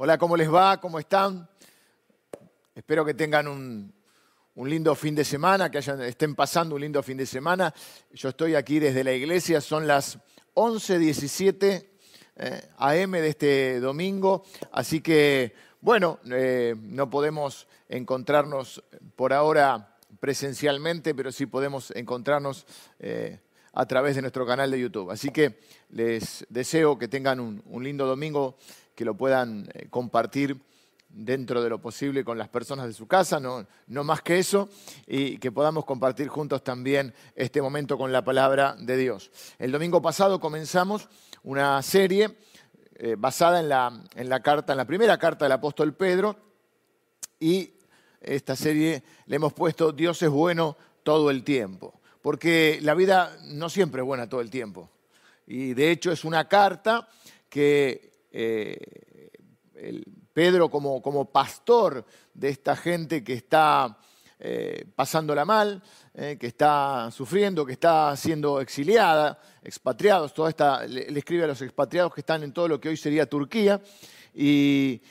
Hola, 0.00 0.16
¿cómo 0.16 0.36
les 0.36 0.48
va? 0.48 0.80
¿Cómo 0.80 1.00
están? 1.00 1.48
Espero 2.72 3.04
que 3.04 3.14
tengan 3.14 3.48
un, 3.48 3.92
lindo 4.54 4.94
fin 4.94 5.12
de 5.12 5.24
semana, 5.24 5.72
que 5.72 5.78
estén 5.78 6.36
pasando 6.36 6.76
un 6.76 6.82
lindo 6.82 7.02
fin 7.02 7.16
de 7.16 7.26
semana. 7.26 7.74
Yo 8.12 8.28
estoy 8.28 8.54
aquí 8.54 8.78
desde 8.78 9.02
la 9.02 9.12
iglesia, 9.12 9.60
son 9.60 9.88
las 9.88 10.16
11.17 10.54 11.84
eh, 12.36 12.68
AM 12.76 13.10
de 13.10 13.28
este 13.28 13.80
domingo, 13.80 14.44
así 14.70 15.00
que, 15.00 15.52
bueno, 15.80 16.20
eh, 16.30 16.76
no 16.80 17.10
podemos 17.10 17.66
encontrarnos 17.88 18.84
por 19.16 19.32
ahora 19.32 19.96
presencialmente, 20.20 21.12
pero 21.12 21.32
sí 21.32 21.46
podemos 21.46 21.90
encontrarnos 21.90 22.66
eh, 23.00 23.40
a 23.72 23.84
través 23.86 24.14
de 24.14 24.22
nuestro 24.22 24.46
canal 24.46 24.70
de 24.70 24.78
YouTube. 24.78 25.10
Así 25.10 25.30
que 25.30 25.58
les 25.90 26.46
deseo 26.48 26.96
que 26.96 27.08
tengan 27.08 27.40
un 27.40 27.82
lindo 27.82 28.06
domingo 28.06 28.58
que 28.98 29.04
lo 29.04 29.14
puedan 29.14 29.70
eh, 29.74 29.86
compartir 29.90 30.60
dentro 31.08 31.62
de 31.62 31.70
lo 31.70 31.80
posible 31.80 32.24
con 32.24 32.36
las 32.36 32.48
personas 32.48 32.88
de 32.88 32.92
su 32.92 33.06
casa, 33.06 33.38
no, 33.38 33.64
más 33.86 34.22
que 34.22 34.40
eso, 34.40 34.68
y 35.06 35.38
que 35.38 35.52
podamos 35.52 35.84
compartir 35.84 36.26
juntos 36.26 36.64
también 36.64 37.14
este 37.36 37.62
momento 37.62 37.96
con 37.96 38.10
la 38.10 38.24
palabra 38.24 38.74
de 38.76 38.96
Dios. 38.96 39.30
El 39.56 39.70
domingo 39.70 40.02
pasado 40.02 40.40
comenzamos 40.40 41.08
una 41.44 41.80
serie 41.80 42.38
eh, 42.96 43.14
basada 43.16 43.60
en 43.60 43.68
la, 43.68 44.02
en 44.16 44.28
la 44.28 44.40
carta, 44.40 44.72
en 44.72 44.78
la 44.78 44.84
primera 44.84 45.16
carta 45.16 45.44
del 45.44 45.52
apóstol 45.52 45.94
Pedro, 45.94 46.34
y 47.38 47.74
esta 48.20 48.56
serie 48.56 49.04
le 49.26 49.36
hemos 49.36 49.52
puesto 49.52 49.92
Dios 49.92 50.20
es 50.22 50.28
bueno 50.28 50.76
todo 51.04 51.30
el 51.30 51.44
tiempo, 51.44 52.00
porque 52.20 52.80
la 52.82 52.94
vida 52.94 53.38
no 53.44 53.70
siempre 53.70 54.00
es 54.00 54.06
buena 54.06 54.28
todo 54.28 54.40
el 54.40 54.50
tiempo. 54.50 54.90
Y 55.46 55.74
de 55.74 55.92
hecho 55.92 56.10
es 56.10 56.24
una 56.24 56.48
carta 56.48 57.08
que 57.48 58.07
eh, 58.30 59.30
Pedro 60.32 60.70
como, 60.70 61.00
como, 61.02 61.30
pastor 61.30 62.04
de 62.34 62.48
esta 62.48 62.76
gente 62.76 63.22
que 63.24 63.34
está 63.34 63.98
eh, 64.38 64.84
pasándola 64.94 65.44
mal, 65.44 65.82
eh, 66.14 66.36
que 66.38 66.46
está 66.46 67.10
sufriendo, 67.10 67.66
que 67.66 67.72
está 67.72 68.16
siendo 68.16 68.60
exiliada, 68.60 69.40
expatriados, 69.62 70.34
toda 70.34 70.50
esta, 70.50 70.86
le, 70.86 71.06
escribe 71.18 71.44
a 71.44 71.48
los 71.48 71.62
expatriados 71.62 72.14
que 72.14 72.20
están 72.20 72.42
en 72.42 72.52
todo 72.52 72.68
lo 72.68 72.80
que 72.80 72.88
hoy 72.88 72.96
sería 72.96 73.26
Turquía 73.26 73.80
y, 74.34 75.02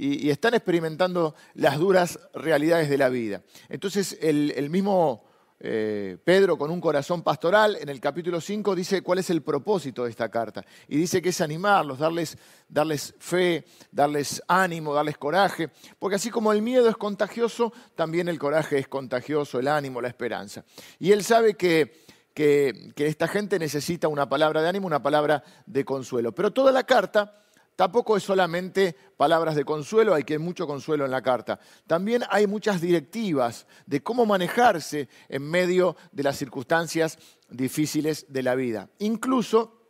están 0.00 0.54
experimentando 0.54 1.34
las 1.54 1.76
duras 1.76 2.20
realidades 2.32 2.88
de 2.88 2.98
la 2.98 3.08
vida. 3.08 3.42
Entonces 3.68 4.16
el 4.22 4.70
mismo 4.70 5.27
eh, 5.60 6.16
Pedro 6.22 6.56
con 6.56 6.70
un 6.70 6.80
corazón 6.80 7.22
pastoral, 7.22 7.76
en 7.80 7.88
el 7.88 8.00
capítulo 8.00 8.40
5 8.40 8.76
dice 8.76 9.02
cuál 9.02 9.18
es 9.18 9.30
el 9.30 9.42
propósito 9.42 10.04
de 10.04 10.10
esta 10.10 10.28
carta. 10.28 10.64
Y 10.86 10.96
dice 10.96 11.20
que 11.20 11.30
es 11.30 11.40
animarlos, 11.40 11.98
darles, 11.98 12.38
darles 12.68 13.14
fe, 13.18 13.64
darles 13.90 14.42
ánimo, 14.46 14.94
darles 14.94 15.18
coraje. 15.18 15.68
Porque 15.98 16.16
así 16.16 16.30
como 16.30 16.52
el 16.52 16.62
miedo 16.62 16.88
es 16.88 16.96
contagioso, 16.96 17.72
también 17.96 18.28
el 18.28 18.38
coraje 18.38 18.78
es 18.78 18.88
contagioso, 18.88 19.58
el 19.58 19.68
ánimo, 19.68 20.00
la 20.00 20.08
esperanza. 20.08 20.64
Y 20.98 21.10
él 21.10 21.24
sabe 21.24 21.54
que, 21.54 22.04
que 22.34 22.92
esta 22.96 23.26
gente 23.26 23.58
necesita 23.58 24.06
una 24.06 24.28
palabra 24.28 24.62
de 24.62 24.68
ánimo, 24.68 24.86
una 24.86 25.02
palabra 25.02 25.42
de 25.66 25.84
consuelo. 25.84 26.32
Pero 26.32 26.52
toda 26.52 26.70
la 26.70 26.84
carta 26.84 27.34
Tampoco 27.78 28.16
es 28.16 28.24
solamente 28.24 28.96
palabras 29.16 29.54
de 29.54 29.64
consuelo, 29.64 30.12
hay 30.12 30.24
que 30.24 30.40
mucho 30.40 30.66
consuelo 30.66 31.04
en 31.04 31.12
la 31.12 31.22
carta. 31.22 31.60
También 31.86 32.24
hay 32.28 32.48
muchas 32.48 32.80
directivas 32.80 33.68
de 33.86 34.02
cómo 34.02 34.26
manejarse 34.26 35.08
en 35.28 35.48
medio 35.48 35.96
de 36.10 36.24
las 36.24 36.36
circunstancias 36.36 37.20
difíciles 37.48 38.26
de 38.30 38.42
la 38.42 38.56
vida. 38.56 38.90
Incluso, 38.98 39.80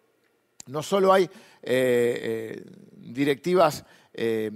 no 0.67 0.83
solo 0.83 1.15
hay 1.15 1.25
eh, 1.25 1.31
eh, 1.63 2.65
directivas 2.95 3.87
eh, 4.13 4.51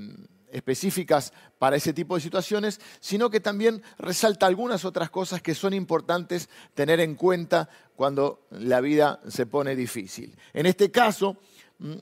específicas 0.51 1.33
para 1.59 1.77
ese 1.77 1.95
tipo 1.95 2.17
de 2.17 2.21
situaciones, 2.21 2.83
sino 3.01 3.31
que 3.31 3.41
también 3.41 3.83
resalta 3.97 4.45
algunas 4.45 4.85
otras 4.85 5.09
cosas 5.09 5.41
que 5.41 5.55
son 5.55 5.73
importantes 5.73 6.51
tener 6.75 7.01
en 7.01 7.15
cuenta 7.15 7.71
cuando 7.97 8.47
la 8.51 8.83
vida 8.83 9.23
se 9.27 9.47
pone 9.47 9.75
difícil. 9.75 10.37
En 10.53 10.67
este 10.67 10.91
caso, 10.91 11.39
mm, 11.79 11.97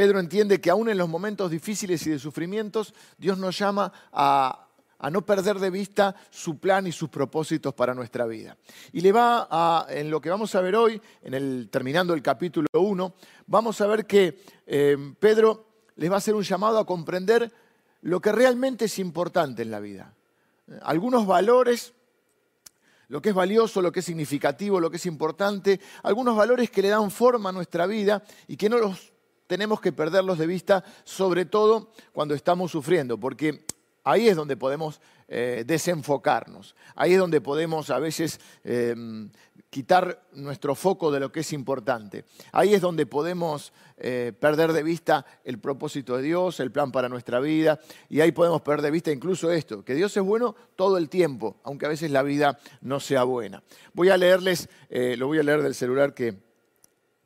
Pedro 0.00 0.18
entiende 0.18 0.62
que 0.62 0.70
aún 0.70 0.88
en 0.88 0.96
los 0.96 1.10
momentos 1.10 1.50
difíciles 1.50 2.06
y 2.06 2.10
de 2.12 2.18
sufrimientos, 2.18 2.94
Dios 3.18 3.36
nos 3.36 3.58
llama 3.58 3.92
a, 4.10 4.66
no 5.12 5.26
perder 5.26 5.58
de 5.58 5.68
vista 5.68 6.16
su 6.30 6.58
plan 6.58 6.86
y 6.86 6.92
sus 6.92 7.10
propósitos 7.10 7.74
para 7.74 7.92
nuestra 7.92 8.24
vida. 8.24 8.56
Y 8.92 9.02
le 9.02 9.12
va 9.12 9.46
a, 9.50 9.86
en 9.90 10.10
lo 10.10 10.22
que 10.22 10.30
vamos 10.30 10.54
a 10.54 10.62
ver 10.62 10.74
hoy, 10.74 11.02
en 11.20 11.34
el, 11.34 11.68
terminando 11.70 12.14
el 12.14 12.22
capítulo 12.22 12.66
1, 12.72 13.14
vamos 13.46 13.78
a 13.82 13.86
ver 13.88 14.06
que 14.06 14.42
eh, 14.66 14.96
Pedro 15.18 15.66
les 15.96 16.10
va 16.10 16.14
a 16.14 16.16
hacer 16.16 16.34
un 16.34 16.44
llamado 16.44 16.78
a 16.78 16.86
comprender 16.86 17.52
lo 18.00 18.22
que 18.22 18.32
realmente 18.32 18.86
es 18.86 18.98
importante 18.98 19.60
en 19.60 19.70
la 19.70 19.80
vida. 19.80 20.14
Algunos 20.80 21.26
valores 21.26 21.92
lo 23.08 23.20
que 23.20 23.30
es 23.30 23.34
valioso, 23.34 23.82
lo 23.82 23.92
que 23.92 24.00
es 24.00 24.06
significativo, 24.06 24.80
lo 24.80 24.88
que 24.88 24.96
es 24.96 25.04
importante, 25.04 25.78
algunos 26.04 26.36
valores 26.36 26.70
que 26.70 26.80
le 26.80 26.88
dan 26.88 27.10
forma 27.10 27.50
a 27.50 27.52
nuestra 27.52 27.86
vida 27.86 28.22
y 28.48 28.56
que 28.56 28.70
no 28.70 28.78
los 28.78 29.12
tenemos 29.50 29.80
que 29.80 29.90
perderlos 29.90 30.38
de 30.38 30.46
vista, 30.46 30.84
sobre 31.02 31.44
todo 31.44 31.90
cuando 32.12 32.36
estamos 32.36 32.70
sufriendo, 32.70 33.18
porque 33.18 33.64
ahí 34.04 34.28
es 34.28 34.36
donde 34.36 34.56
podemos 34.56 35.00
eh, 35.26 35.64
desenfocarnos, 35.66 36.76
ahí 36.94 37.14
es 37.14 37.18
donde 37.18 37.40
podemos 37.40 37.90
a 37.90 37.98
veces 37.98 38.38
em, 38.62 39.28
quitar 39.68 40.22
nuestro 40.34 40.76
foco 40.76 41.10
de 41.10 41.18
lo 41.18 41.32
que 41.32 41.40
es 41.40 41.52
importante, 41.52 42.24
ahí 42.52 42.74
es 42.74 42.80
donde 42.80 43.06
podemos 43.06 43.72
eh, 43.96 44.32
perder 44.38 44.72
de 44.72 44.84
vista 44.84 45.26
el 45.42 45.58
propósito 45.58 46.16
de 46.16 46.22
Dios, 46.22 46.60
el 46.60 46.70
plan 46.70 46.92
para 46.92 47.08
nuestra 47.08 47.40
vida, 47.40 47.80
y 48.08 48.20
ahí 48.20 48.30
podemos 48.30 48.62
perder 48.62 48.82
de 48.82 48.90
vista 48.92 49.10
incluso 49.10 49.50
esto, 49.50 49.84
que 49.84 49.96
Dios 49.96 50.16
es 50.16 50.22
bueno 50.22 50.54
todo 50.76 50.96
el 50.96 51.08
tiempo, 51.08 51.56
aunque 51.64 51.86
a 51.86 51.88
veces 51.88 52.12
la 52.12 52.22
vida 52.22 52.56
no 52.82 53.00
sea 53.00 53.24
buena. 53.24 53.64
Voy 53.94 54.10
a 54.10 54.16
leerles, 54.16 54.68
eh, 54.90 55.16
lo 55.16 55.26
voy 55.26 55.40
a 55.40 55.42
leer 55.42 55.60
del 55.60 55.74
celular 55.74 56.14
que 56.14 56.36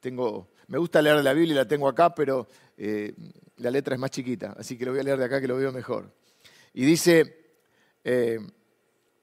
tengo 0.01 0.49
me 0.69 0.79
gusta 0.79 1.03
leer 1.03 1.23
la 1.23 1.33
Biblia 1.33 1.53
y 1.53 1.57
la 1.57 1.69
tengo 1.69 1.89
acá, 1.89 2.15
pero 2.15 2.49
eh, 2.77 3.15
la 3.59 3.71
letra 3.71 3.95
es 3.95 4.01
más 4.01 4.11
chiquita, 4.11 4.55
así 4.59 4.77
que 4.77 4.85
lo 4.85 4.93
voy 4.93 5.01
a 5.01 5.05
leer 5.05 5.19
de 5.19 5.25
acá 5.25 5.41
que 5.41 5.49
lo 5.49 5.57
veo 5.57 5.73
mejor. 5.73 6.11
Y 6.73 6.85
dice, 6.85 7.55
eh, 8.03 8.39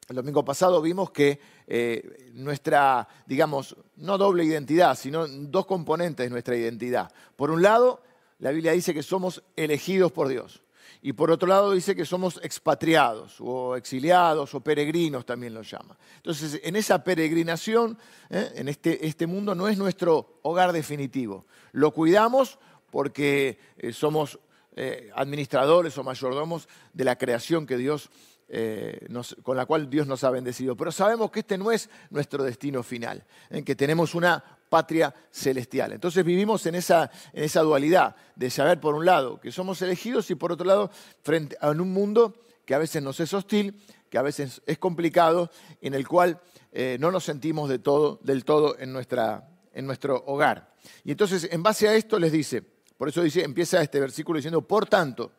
el 0.07 0.15
domingo 0.15 0.43
pasado 0.43 0.81
vimos 0.81 1.11
que 1.11 1.39
eh, 1.67 2.31
nuestra, 2.33 3.07
digamos, 3.25 3.75
no 3.97 4.17
doble 4.17 4.43
identidad, 4.43 4.97
sino 4.97 5.27
dos 5.27 5.65
componentes 5.65 6.25
de 6.25 6.29
nuestra 6.29 6.55
identidad. 6.55 7.11
Por 7.35 7.51
un 7.51 7.61
lado, 7.61 8.01
la 8.39 8.51
Biblia 8.51 8.73
dice 8.73 8.93
que 8.93 9.03
somos 9.03 9.43
elegidos 9.55 10.11
por 10.11 10.27
Dios. 10.27 10.61
Y 11.03 11.13
por 11.13 11.31
otro 11.31 11.47
lado 11.47 11.71
dice 11.71 11.95
que 11.95 12.05
somos 12.05 12.39
expatriados 12.43 13.37
o 13.39 13.75
exiliados 13.75 14.53
o 14.53 14.61
peregrinos 14.61 15.25
también 15.25 15.53
lo 15.53 15.63
llama. 15.63 15.97
Entonces, 16.17 16.59
en 16.63 16.75
esa 16.75 17.03
peregrinación, 17.03 17.97
¿eh? 18.29 18.51
en 18.55 18.67
este, 18.67 19.07
este, 19.07 19.25
mundo 19.25 19.55
no 19.55 19.67
es 19.67 19.79
nuestro 19.79 20.39
hogar 20.43 20.73
definitivo. 20.73 21.45
Lo 21.71 21.91
cuidamos 21.91 22.59
porque 22.91 23.57
eh, 23.77 23.93
somos 23.93 24.39
eh, 24.75 25.09
administradores 25.15 25.97
o 25.97 26.03
mayordomos 26.03 26.69
de 26.93 27.03
la 27.03 27.17
creación 27.17 27.65
que 27.65 27.77
Dios 27.77 28.11
eh, 28.53 29.07
con 29.43 29.55
la 29.55 29.65
cual 29.65 29.89
Dios 29.89 30.07
nos 30.07 30.25
ha 30.25 30.29
bendecido. 30.29 30.75
Pero 30.75 30.91
sabemos 30.91 31.31
que 31.31 31.39
este 31.39 31.57
no 31.57 31.71
es 31.71 31.89
nuestro 32.09 32.43
destino 32.43 32.83
final, 32.83 33.23
en 33.49 33.63
que 33.63 33.75
tenemos 33.75 34.13
una 34.13 34.43
patria 34.67 35.15
celestial. 35.31 35.93
Entonces 35.93 36.25
vivimos 36.25 36.65
en 36.65 36.75
esa, 36.75 37.09
en 37.31 37.45
esa 37.45 37.61
dualidad 37.61 38.15
de 38.35 38.49
saber, 38.49 38.81
por 38.81 38.93
un 38.93 39.05
lado, 39.05 39.39
que 39.39 39.53
somos 39.53 39.81
elegidos 39.81 40.29
y 40.31 40.35
por 40.35 40.51
otro 40.51 40.65
lado, 40.65 40.91
frente 41.23 41.57
a 41.61 41.69
un 41.69 41.93
mundo 41.93 42.35
que 42.65 42.75
a 42.75 42.77
veces 42.77 43.01
nos 43.01 43.21
es 43.21 43.33
hostil, 43.33 43.81
que 44.09 44.17
a 44.17 44.21
veces 44.21 44.61
es 44.65 44.77
complicado, 44.77 45.49
en 45.79 45.93
el 45.93 46.05
cual 46.05 46.41
eh, 46.73 46.97
no 46.99 47.09
nos 47.09 47.23
sentimos 47.23 47.69
de 47.69 47.79
todo, 47.79 48.19
del 48.21 48.43
todo 48.43 48.77
en, 48.79 48.91
nuestra, 48.91 49.49
en 49.73 49.85
nuestro 49.85 50.23
hogar. 50.25 50.73
Y 51.05 51.11
entonces, 51.11 51.47
en 51.49 51.63
base 51.63 51.87
a 51.87 51.95
esto, 51.95 52.19
les 52.19 52.33
dice, 52.33 52.61
por 52.97 53.07
eso 53.07 53.23
dice, 53.23 53.45
empieza 53.45 53.81
este 53.81 54.01
versículo 54.01 54.37
diciendo, 54.37 54.61
por 54.61 54.87
tanto, 54.87 55.31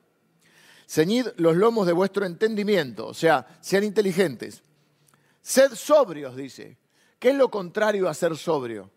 Ceñid 0.87 1.29
los 1.37 1.57
lomos 1.57 1.87
de 1.87 1.93
vuestro 1.93 2.25
entendimiento, 2.25 3.07
o 3.07 3.15
sea, 3.15 3.59
sean 3.61 3.85
inteligentes. 3.85 4.63
Sed 5.41 5.75
sobrios, 5.75 6.37
dice. 6.37 6.79
¿Qué 7.19 7.31
es 7.31 7.37
lo 7.37 7.51
contrario 7.51 8.09
a 8.09 8.15
ser 8.15 8.37
sobrio? 8.37 8.91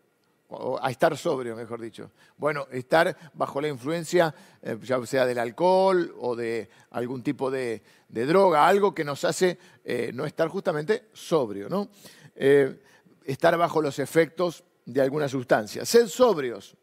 O 0.50 0.80
a 0.82 0.90
estar 0.90 1.18
sobrio, 1.18 1.56
mejor 1.56 1.82
dicho. 1.82 2.12
Bueno, 2.38 2.68
estar 2.72 3.16
bajo 3.34 3.60
la 3.62 3.68
influencia, 3.68 4.34
eh, 4.62 4.78
ya 4.82 5.04
sea 5.06 5.26
del 5.26 5.40
alcohol 5.40 6.14
o 6.20 6.36
de 6.36 6.70
algún 6.92 7.24
tipo 7.24 7.50
de, 7.52 7.82
droga, 8.10 8.68
algo 8.68 8.94
que 8.94 9.04
nos 9.04 9.24
hace 9.26 9.58
eh, 9.84 10.12
no 10.14 10.26
estar 10.26 10.48
justamente 10.48 11.10
sobrio, 11.14 11.70
¿no? 11.70 11.90
Eh, 12.36 12.82
estar 13.26 13.58
bajo 13.58 13.82
los 13.82 14.00
efectos 14.00 14.64
de 14.86 15.02
alguna 15.02 15.28
sustancia. 15.28 15.86
Sed 15.86 16.08
sobrios 16.08 16.76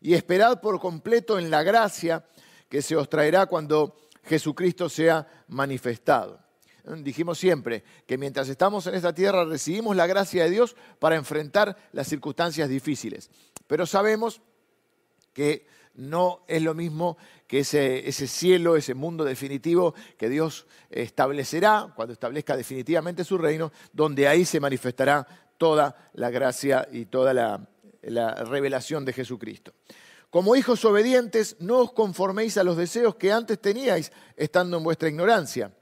y 0.00 0.14
esperad 0.14 0.60
por 0.60 0.80
completo 0.80 1.38
en 1.38 1.50
la 1.50 1.62
gracia 1.62 2.24
que 2.68 2.82
se 2.82 2.96
os 2.96 3.08
traerá 3.08 3.46
cuando 3.46 3.96
Jesucristo 4.24 4.88
sea 4.88 5.44
manifestado. 5.48 6.40
Dijimos 6.84 7.38
siempre 7.38 7.84
que 8.06 8.18
mientras 8.18 8.48
estamos 8.48 8.86
en 8.86 8.94
esta 8.94 9.14
tierra 9.14 9.44
recibimos 9.44 9.94
la 9.96 10.06
gracia 10.06 10.44
de 10.44 10.50
Dios 10.50 10.76
para 10.98 11.16
enfrentar 11.16 11.76
las 11.92 12.08
circunstancias 12.08 12.68
difíciles. 12.68 13.30
Pero 13.66 13.86
sabemos 13.86 14.40
que 15.32 15.66
no 15.94 16.42
es 16.48 16.62
lo 16.62 16.74
mismo 16.74 17.18
que 17.46 17.60
ese, 17.60 18.12
cielo, 18.12 18.76
ese 18.76 18.94
mundo 18.94 19.24
definitivo 19.24 19.94
que 20.16 20.28
Dios 20.28 20.66
establecerá 20.88 21.92
cuando 21.94 22.12
establezca 22.12 22.56
definitivamente 22.56 23.24
su 23.24 23.36
reino, 23.36 23.72
donde 23.92 24.26
ahí 24.26 24.44
se 24.44 24.60
manifestará 24.60 25.26
toda 25.58 26.10
la 26.14 26.30
gracia 26.30 26.88
y 26.90 27.06
toda 27.06 27.34
la 27.34 28.34
revelación 28.44 29.04
de 29.04 29.12
Jesucristo. 29.12 29.72
Como 30.30 30.54
hijos 30.54 30.84
obedientes, 30.84 31.56
no 31.58 31.78
os 31.78 31.92
conforméis 31.92 32.56
a 32.56 32.62
los 32.62 32.76
deseos 32.76 33.16
que 33.16 33.32
antes 33.32 33.58
teníais 33.58 34.12
estando 34.36 34.78
en 34.78 34.84
vuestra 34.84 35.08
ignorancia, 35.08 35.74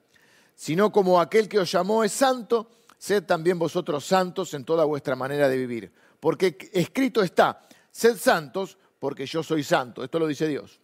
sino 0.54 0.90
como 0.90 1.20
aquel 1.20 1.48
que 1.48 1.58
os 1.58 1.70
llamó 1.70 2.02
es 2.02 2.12
santo, 2.12 2.70
sed 2.96 3.24
también 3.24 3.58
vosotros 3.58 4.06
santos 4.06 4.54
en 4.54 4.64
toda 4.64 4.86
vuestra 4.86 5.14
manera 5.14 5.50
de 5.50 5.56
vivir. 5.58 5.92
Porque 6.18 6.56
escrito 6.72 7.22
está, 7.22 7.68
sed 7.92 8.16
santos 8.16 8.78
porque 8.98 9.26
yo 9.26 9.42
soy 9.42 9.62
santo. 9.62 10.02
Esto 10.02 10.18
lo 10.18 10.26
dice 10.26 10.48
Dios. 10.48 10.80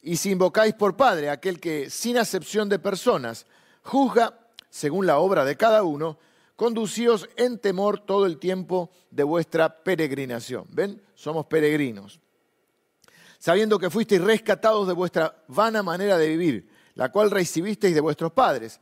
Y 0.00 0.16
si 0.16 0.30
invocáis 0.30 0.74
por 0.74 0.96
Padre 0.96 1.30
aquel 1.30 1.58
que, 1.58 1.90
sin 1.90 2.16
acepción 2.16 2.68
de 2.68 2.78
personas, 2.78 3.46
juzga 3.82 4.38
según 4.70 5.04
la 5.04 5.18
obra 5.18 5.44
de 5.44 5.56
cada 5.56 5.82
uno, 5.82 6.16
conducíos 6.54 7.28
en 7.36 7.58
temor 7.58 7.98
todo 7.98 8.24
el 8.24 8.38
tiempo 8.38 8.90
de 9.10 9.24
vuestra 9.24 9.82
peregrinación. 9.82 10.64
¿Ven? 10.70 11.02
Somos 11.16 11.46
peregrinos 11.46 12.20
sabiendo 13.38 13.78
que 13.78 13.90
fuisteis 13.90 14.20
rescatados 14.20 14.86
de 14.86 14.94
vuestra 14.94 15.44
vana 15.48 15.82
manera 15.82 16.18
de 16.18 16.28
vivir, 16.28 16.68
la 16.94 17.10
cual 17.10 17.30
recibisteis 17.30 17.94
de 17.94 18.00
vuestros 18.00 18.32
padres. 18.32 18.80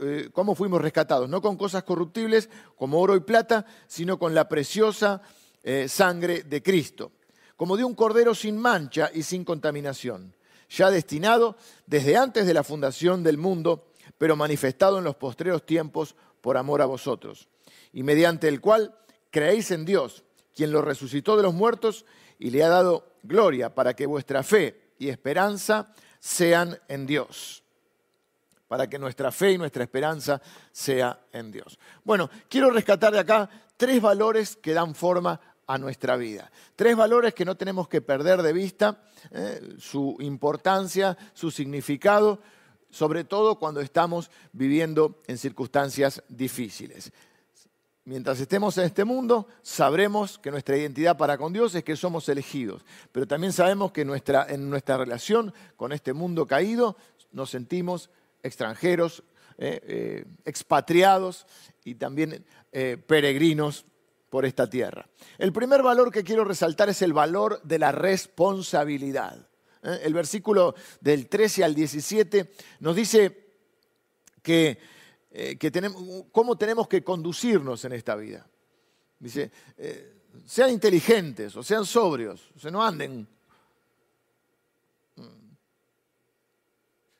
Eh, 0.00 0.28
¿Cómo 0.32 0.54
fuimos 0.54 0.80
rescatados? 0.80 1.28
No 1.28 1.40
con 1.40 1.56
cosas 1.56 1.82
corruptibles 1.82 2.48
como 2.76 3.00
oro 3.00 3.16
y 3.16 3.20
plata, 3.20 3.66
sino 3.86 4.18
con 4.18 4.34
la 4.34 4.48
preciosa 4.48 5.22
eh, 5.62 5.88
sangre 5.88 6.42
de 6.42 6.62
Cristo, 6.62 7.12
como 7.56 7.76
de 7.76 7.84
un 7.84 7.94
cordero 7.94 8.34
sin 8.34 8.58
mancha 8.58 9.10
y 9.12 9.22
sin 9.22 9.44
contaminación, 9.44 10.36
ya 10.68 10.90
destinado 10.90 11.56
desde 11.86 12.16
antes 12.16 12.46
de 12.46 12.54
la 12.54 12.62
fundación 12.62 13.22
del 13.22 13.38
mundo, 13.38 13.86
pero 14.18 14.36
manifestado 14.36 14.98
en 14.98 15.04
los 15.04 15.16
postreros 15.16 15.64
tiempos 15.64 16.14
por 16.40 16.56
amor 16.56 16.82
a 16.82 16.86
vosotros, 16.86 17.48
y 17.92 18.02
mediante 18.02 18.48
el 18.48 18.60
cual 18.60 18.94
creéis 19.30 19.70
en 19.70 19.86
Dios, 19.86 20.24
quien 20.54 20.70
lo 20.70 20.82
resucitó 20.82 21.36
de 21.36 21.42
los 21.42 21.54
muertos 21.54 22.04
y 22.38 22.50
le 22.50 22.62
ha 22.62 22.68
dado 22.68 23.14
gloria 23.22 23.74
para 23.74 23.94
que 23.94 24.06
vuestra 24.06 24.42
fe 24.42 24.92
y 24.98 25.08
esperanza 25.08 25.92
sean 26.18 26.78
en 26.88 27.06
Dios. 27.06 27.62
Para 28.68 28.88
que 28.88 28.98
nuestra 28.98 29.30
fe 29.30 29.52
y 29.52 29.58
nuestra 29.58 29.84
esperanza 29.84 30.40
sea 30.72 31.20
en 31.32 31.50
Dios. 31.52 31.78
Bueno, 32.02 32.30
quiero 32.48 32.70
rescatar 32.70 33.12
de 33.12 33.20
acá 33.20 33.48
tres 33.76 34.00
valores 34.00 34.56
que 34.56 34.72
dan 34.72 34.94
forma 34.94 35.40
a 35.66 35.78
nuestra 35.78 36.16
vida. 36.16 36.50
Tres 36.76 36.96
valores 36.96 37.34
que 37.34 37.44
no 37.44 37.56
tenemos 37.56 37.88
que 37.88 38.00
perder 38.00 38.42
de 38.42 38.52
vista, 38.52 39.02
eh, 39.30 39.76
su 39.78 40.16
importancia, 40.20 41.16
su 41.32 41.50
significado, 41.50 42.40
sobre 42.90 43.24
todo 43.24 43.58
cuando 43.58 43.80
estamos 43.80 44.30
viviendo 44.52 45.20
en 45.26 45.38
circunstancias 45.38 46.22
difíciles 46.28 47.12
mientras 48.04 48.38
estemos 48.40 48.76
en 48.78 48.84
este 48.84 49.04
mundo, 49.04 49.48
sabremos 49.62 50.38
que 50.38 50.50
nuestra 50.50 50.76
identidad 50.76 51.16
para 51.16 51.38
con 51.38 51.52
Dios 51.52 51.74
es 51.74 51.84
que 51.84 51.96
somos 51.96 52.28
elegidos. 52.28 52.84
Pero 53.12 53.26
también 53.26 53.52
sabemos 53.52 53.92
que 53.92 54.04
nuestra, 54.04 54.46
en 54.48 54.68
nuestra 54.68 54.96
relación 54.96 55.52
con 55.76 55.92
este 55.92 56.12
mundo 56.12 56.46
caído 56.46 56.96
nos 57.32 57.50
sentimos 57.50 58.10
extranjeros, 58.42 59.24
eh, 59.58 59.80
eh, 59.82 60.24
expatriados 60.44 61.46
y 61.84 61.94
también 61.94 62.44
eh, 62.72 62.96
peregrinos 63.06 63.86
por 64.28 64.44
esta 64.44 64.68
tierra. 64.68 65.08
El 65.38 65.52
primer 65.52 65.82
valor 65.82 66.10
que 66.10 66.24
quiero 66.24 66.44
resaltar 66.44 66.88
es 66.88 67.02
el 67.02 67.12
valor 67.12 67.60
de 67.62 67.78
la 67.78 67.92
responsabilidad. 67.92 69.48
El 69.82 70.14
versículo 70.14 70.74
del 71.00 71.28
13 71.28 71.62
al 71.62 71.74
17 71.74 72.50
nos 72.80 72.96
dice 72.96 73.44
que 74.42 74.78
eh, 75.36 75.56
tenemos, 75.56 76.00
cómo 76.30 76.56
tenemos 76.56 76.86
que 76.86 77.02
conducirnos 77.02 77.84
en 77.84 77.92
esta 77.92 78.14
vida. 78.14 78.46
Dice, 79.18 79.50
eh, 79.76 80.20
sean 80.46 80.70
inteligentes 80.70 81.56
o 81.56 81.62
sean 81.64 81.84
sobrios, 81.84 82.52
o 82.64 82.70
no 82.70 82.84
anden 82.84 83.26
mm, 85.16 85.22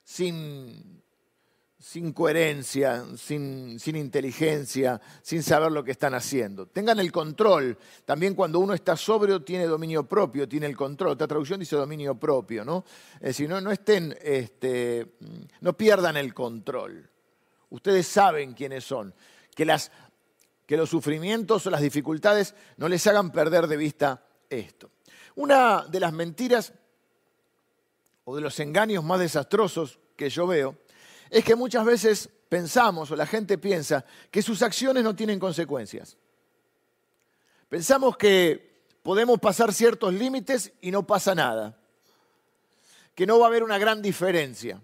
sin, 0.04 1.02
sin 1.76 2.12
coherencia, 2.12 3.04
sin, 3.16 3.80
sin, 3.80 3.96
inteligencia, 3.96 5.00
sin 5.20 5.42
saber 5.42 5.72
lo 5.72 5.82
que 5.82 5.90
están 5.90 6.14
haciendo. 6.14 6.66
Tengan 6.66 7.00
el 7.00 7.10
control. 7.10 7.76
También 8.04 8.36
cuando 8.36 8.60
uno 8.60 8.74
está 8.74 8.96
sobrio 8.96 9.42
tiene 9.42 9.66
dominio 9.66 10.06
propio, 10.06 10.48
tiene 10.48 10.66
el 10.66 10.76
control. 10.76 11.10
Otra 11.10 11.26
traducción 11.26 11.58
dice 11.58 11.74
dominio 11.74 12.14
propio, 12.14 12.64
¿no? 12.64 12.84
Es 13.16 13.30
decir, 13.30 13.48
no, 13.48 13.60
no 13.60 13.72
estén, 13.72 14.16
este, 14.22 15.16
no 15.60 15.76
pierdan 15.76 16.16
el 16.16 16.32
control. 16.32 17.10
Ustedes 17.74 18.06
saben 18.06 18.52
quiénes 18.54 18.84
son. 18.84 19.12
Que, 19.52 19.66
los 20.76 20.88
sufrimientos 20.88 21.66
o 21.66 21.70
las 21.70 21.80
dificultades 21.80 22.54
no 22.76 22.88
les 22.88 23.04
hagan 23.08 23.32
perder 23.32 23.66
de 23.66 23.76
vista 23.76 24.24
esto. 24.48 24.92
Una 25.34 25.84
de 25.88 25.98
las 25.98 26.12
mentiras 26.12 26.72
o 28.22 28.36
de 28.36 28.42
los 28.42 28.60
engaños 28.60 29.02
más 29.02 29.18
desastrosos 29.18 29.98
que 30.14 30.30
yo 30.30 30.46
veo 30.46 30.76
es 31.28 31.44
que 31.44 31.56
muchas 31.56 31.84
veces 31.84 32.30
pensamos 32.48 33.10
o 33.10 33.16
la 33.16 33.26
gente 33.26 33.58
piensa 33.58 34.04
que 34.30 34.40
sus 34.40 34.62
acciones 34.62 35.02
no 35.02 35.16
tienen 35.16 35.40
consecuencias. 35.40 36.16
Pensamos 37.68 38.16
que 38.16 38.84
podemos 39.02 39.40
pasar 39.40 39.72
ciertos 39.72 40.14
límites 40.14 40.72
y 40.80 40.92
no 40.92 41.04
pasa 41.04 41.34
nada, 41.34 41.76
que 43.16 43.26
no 43.26 43.40
va 43.40 43.46
a 43.46 43.48
haber 43.48 43.64
una 43.64 43.78
gran 43.78 44.00
diferencia. 44.00 44.80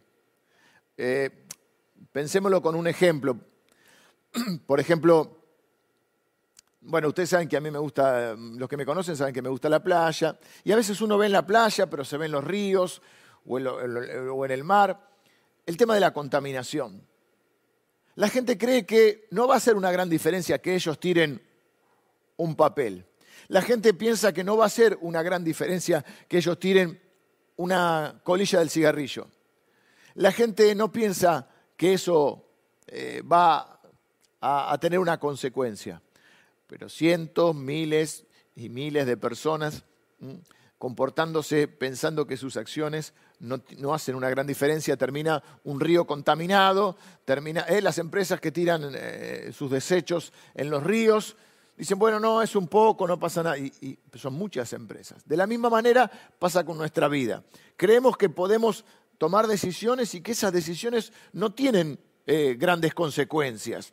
Eh, 0.96 1.39
Pensémoslo 2.12 2.60
con 2.62 2.74
un 2.74 2.86
ejemplo. 2.86 3.38
Por 4.66 4.80
ejemplo, 4.80 5.40
bueno, 6.80 7.08
ustedes 7.08 7.30
saben 7.30 7.48
que 7.48 7.56
a 7.56 7.60
mí 7.60 7.70
me 7.70 7.78
gusta, 7.78 8.34
los 8.34 8.68
que 8.68 8.76
me 8.76 8.86
conocen 8.86 9.16
saben 9.16 9.34
que 9.34 9.42
me 9.42 9.50
gusta 9.50 9.68
la 9.68 9.82
playa, 9.82 10.38
y 10.64 10.72
a 10.72 10.76
veces 10.76 11.00
uno 11.00 11.18
ve 11.18 11.26
en 11.26 11.32
la 11.32 11.46
playa, 11.46 11.88
pero 11.88 12.04
se 12.04 12.16
ve 12.16 12.26
en 12.26 12.32
los 12.32 12.42
ríos 12.42 13.02
o 13.44 13.58
en, 13.58 14.50
el 14.50 14.64
mar, 14.64 14.98
el 15.66 15.76
tema 15.76 15.94
de 15.94 16.00
la 16.00 16.12
contaminación. 16.12 17.06
La 18.14 18.28
gente 18.28 18.56
cree 18.56 18.86
que 18.86 19.28
no 19.30 19.46
va 19.46 19.56
a 19.56 19.60
ser 19.60 19.76
una 19.76 19.92
gran 19.92 20.08
diferencia 20.08 20.58
que 20.58 20.74
ellos 20.74 20.98
tiren 20.98 21.42
un 22.36 22.56
papel. 22.56 23.06
La 23.48 23.62
gente 23.62 23.94
piensa 23.94 24.32
que 24.32 24.44
no 24.44 24.56
va 24.56 24.66
a 24.66 24.70
ser 24.70 24.98
una 25.00 25.22
gran 25.22 25.44
diferencia 25.44 26.04
que 26.28 26.38
ellos 26.38 26.58
tiren 26.58 27.00
una 27.56 28.20
colilla 28.24 28.58
del 28.58 28.70
cigarrillo. 28.70 29.28
La 30.14 30.32
gente 30.32 30.74
no 30.74 30.90
piensa 30.90 31.48
que 31.80 31.94
eso 31.94 32.44
eh, 32.88 33.22
va 33.22 33.80
a, 34.42 34.78
tener 34.78 34.98
una 34.98 35.18
consecuencia. 35.18 36.02
Pero 36.66 36.90
cientos, 36.90 37.54
miles 37.56 38.26
y 38.54 38.68
miles 38.68 39.06
de 39.06 39.16
personas 39.16 39.82
comportándose 40.76 41.68
pensando 41.68 42.26
que 42.26 42.36
sus 42.36 42.58
acciones 42.58 43.14
no, 43.38 43.94
hacen 43.94 44.14
una 44.14 44.28
gran 44.28 44.46
diferencia, 44.46 44.98
termina 44.98 45.42
un 45.64 45.80
río 45.80 46.06
contaminado, 46.06 46.98
termina 47.24 47.62
eh, 47.62 47.80
las 47.80 47.96
empresas 47.96 48.42
que 48.42 48.52
tiran 48.52 48.92
eh, 48.94 49.50
sus 49.54 49.70
desechos 49.70 50.34
en 50.54 50.68
los 50.68 50.82
ríos, 50.82 51.34
dicen, 51.78 51.98
bueno, 51.98 52.20
no, 52.20 52.42
es 52.42 52.54
un 52.56 52.68
poco, 52.68 53.08
no 53.08 53.18
pasa 53.18 53.42
nada, 53.42 53.56
y 53.56 53.98
son 54.16 54.34
muchas 54.34 54.70
empresas. 54.74 55.26
De 55.26 55.34
la 55.38 55.46
misma 55.46 55.70
manera 55.70 56.10
pasa 56.38 56.62
con 56.62 56.76
nuestra 56.76 57.08
vida. 57.08 57.42
Creemos 57.78 58.18
que 58.18 58.28
podemos 58.28 58.84
tomar 59.20 59.46
decisiones 59.46 60.14
y 60.14 60.22
que 60.22 60.32
esas 60.32 60.50
decisiones 60.50 61.12
no 61.34 61.52
tienen 61.52 61.98
eh, 62.26 62.56
grandes 62.58 62.94
consecuencias. 62.94 63.92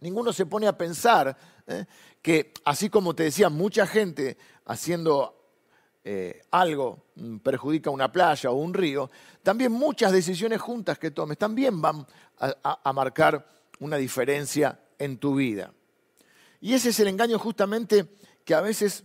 Ninguno 0.00 0.34
se 0.34 0.44
pone 0.44 0.66
a 0.66 0.76
pensar 0.76 1.34
eh, 1.66 1.86
que, 2.20 2.52
así 2.66 2.90
como 2.90 3.14
te 3.14 3.22
decía, 3.22 3.48
mucha 3.48 3.86
gente 3.86 4.36
haciendo 4.66 5.34
eh, 6.04 6.42
algo 6.50 7.06
mm, 7.14 7.38
perjudica 7.38 7.88
una 7.88 8.12
playa 8.12 8.50
o 8.50 8.56
un 8.56 8.74
río, 8.74 9.10
también 9.42 9.72
muchas 9.72 10.12
decisiones 10.12 10.60
juntas 10.60 10.98
que 10.98 11.10
tomes 11.10 11.38
también 11.38 11.80
van 11.80 12.06
a, 12.38 12.92
marcar 12.92 13.48
una 13.78 13.96
diferencia 13.96 14.78
en 14.98 15.16
tu 15.16 15.36
vida. 15.36 15.72
Y 16.60 16.74
ese 16.74 16.90
es 16.90 17.00
el 17.00 17.08
engaño 17.08 17.38
justamente 17.38 18.10
que 18.44 18.54
a 18.54 18.60
veces 18.60 19.04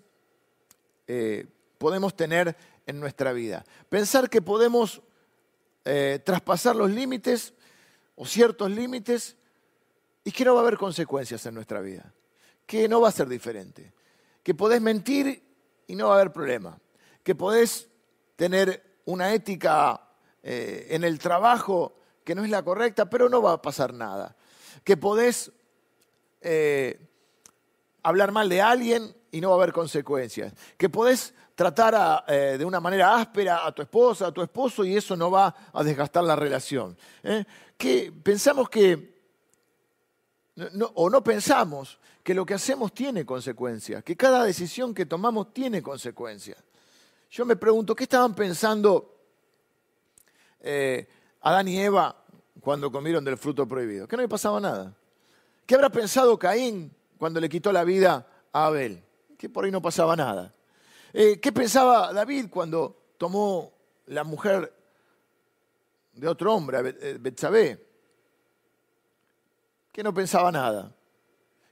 podemos 1.78 2.14
tener 2.16 2.58
en 2.86 3.00
nuestra 3.00 3.32
vida. 3.32 3.64
Pensar 3.88 4.30
que 4.30 4.42
podemos 4.42 5.02
eh, 5.86 6.20
traspasar 6.24 6.76
los 6.76 6.90
límites 6.92 7.54
o 8.16 8.26
ciertos 8.26 8.70
límites 8.70 9.38
y 10.24 10.32
que 10.32 10.46
no 10.46 10.54
va 10.54 10.62
a 10.62 10.64
haber 10.64 10.78
consecuencias 10.78 11.46
en 11.46 11.56
nuestra 11.56 11.82
vida, 11.82 12.14
que 12.66 12.88
no 12.88 13.02
va 13.02 13.10
a 13.10 13.14
ser 13.14 13.28
diferente, 13.28 13.94
que 14.44 14.54
podés 14.54 14.82
mentir 14.82 15.44
y 15.88 15.96
no 15.96 16.08
va 16.08 16.14
a 16.14 16.20
haber 16.20 16.34
problema, 16.34 16.80
que 17.24 17.36
podés 17.36 17.90
tener 18.36 19.02
una 19.06 19.34
ética 19.34 20.10
eh, 20.44 20.88
en 20.90 21.04
el 21.04 21.20
trabajo 21.20 21.96
que 22.24 22.36
no 22.36 22.44
es 22.44 22.50
la 22.50 22.64
correcta, 22.64 23.10
pero 23.10 23.28
no 23.28 23.42
va 23.42 23.54
a 23.54 23.62
pasar 23.62 23.94
nada, 23.94 24.36
que 24.84 24.98
podés 24.98 25.52
eh, 26.42 27.00
hablar 28.04 28.32
mal 28.32 28.50
de 28.50 28.62
alguien 28.62 29.16
y 29.32 29.42
no 29.42 29.50
va 29.50 29.56
a 29.56 29.58
haber 29.60 29.74
consecuencias, 29.74 30.54
que 30.78 30.90
podés 30.90 31.34
tratar 31.60 32.24
eh, 32.26 32.56
de 32.58 32.64
una 32.64 32.80
manera 32.80 33.18
áspera 33.18 33.68
a 33.68 33.74
tu 33.74 33.82
esposa, 33.82 34.28
a 34.28 34.32
tu 34.32 34.42
esposo, 34.42 34.86
y 34.86 34.96
eso 34.96 35.18
no 35.18 35.30
va 35.30 35.54
a 35.74 35.84
desgastar 35.84 36.24
la 36.24 36.34
relación. 36.34 36.96
¿eh? 37.22 37.44
Que 37.78 38.14
pensamos 38.14 38.70
que, 38.70 39.20
o 40.94 41.10
no 41.10 41.22
pensamos 41.22 42.00
que 42.24 42.34
lo 42.34 42.46
que 42.46 42.54
hacemos 42.54 42.94
tiene 42.94 43.26
consecuencias, 43.26 44.06
que 44.06 44.16
cada 44.16 44.46
decisión 44.46 44.94
que 44.94 45.06
tomamos 45.06 45.54
tiene 45.54 45.84
consecuencias. 45.84 46.58
Yo 47.30 47.44
me 47.44 47.58
pregunto, 47.58 47.94
¿qué 47.94 48.04
estaban 48.04 48.34
pensando 48.34 49.18
eh, 50.62 51.10
Adán 51.42 51.68
y 51.68 51.78
Eva 51.78 52.24
cuando 52.62 52.90
comieron 52.90 53.26
del 53.26 53.38
fruto 53.38 53.68
prohibido? 53.68 54.08
Que 54.08 54.16
no 54.16 54.22
le 54.22 54.30
pasaba 54.30 54.62
nada. 54.62 54.96
¿Qué 55.66 55.76
habrá 55.76 55.90
pensado 55.90 56.40
Caín 56.40 56.96
cuando 57.18 57.42
le 57.42 57.50
quitó 57.50 57.74
la 57.74 57.84
vida 57.84 58.26
a 58.54 58.68
Abel? 58.68 59.04
Que 59.38 59.50
por 59.50 59.66
ahí 59.66 59.72
no 59.72 59.82
pasaba 59.82 60.16
nada. 60.16 60.54
Eh, 61.14 61.40
¿Qué 61.40 61.52
pensaba 61.52 62.14
David 62.14 62.48
cuando 62.50 63.14
tomó 63.18 63.74
la 64.08 64.24
mujer 64.24 64.74
de 66.14 66.28
otro 66.28 66.54
hombre, 66.54 66.96
eh, 67.02 67.18
Betsabé? 67.20 67.86
Que 69.92 70.04
no 70.04 70.14
pensaba 70.14 70.52
nada. 70.52 70.96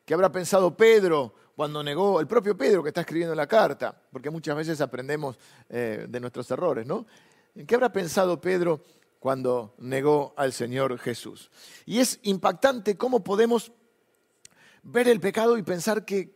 ¿Qué 0.06 0.13
habrá 0.13 0.32
pensado 0.32 0.75
Pedro 0.75 1.34
cuando 1.56 1.84
negó, 1.84 2.20
el 2.20 2.27
propio 2.27 2.56
Pedro 2.56 2.82
que 2.82 2.89
está 2.89 3.01
escribiendo 3.01 3.36
la 3.36 3.48
carta, 3.48 4.00
porque 4.12 4.29
muchas 4.29 4.56
veces 4.56 4.79
aprendemos 4.82 5.38
eh, 5.70 6.06
de 6.08 6.20
nuestros 6.20 6.50
errores, 6.51 6.86
¿no? 6.86 7.06
¿Qué 7.65 7.75
habrá 7.75 7.91
pensado 7.91 8.39
Pedro 8.39 8.84
cuando 9.20 9.74
negó 9.79 10.34
al 10.38 10.53
Señor 10.53 10.98
Jesús? 11.00 11.50
Y 11.86 12.00
es 12.00 12.20
impactante 12.24 12.96
cómo 12.96 13.24
podemos 13.24 13.72
ver 14.84 15.08
el 15.08 15.20
pecado 15.20 15.58
y 15.58 15.63
pensar 15.63 16.06
que, 16.06 16.36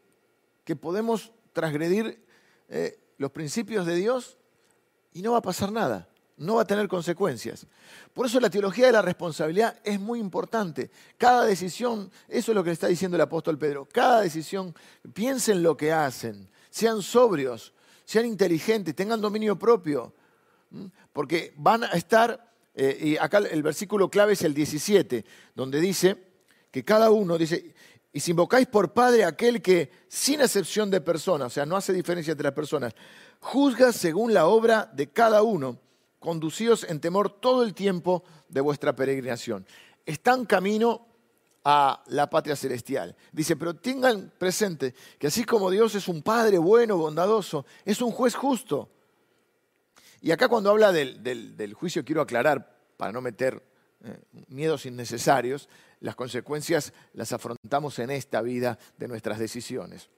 que 0.63 0.75
podemos 0.75 1.31
transgredir 1.53 2.25
eh, 2.71 2.97
los 3.17 3.31
principios 3.31 3.85
de 3.85 3.95
Dios 3.95 4.37
y 5.11 5.21
no 5.21 5.33
va 5.33 5.39
a 5.39 5.41
pasar 5.41 5.73
nada, 5.73 6.07
no 6.37 6.55
va 6.55 6.61
a 6.61 6.65
tener 6.65 6.87
consecuencias. 6.87 7.67
Por 8.13 8.25
eso 8.25 8.39
la 8.39 8.49
teología 8.49 8.85
de 8.85 8.93
la 8.93 9.01
responsabilidad 9.01 9.77
es 9.83 9.99
muy 9.99 10.19
importante. 10.19 10.89
Cada 11.17 11.45
decisión, 11.45 12.09
eso 12.29 12.51
es 12.51 12.55
lo 12.55 12.63
que 12.63 12.69
le 12.69 12.73
está 12.73 12.87
diciendo 12.87 13.17
el 13.17 13.21
apóstol 13.21 13.57
Pedro, 13.57 13.87
cada 13.91 14.21
decisión, 14.21 14.73
piensen 15.13 15.61
lo 15.61 15.75
que 15.75 15.91
hacen, 15.91 16.49
sean 16.69 17.01
sobrios, 17.01 17.73
sean 18.05 18.25
inteligentes, 18.25 18.95
tengan 18.95 19.19
dominio 19.19 19.59
propio, 19.59 20.13
porque 21.11 21.53
van 21.57 21.83
a 21.83 21.89
estar, 21.89 22.53
eh, 22.73 22.97
y 23.01 23.17
acá 23.17 23.39
el 23.39 23.63
versículo 23.63 24.09
clave 24.09 24.33
es 24.33 24.43
el 24.43 24.53
17, 24.53 25.25
donde 25.55 25.81
dice 25.81 26.17
que 26.71 26.85
cada 26.85 27.11
uno, 27.11 27.37
dice, 27.37 27.75
y 28.13 28.19
si 28.19 28.31
invocáis 28.31 28.67
por 28.67 28.93
Padre 28.93 29.23
aquel 29.23 29.61
que, 29.61 29.91
sin 30.07 30.41
excepción 30.41 30.89
de 30.89 31.01
personas, 31.01 31.47
o 31.47 31.49
sea, 31.49 31.65
no 31.65 31.77
hace 31.77 31.93
diferencia 31.93 32.31
entre 32.31 32.45
las 32.45 32.53
personas, 32.53 32.93
juzga 33.39 33.93
según 33.93 34.33
la 34.33 34.47
obra 34.47 34.89
de 34.93 35.09
cada 35.09 35.43
uno, 35.43 35.79
conducidos 36.19 36.83
en 36.83 36.99
temor 36.99 37.39
todo 37.39 37.63
el 37.63 37.73
tiempo 37.73 38.23
de 38.49 38.61
vuestra 38.61 38.95
peregrinación. 38.95 39.65
Están 40.05 40.45
camino 40.45 41.07
a 41.63 42.03
la 42.07 42.29
patria 42.29 42.55
celestial. 42.55 43.15
Dice, 43.31 43.55
pero 43.55 43.75
tengan 43.75 44.33
presente 44.37 44.93
que 45.17 45.27
así 45.27 45.43
como 45.43 45.69
Dios 45.69 45.95
es 45.95 46.07
un 46.07 46.21
Padre 46.21 46.57
bueno, 46.57 46.97
bondadoso, 46.97 47.65
es 47.85 48.01
un 48.01 48.11
juez 48.11 48.35
justo. 48.35 48.89
Y 50.21 50.31
acá 50.31 50.47
cuando 50.47 50.69
habla 50.69 50.91
del, 50.91 51.73
juicio 51.73 52.05
quiero 52.05 52.21
aclarar, 52.21 52.79
para 52.97 53.11
no 53.11 53.21
meter 53.21 53.63
eh, 54.03 54.19
miedos 54.47 54.85
innecesarios, 54.85 55.69
las 55.99 56.15
consecuencias 56.15 56.93
las 57.13 57.31
afrontamos 57.31 57.99
en 57.99 58.11
esta 58.11 58.41
vida 58.41 58.77
de 58.97 59.07
nuestras 59.07 59.39
decisiones. 59.39 60.09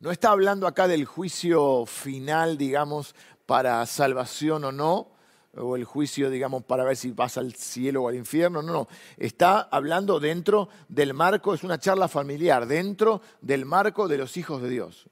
No 0.00 0.10
está 0.10 0.30
hablando 0.30 0.66
acá 0.66 0.86
del 0.86 1.04
juicio 1.04 1.84
final, 1.86 2.56
digamos, 2.56 3.14
para 3.46 3.84
salvación 3.86 4.64
o 4.64 4.72
no, 4.72 5.10
o 5.56 5.76
el 5.76 5.84
juicio, 5.84 6.30
digamos, 6.30 6.62
para 6.64 6.84
ver 6.84 6.96
si 6.96 7.10
vas 7.10 7.36
al 7.36 7.54
cielo 7.54 8.04
o 8.04 8.08
al 8.08 8.14
infierno. 8.14 8.62
No, 8.62 8.72
no. 8.72 8.88
Está 9.16 9.62
hablando 9.62 10.20
dentro 10.20 10.68
del 10.88 11.14
marco, 11.14 11.54
es 11.54 11.64
una 11.64 11.78
charla 11.78 12.08
familiar, 12.08 12.66
dentro 12.66 13.22
del 13.40 13.64
marco 13.64 14.06
de 14.06 14.18
los 14.18 14.36
hijos 14.36 14.62
de 14.62 14.68
Dios. 14.68 15.06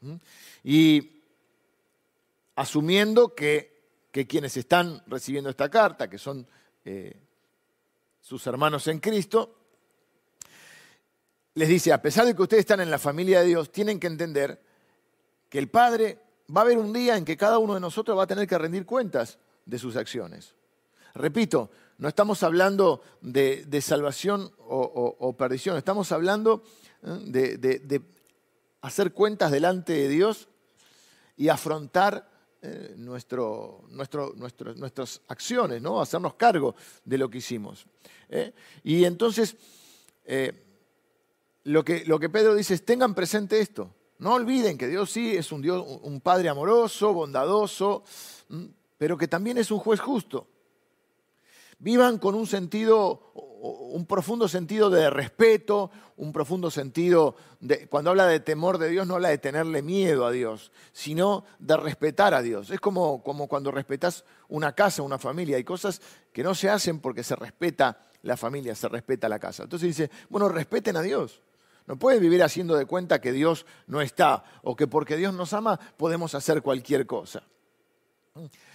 ¿Mm? 0.00 0.14
Y 0.64 1.22
asumiendo 2.56 3.34
que, 3.34 3.70
quienes 4.28 4.56
están 4.56 5.02
recibiendo 5.06 5.50
esta 5.50 5.70
carta, 5.70 6.10
que 6.10 6.18
son 6.18 6.46
eh, 6.84 7.20
sus 8.20 8.46
hermanos 8.46 8.86
en 8.88 8.98
Cristo, 8.98 9.56
les 11.54 11.68
dice, 11.68 11.92
a 11.92 12.00
pesar 12.00 12.24
de 12.24 12.34
que 12.34 12.42
ustedes 12.42 12.60
están 12.62 12.80
en 12.80 12.90
la 12.90 12.98
familia 12.98 13.40
de 13.40 13.46
Dios, 13.46 13.70
tienen 13.70 14.00
que 14.00 14.06
entender 14.06 14.60
que 15.48 15.58
el 15.58 15.68
Padre 15.68 16.18
va 16.54 16.62
a 16.62 16.64
haber 16.64 16.78
un 16.78 16.92
día 16.92 17.16
en 17.16 17.24
que 17.24 17.36
cada 17.36 17.58
uno 17.58 17.74
de 17.74 17.80
nosotros 17.80 18.16
va 18.16 18.24
a 18.24 18.26
tener 18.26 18.46
que 18.46 18.58
rendir 18.58 18.86
cuentas 18.86 19.38
de 19.66 19.78
sus 19.78 19.96
acciones. 19.96 20.54
Repito, 21.14 21.70
no 21.98 22.08
estamos 22.08 22.42
hablando 22.42 23.02
de, 23.20 23.80
salvación 23.82 24.50
o, 24.58 25.36
perdición, 25.38 25.76
estamos 25.76 26.10
hablando 26.10 26.64
¿eh? 27.02 27.58
de, 27.58 28.02
hacer 28.80 29.12
cuentas 29.12 29.52
delante 29.52 29.92
de 29.92 30.08
Dios 30.08 30.48
y 31.36 31.48
afrontar 31.48 32.28
eh, 32.64 32.94
nuestro, 32.96 33.84
nuestras 33.88 35.20
acciones, 35.26 35.82
¿no? 35.82 36.00
hacernos 36.00 36.34
cargo 36.34 36.76
de 37.04 37.18
lo 37.18 37.28
que 37.28 37.38
hicimos. 37.38 37.86
¿eh? 38.28 38.52
Y 38.84 39.04
entonces, 39.04 39.56
eh, 40.24 40.52
lo, 41.64 41.84
que, 41.84 42.04
lo 42.04 42.20
que 42.20 42.28
Pedro 42.28 42.54
dice 42.54 42.74
es, 42.74 42.84
tengan 42.84 43.16
presente 43.16 43.58
esto. 43.58 43.92
No 44.18 44.34
olviden 44.34 44.78
que 44.78 44.86
Dios 44.86 45.10
sí 45.10 45.36
es 45.36 45.50
un, 45.50 45.60
Dios, 45.60 45.84
un 46.02 46.20
Padre 46.20 46.48
amoroso, 46.50 47.12
bondadoso, 47.12 48.04
pero 48.96 49.18
que 49.18 49.26
también 49.26 49.58
es 49.58 49.72
un 49.72 49.80
juez 49.80 49.98
justo. 49.98 50.46
Vivan 51.80 52.18
con 52.18 52.36
un 52.36 52.46
sentido, 52.46 53.32
un 53.64 54.06
profundo 54.06 54.48
sentido 54.48 54.90
de 54.90 55.08
respeto, 55.08 55.90
un 56.16 56.32
profundo 56.32 56.68
sentido 56.68 57.36
de, 57.60 57.86
cuando 57.86 58.10
habla 58.10 58.26
de 58.26 58.40
temor 58.40 58.76
de 58.76 58.88
Dios, 58.88 59.06
no 59.06 59.14
habla 59.14 59.28
de 59.28 59.38
tenerle 59.38 59.82
miedo 59.82 60.26
a 60.26 60.32
Dios, 60.32 60.72
sino 60.92 61.44
de 61.60 61.76
respetar 61.76 62.34
a 62.34 62.42
Dios. 62.42 62.70
Es 62.70 62.80
como, 62.80 63.22
como 63.22 63.46
cuando 63.46 63.70
respetas 63.70 64.24
una 64.48 64.72
casa, 64.72 65.02
una 65.02 65.18
familia. 65.18 65.58
Hay 65.58 65.64
cosas 65.64 66.02
que 66.32 66.42
no 66.42 66.56
se 66.56 66.70
hacen 66.70 66.98
porque 66.98 67.22
se 67.22 67.36
respeta 67.36 68.00
la 68.22 68.36
familia, 68.36 68.74
se 68.74 68.88
respeta 68.88 69.28
la 69.28 69.38
casa. 69.38 69.62
Entonces 69.62 69.96
dice, 69.96 70.10
bueno, 70.28 70.48
respeten 70.48 70.96
a 70.96 71.02
Dios. 71.02 71.40
No 71.86 71.96
pueden 71.96 72.20
vivir 72.20 72.42
haciendo 72.42 72.74
de 72.74 72.86
cuenta 72.86 73.20
que 73.20 73.30
Dios 73.30 73.64
no 73.86 74.00
está 74.00 74.42
o 74.62 74.74
que 74.74 74.88
porque 74.88 75.16
Dios 75.16 75.34
nos 75.34 75.52
ama 75.52 75.78
podemos 75.96 76.34
hacer 76.34 76.62
cualquier 76.62 77.06
cosa. 77.06 77.44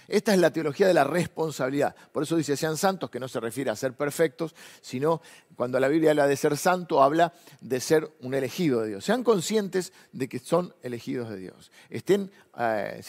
Esta 0.06 0.32
es 0.32 0.38
la 0.38 0.52
teología 0.52 0.86
de 0.86 0.94
la 0.94 1.02
responsabilidad. 1.02 1.94
Por 2.12 2.22
eso 2.22 2.36
dice 2.36 2.56
sean 2.56 2.76
santos, 2.76 3.10
que 3.10 3.18
no 3.18 3.26
se 3.26 3.40
refiere 3.40 3.70
a 3.70 3.76
ser 3.76 3.92
perfectos, 3.92 4.54
sino 4.80 5.20
cuando 5.56 5.80
la 5.80 5.88
Biblia 5.88 6.10
habla 6.10 6.28
de 6.28 6.36
ser 6.36 6.56
santo, 6.56 7.02
habla 7.02 7.32
de 7.60 7.80
ser 7.80 8.08
un 8.20 8.34
elegido 8.34 8.82
de 8.82 8.90
Dios. 8.90 9.04
Sean 9.04 9.24
conscientes 9.24 9.92
de 10.12 10.28
que 10.28 10.38
son 10.38 10.74
elegidos 10.82 11.28
de 11.28 11.38
Dios. 11.38 11.72
Estén, 11.90 12.30
eh, 12.56 13.02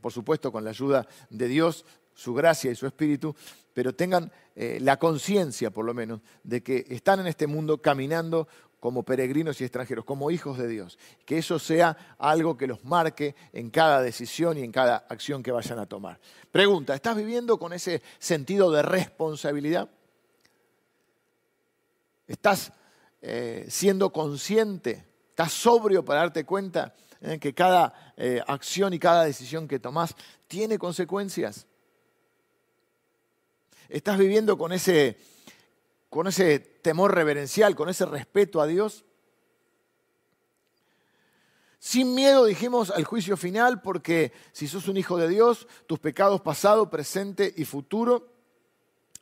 por 0.00 0.12
supuesto, 0.12 0.50
con 0.50 0.64
la 0.64 0.70
ayuda 0.70 1.06
de 1.30 1.46
Dios, 1.46 1.84
su 2.12 2.34
gracia 2.34 2.72
y 2.72 2.74
su 2.74 2.86
espíritu, 2.86 3.36
pero 3.72 3.94
tengan 3.94 4.32
eh, 4.56 4.78
la 4.80 4.98
conciencia, 4.98 5.70
por 5.70 5.84
lo 5.84 5.94
menos, 5.94 6.20
de 6.42 6.64
que 6.64 6.84
están 6.88 7.20
en 7.20 7.28
este 7.28 7.46
mundo 7.46 7.80
caminando 7.80 8.48
como 8.80 9.02
peregrinos 9.02 9.60
y 9.60 9.64
extranjeros, 9.64 10.04
como 10.04 10.30
hijos 10.30 10.58
de 10.58 10.68
Dios. 10.68 10.98
Que 11.24 11.38
eso 11.38 11.58
sea 11.58 12.16
algo 12.18 12.56
que 12.56 12.66
los 12.66 12.84
marque 12.84 13.34
en 13.52 13.70
cada 13.70 14.00
decisión 14.02 14.58
y 14.58 14.62
en 14.62 14.72
cada 14.72 14.96
acción 15.08 15.42
que 15.42 15.52
vayan 15.52 15.78
a 15.78 15.86
tomar. 15.86 16.20
Pregunta, 16.50 16.94
¿estás 16.94 17.16
viviendo 17.16 17.58
con 17.58 17.72
ese 17.72 18.02
sentido 18.18 18.70
de 18.70 18.82
responsabilidad? 18.82 19.88
¿Estás 22.26 22.72
eh, 23.22 23.66
siendo 23.68 24.12
consciente? 24.12 25.04
¿Estás 25.30 25.52
sobrio 25.52 26.04
para 26.04 26.20
darte 26.20 26.44
cuenta 26.44 26.94
eh, 27.20 27.38
que 27.38 27.54
cada 27.54 28.14
acción 28.46 28.92
y 28.92 28.98
cada 28.98 29.24
decisión 29.24 29.66
que 29.66 29.78
tomás 29.78 30.14
tiene 30.46 30.78
consecuencias? 30.78 31.66
¿Estás 33.88 34.18
viviendo 34.18 34.58
con 34.58 34.72
ese, 34.72 35.16
con 36.08 36.26
ese 36.26 36.58
temor 36.58 37.14
reverencial, 37.14 37.74
con 37.74 37.88
ese 37.88 38.06
respeto 38.06 38.60
a 38.60 38.66
Dios? 38.66 39.04
Sin 41.78 42.14
miedo 42.14 42.44
dijimos 42.44 42.90
al 42.90 43.04
juicio 43.04 43.36
final 43.36 43.80
porque 43.80 44.32
si 44.52 44.66
sos 44.66 44.88
un 44.88 44.96
hijo 44.96 45.16
de 45.16 45.28
Dios, 45.28 45.68
tus 45.86 45.98
pecados 45.98 46.40
pasado, 46.40 46.90
presente 46.90 47.54
y 47.56 47.64
futuro 47.64 48.32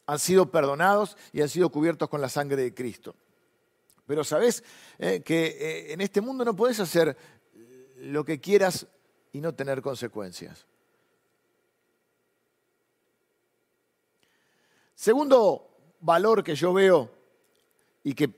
han 0.07 0.19
sido 0.19 0.51
perdonados 0.51 1.17
y 1.33 1.43
han 1.43 1.49
sido 1.49 1.71
cubiertos 1.71 2.09
con 2.09 2.21
la 2.21 2.29
sangre 2.29 2.63
de 2.63 2.75
Cristo. 2.75 3.15
Pero 4.07 4.25
sabes 4.25 4.65
eh, 4.99 5.23
que 5.23 5.47
eh, 5.47 5.93
en 5.93 6.01
este 6.01 6.21
mundo 6.21 6.45
no 6.45 6.57
puedes 6.57 6.81
hacer 6.81 7.17
lo 7.99 8.25
que 8.25 8.41
quieras 8.41 8.87
y 9.33 9.41
no 9.41 9.55
tener 9.55 9.83
consecuencias. 9.83 10.65
Segundo 14.95 15.76
valor 16.01 16.43
que 16.43 16.55
yo 16.55 16.73
veo 16.73 17.11
y 18.05 18.15
que, 18.15 18.29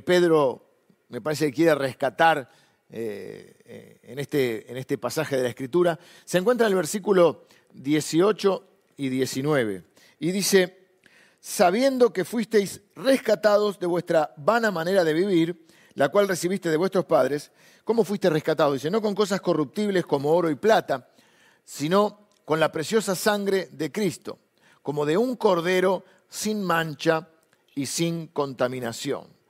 Pedro 0.00 0.66
me 1.08 1.20
parece 1.20 1.46
que 1.46 1.52
quiere 1.52 1.74
rescatar 1.74 2.48
eh, 2.88 3.98
en, 4.04 4.18
este, 4.18 4.70
en 4.70 4.76
este 4.76 4.98
pasaje 4.98 5.36
de 5.36 5.42
la 5.42 5.48
Escritura, 5.48 5.98
se 6.24 6.38
encuentra 6.38 6.66
en 6.66 6.72
el 6.72 6.76
versículo 6.76 7.46
18 7.72 8.64
y 8.96 9.08
19. 9.08 9.84
Y 10.20 10.30
dice, 10.30 10.88
sabiendo 11.40 12.12
que 12.12 12.24
fuisteis 12.24 12.82
rescatados 12.94 13.78
de 13.78 13.86
vuestra 13.86 14.32
vana 14.36 14.70
manera 14.70 15.04
de 15.04 15.12
vivir, 15.12 15.66
la 15.94 16.08
cual 16.08 16.28
recibiste 16.28 16.70
de 16.70 16.76
vuestros 16.76 17.04
padres, 17.04 17.50
¿cómo 17.84 18.04
fuiste 18.04 18.30
rescatados? 18.30 18.74
Dice, 18.74 18.90
no 18.90 19.02
con 19.02 19.14
cosas 19.14 19.40
corruptibles 19.40 20.06
como 20.06 20.30
oro 20.30 20.50
y 20.50 20.54
plata, 20.54 21.08
sino 21.64 22.28
con 22.44 22.60
la 22.60 22.72
preciosa 22.72 23.14
sangre 23.14 23.68
de 23.72 23.90
Cristo, 23.90 24.38
como 24.82 25.06
de 25.06 25.16
un 25.16 25.36
cordero 25.36 26.04
sin 26.30 26.62
mancha 26.62 27.28
y 27.74 27.84
sin 27.84 28.28
contaminación 28.28 29.40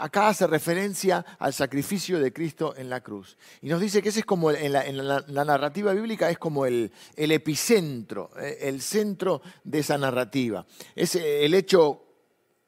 acá 0.00 0.28
hace 0.28 0.46
referencia 0.46 1.24
al 1.38 1.52
sacrificio 1.52 2.18
de 2.18 2.32
Cristo 2.32 2.74
en 2.76 2.88
la 2.88 3.00
cruz. 3.00 3.36
Y 3.60 3.68
nos 3.68 3.80
dice 3.80 4.02
que 4.02 4.08
ese 4.08 4.20
es 4.20 4.26
como, 4.26 4.50
en 4.50 4.72
la, 4.72 5.44
narrativa 5.44 5.92
bíblica, 5.92 6.30
es 6.30 6.38
como 6.38 6.66
el, 6.66 6.90
epicentro, 7.16 8.30
eh, 8.40 8.58
el 8.62 8.80
centro 8.80 9.42
de 9.62 9.78
esa 9.80 9.98
narrativa. 9.98 10.66
Es 10.94 11.14
el 11.14 11.54
hecho 11.54 12.02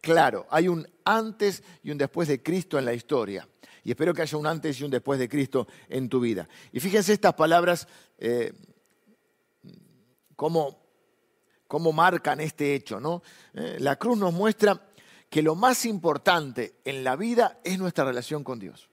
claro. 0.01 0.47
Hay 0.51 0.69
un 0.69 0.87
antes 1.05 1.63
y 1.83 1.91
un 1.91 1.99
después 1.99 2.29
de 2.29 2.43
Cristo 2.43 2.79
en 2.79 2.85
la 2.85 2.95
historia. 2.95 3.49
Y 3.85 3.91
espero 3.91 4.15
que 4.15 4.23
haya 4.23 4.39
un 4.39 4.47
antes 4.47 4.79
y 4.81 4.85
un 4.85 4.91
después 4.91 5.19
de 5.19 5.29
Cristo 5.29 5.67
en 5.89 6.09
tu 6.09 6.21
vida. 6.21 6.49
Y 6.71 6.79
fíjense 6.81 7.13
estas 7.13 7.35
palabras, 7.35 7.89
eh, 8.19 8.53
cómo, 11.73 11.91
marcan 11.91 12.39
este 12.41 12.75
hecho. 12.75 13.01
¿no? 13.01 13.23
Eh, 13.55 13.79
la 13.81 13.97
cruz 13.97 14.19
nos 14.19 14.35
muestra 14.35 14.79
que 15.31 15.41
lo 15.41 15.55
más 15.55 15.87
importante 15.87 16.75
en 16.85 17.03
la 17.03 17.17
vida 17.17 17.61
es 17.65 17.79
nuestra 17.79 18.05
relación 18.05 18.45
con 18.45 18.59
Dios. 18.59 18.91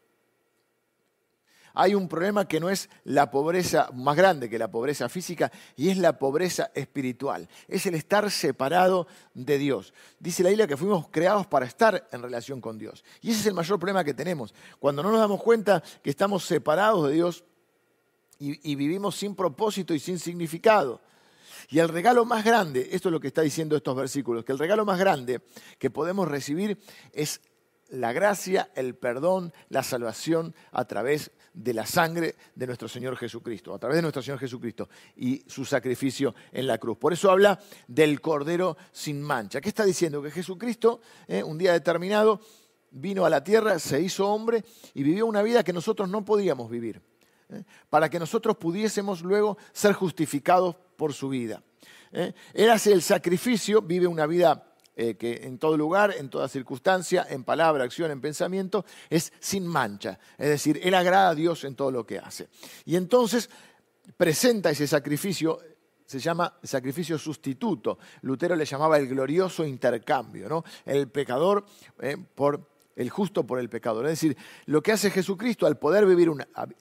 Hay 1.73 1.93
un 1.93 2.07
problema 2.07 2.47
que 2.47 2.61
no 2.61 2.69
es 2.69 2.89
la 3.03 3.29
pobreza 3.29 3.89
más 3.93 4.15
grande 4.15 4.49
que 4.49 4.57
la 4.57 4.71
pobreza 4.71 5.09
física 5.09 5.51
y 5.75 5.89
es 5.89 5.97
la 5.97 6.17
pobreza 6.17 6.71
espiritual. 6.73 7.49
Es 7.67 7.85
el 7.85 7.95
estar 7.95 8.31
separado 8.31 9.07
de 9.33 9.57
Dios. 9.57 9.93
Dice 10.17 10.41
la 10.43 10.49
Biblia 10.49 10.67
que 10.67 10.77
fuimos 10.77 11.09
creados 11.09 11.47
para 11.47 11.65
estar 11.65 12.07
en 12.13 12.21
relación 12.21 12.61
con 12.61 12.77
Dios. 12.77 13.03
Y 13.21 13.31
ese 13.31 13.41
es 13.41 13.45
el 13.47 13.55
mayor 13.55 13.77
problema 13.77 14.05
que 14.05 14.13
tenemos. 14.13 14.53
Cuando 14.79 15.03
no 15.03 15.11
nos 15.11 15.19
damos 15.19 15.43
cuenta 15.43 15.83
que 16.01 16.09
estamos 16.09 16.45
separados 16.45 17.09
de 17.09 17.13
Dios 17.13 17.43
y, 18.39 18.71
y 18.71 18.75
vivimos 18.75 19.17
sin 19.17 19.35
propósito 19.35 19.93
y 19.93 19.99
sin 19.99 20.17
significado. 20.17 21.01
Y 21.69 21.79
el 21.79 21.89
regalo 21.89 22.25
más 22.25 22.45
grande, 22.45 22.89
esto 22.91 23.09
es 23.09 23.13
lo 23.13 23.19
que 23.19 23.27
está 23.27 23.41
diciendo 23.41 23.75
estos 23.75 23.95
versículos, 23.95 24.45
que 24.45 24.51
el 24.51 24.59
regalo 24.59 24.85
más 24.85 24.99
grande 24.99 25.41
que 25.77 25.89
podemos 25.89 26.27
recibir 26.27 26.77
es 27.11 27.41
la 27.89 28.13
gracia, 28.13 28.69
el 28.75 28.95
perdón, 28.95 29.53
la 29.69 29.83
salvación 29.83 30.53
a 30.71 30.85
través 30.85 31.31
de 31.53 31.73
la 31.73 31.85
sangre 31.85 32.35
de 32.55 32.67
nuestro 32.67 32.87
Señor 32.87 33.17
Jesucristo, 33.17 33.73
a 33.73 33.79
través 33.79 33.97
de 33.97 34.01
nuestro 34.03 34.21
Señor 34.21 34.39
Jesucristo 34.39 34.89
y 35.15 35.43
su 35.47 35.65
sacrificio 35.65 36.35
en 36.51 36.67
la 36.67 36.77
cruz. 36.77 36.97
Por 36.97 37.13
eso 37.13 37.31
habla 37.31 37.59
del 37.87 38.21
Cordero 38.21 38.77
sin 38.91 39.21
mancha. 39.21 39.59
¿Qué 39.59 39.69
está 39.69 39.83
diciendo? 39.85 40.21
Que 40.21 40.31
Jesucristo, 40.31 41.01
eh, 41.27 41.43
un 41.43 41.57
día 41.57 41.73
determinado, 41.73 42.39
vino 42.91 43.25
a 43.25 43.29
la 43.29 43.43
tierra, 43.43 43.79
se 43.79 44.01
hizo 44.01 44.27
hombre 44.27 44.63
y 44.93 45.03
vivió 45.03 45.25
una 45.25 45.41
vida 45.41 45.63
que 45.63 45.73
nosotros 45.73 46.09
no 46.09 46.23
podíamos 46.23 46.69
vivir. 46.69 47.01
¿Eh? 47.49 47.63
para 47.89 48.09
que 48.09 48.19
nosotros 48.19 48.57
pudiésemos 48.57 49.21
luego 49.21 49.57
ser 49.71 49.93
justificados 49.93 50.75
por 50.95 51.13
su 51.13 51.29
vida. 51.29 51.63
¿eh? 52.11 52.33
Él 52.53 52.69
hace 52.69 52.91
el 52.91 53.01
sacrificio, 53.01 53.81
vive 53.81 54.07
una 54.07 54.25
vida 54.25 54.73
eh, 54.95 55.15
que 55.15 55.41
en 55.43 55.57
todo 55.57 55.77
lugar, 55.77 56.13
en 56.17 56.29
toda 56.29 56.47
circunstancia, 56.47 57.25
en 57.29 57.43
palabra, 57.43 57.83
acción, 57.83 58.11
en 58.11 58.21
pensamiento, 58.21 58.85
es 59.09 59.31
sin 59.39 59.65
mancha. 59.65 60.19
Es 60.37 60.49
decir, 60.49 60.79
Él 60.83 60.93
agrada 60.93 61.29
a 61.29 61.35
Dios 61.35 61.63
en 61.63 61.75
todo 61.75 61.91
lo 61.91 62.05
que 62.05 62.19
hace. 62.19 62.49
Y 62.85 62.95
entonces 62.95 63.49
presenta 64.17 64.71
ese 64.71 64.87
sacrificio 64.87 65.59
se 66.05 66.17
llama 66.17 66.51
sacrificio 66.63 67.19
sustituto. 67.19 67.99
Lutero 68.21 68.55
le 68.55 68.65
llamaba 68.65 68.97
el 68.97 69.07
glorioso 69.07 69.63
intercambio, 69.63 70.49
¿no? 70.49 70.63
El 70.83 71.07
pecador 71.09 71.65
por 72.33 72.67
el 72.99 73.09
justo 73.09 73.47
por 73.47 73.59
el 73.59 73.69
pecador. 73.69 74.05
Es 74.05 74.11
decir, 74.11 74.37
lo 74.65 74.83
que 74.83 74.91
hace 74.91 75.09
Jesucristo 75.09 75.65
al 75.65 75.77
poder 75.77 76.05
vivir 76.05 76.29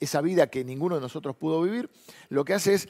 esa 0.01 0.19
vida 0.19 0.47
que 0.47 0.65
ninguno 0.65 0.95
de 0.95 1.01
nosotros 1.01 1.37
pudo 1.37 1.61
vivir, 1.61 1.89
lo 2.27 2.43
que 2.43 2.53
hace 2.53 2.73
es 2.73 2.89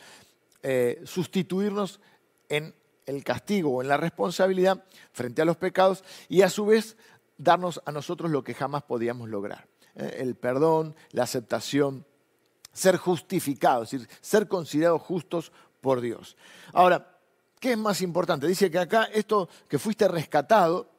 eh, 0.64 1.00
sustituirnos 1.06 2.02
en 2.50 2.74
el 3.06 3.24
castigo 3.24 3.70
o 3.72 3.82
en 3.84 3.88
la 3.88 3.98
responsabilidad 3.98 4.84
frente 5.12 5.44
a 5.44 5.46
los 5.46 5.58
pecados 5.58 6.04
y 6.28 6.42
a 6.42 6.50
su 6.50 6.66
vez 6.66 6.98
darnos 7.38 7.82
a 7.86 7.92
nosotros 7.92 8.32
lo 8.32 8.44
que 8.44 8.56
jamás 8.56 8.82
podíamos 8.82 9.30
lograr. 9.30 9.68
¿eh? 9.96 10.18
el 10.18 10.36
perdón, 10.36 10.96
la 11.12 11.24
aceptación, 11.24 12.08
ser 12.74 12.98
justificados, 12.98 13.94
es 13.94 14.02
decir, 14.02 14.18
ser 14.22 14.48
considerados 14.48 15.04
justos 15.04 15.52
por 15.82 16.02
Dios. 16.02 16.36
Ahora, 16.74 17.20
¿qué 17.60 17.74
es 17.74 17.78
más 17.78 18.02
importante? 18.02 18.48
Dice 18.48 18.72
que 18.72 18.80
acá 18.80 19.04
esto 19.14 19.50
que 19.68 19.78
fuiste 19.78 20.08
rescatado, 20.08 20.90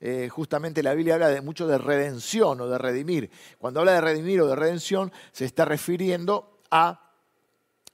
eh, 0.00 0.28
justamente 0.30 0.82
la 0.82 0.94
Biblia 0.94 1.14
habla 1.14 1.42
mucho 1.42 1.66
de 1.66 1.78
redención 1.78 2.60
o 2.60 2.66
de 2.66 2.78
redimir. 2.78 3.30
Cuando 3.58 3.80
habla 3.80 3.92
de 3.92 4.00
redimir 4.00 4.40
o 4.40 4.46
de 4.46 4.56
redención, 4.56 5.12
se 5.32 5.44
está 5.44 5.64
refiriendo 5.64 6.60
a 6.70 7.10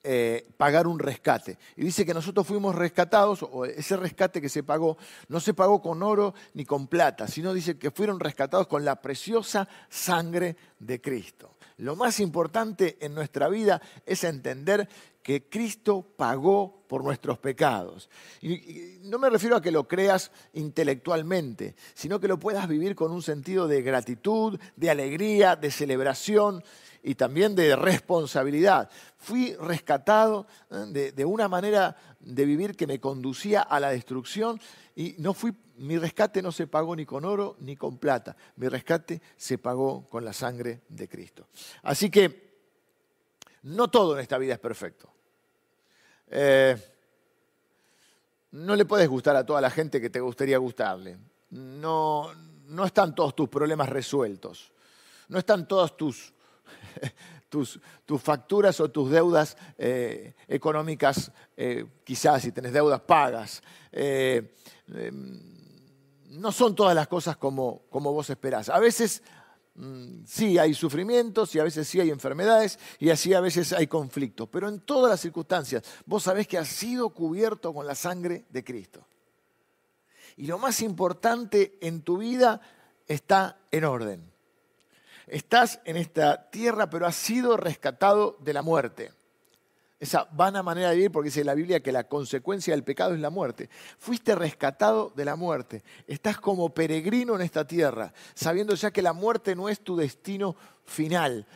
eh, 0.09 0.49
pagar 0.57 0.87
un 0.87 1.01
rescate. 1.01 1.59
Y 1.75 1.83
dice 1.83 2.07
que 2.07 2.15
nosotros 2.15 2.47
fuimos 2.47 2.77
rescatados, 2.77 3.43
o 3.43 3.65
ese 3.65 3.97
rescate 3.97 4.41
que 4.41 4.49
se 4.49 4.63
pagó, 4.63 4.97
no 5.27 5.41
se 5.41 5.53
pagó 5.53 5.83
con 5.83 6.01
oro 6.01 6.33
ni 6.55 6.65
con 6.65 6.87
plata, 6.87 7.27
sino 7.27 7.53
dice 7.53 7.77
que 7.77 7.91
fueron 7.91 8.21
rescatados 8.21 8.69
con 8.69 8.85
la 8.85 9.03
preciosa 9.03 9.69
sangre 9.89 10.57
de 10.79 11.01
Cristo. 11.01 11.56
Lo 11.79 11.95
más 11.95 12.21
importante 12.21 12.97
en 13.01 13.15
nuestra 13.15 13.49
vida 13.49 13.83
es 14.07 14.25
entender 14.25 14.89
que 15.23 15.49
Cristo 15.49 16.07
pagó 16.17 16.85
por 16.87 17.03
nuestros 17.05 17.39
pecados. 17.39 18.09
Y, 18.41 18.99
no 19.03 19.19
me 19.19 19.29
refiero 19.29 19.57
a 19.57 19.61
que 19.61 19.73
lo 19.73 19.87
creas 19.87 20.31
intelectualmente, 20.55 21.75
sino 21.95 22.21
que 22.21 22.29
lo 22.29 22.39
puedas 22.39 22.69
vivir 22.69 22.95
con 22.95 23.13
un 23.13 23.23
sentido 23.23 23.69
de 23.69 23.83
gratitud, 23.83 24.59
de 24.77 24.91
alegría, 24.91 25.57
de 25.57 25.71
celebración 25.71 26.63
y 27.03 27.17
también 27.17 27.55
de 27.55 27.77
responsabilidad. 27.77 28.89
Fui 29.19 29.55
rescatado 29.55 30.47
¿eh? 30.71 31.13
de, 31.15 31.25
una 31.25 31.49
manera 31.49 31.97
de 32.21 32.45
vivir 32.45 32.77
que 32.77 32.87
me 32.87 33.01
conducía 33.01 33.63
a 33.63 33.81
la 33.81 33.91
destrucción 33.91 34.61
y 34.97 35.15
no 35.19 35.35
fui, 35.35 35.55
mi 35.77 35.99
rescate 35.99 36.43
no 36.43 36.51
se 36.51 36.67
pagó 36.67 36.97
ni 36.97 37.05
con 37.05 37.25
oro 37.25 37.57
ni 37.61 37.77
con 37.77 37.99
plata, 37.99 38.37
mi 38.57 38.69
rescate 38.69 39.21
se 39.37 39.59
pagó 39.59 40.09
con 40.09 40.25
la 40.25 40.33
sangre 40.33 40.83
de 40.89 41.09
Cristo. 41.09 41.49
Así 41.83 42.11
que 42.11 42.47
no 43.63 43.89
todo 43.89 44.15
en 44.15 44.23
esta 44.23 44.39
vida 44.39 44.55
es 44.55 44.59
perfecto. 44.59 45.13
Eh, 46.29 46.77
no 48.53 48.75
le 48.75 48.87
puedes 48.87 49.09
gustar 49.09 49.37
a 49.37 49.45
toda 49.45 49.61
la 49.61 49.71
gente 49.71 50.01
que 50.01 50.09
te 50.09 50.21
gustaría 50.21 50.57
gustarle. 50.57 51.19
No, 51.51 52.33
no 52.67 52.85
están 52.87 53.15
todos 53.15 53.37
tus 53.37 53.49
problemas 53.51 53.89
resueltos. 53.91 54.73
No 55.29 55.39
están 55.39 55.69
todas 55.69 55.97
tus, 55.97 56.33
tus, 58.05 58.23
facturas 58.23 58.81
o 58.81 58.91
tus 58.91 59.11
deudas 59.11 59.57
eh, 59.79 60.35
económicas, 60.49 61.31
eh, 61.57 61.87
quizás 62.05 62.43
si 62.43 62.53
tenés 62.53 62.73
deudas 62.73 63.01
pagas. 63.01 63.63
Em, 63.93 64.49
no 66.31 66.53
son 66.53 66.75
todas 66.75 66.95
las 66.95 67.09
cosas 67.09 67.37
como, 67.37 67.83
como 67.89 68.13
vos 68.13 68.29
esperás. 68.31 68.69
A 68.69 68.79
veces 68.79 69.23
Mm, 69.79 70.25
sí 70.25 70.57
hay 70.57 70.73
sufrimientos 70.73 71.55
y 71.55 71.59
a 71.59 71.65
veces 71.65 71.87
sí 71.87 72.01
hay 72.01 72.09
enfermedades 72.09 72.79
y 72.99 73.11
así 73.11 73.35
a 73.35 73.41
veces 73.41 73.75
hay 73.75 73.87
conflictos, 73.87 74.49
pero 74.49 74.71
en 74.71 74.81
todas 74.81 75.11
las 75.11 75.21
circunstancias 75.21 75.83
vos 76.07 76.23
sabés 76.23 76.49
que 76.49 76.57
has 76.57 76.69
sido 76.69 77.11
cubierto 77.11 77.75
con 77.75 77.87
la 77.87 77.95
sangre 77.95 78.47
de 78.49 78.65
Cristo. 78.65 79.07
Y 80.39 80.47
lo 80.47 80.59
más 80.59 80.81
importante 80.81 81.77
en 81.83 82.01
tu 82.01 82.17
vida 82.19 82.61
está 83.07 83.59
en 83.71 83.85
orden. 83.85 84.33
Estás 85.27 85.81
en 85.85 85.97
esta 85.97 86.51
tierra, 86.51 86.89
pero 86.89 87.07
has 87.07 87.17
sido 87.17 87.57
rescatado 87.57 88.37
de 88.41 88.53
la 88.53 88.63
muerte 88.63 89.13
esa 89.99 90.29
vana 90.33 90.63
manera 90.63 90.91
de 90.91 90.97
vivir, 90.97 91.11
porque 91.11 91.29
dice 91.29 91.45
la 91.45 91.55
Biblia 91.55 91.81
que 91.81 91.93
la 91.93 92.05
consecuencia 92.05 92.75
del 92.75 92.85
pecado 92.85 93.15
es 93.15 93.21
la 93.21 93.31
muerte. 93.31 93.71
Fuiste 93.99 94.35
rescatado 94.35 95.13
de 95.17 95.25
la 95.25 95.37
muerte. 95.37 95.83
Estás 96.07 96.39
como 96.39 96.75
peregrino 96.75 97.35
en 97.35 97.41
esta 97.41 97.67
tierra, 97.67 98.13
sabiendo 98.35 98.75
ya 98.75 98.91
que 98.91 99.03
la 99.03 99.15
muerte 99.15 99.57
no 99.57 99.69
es 99.69 99.81
tu 99.81 99.97
destino 99.97 100.55
final, 100.85 101.47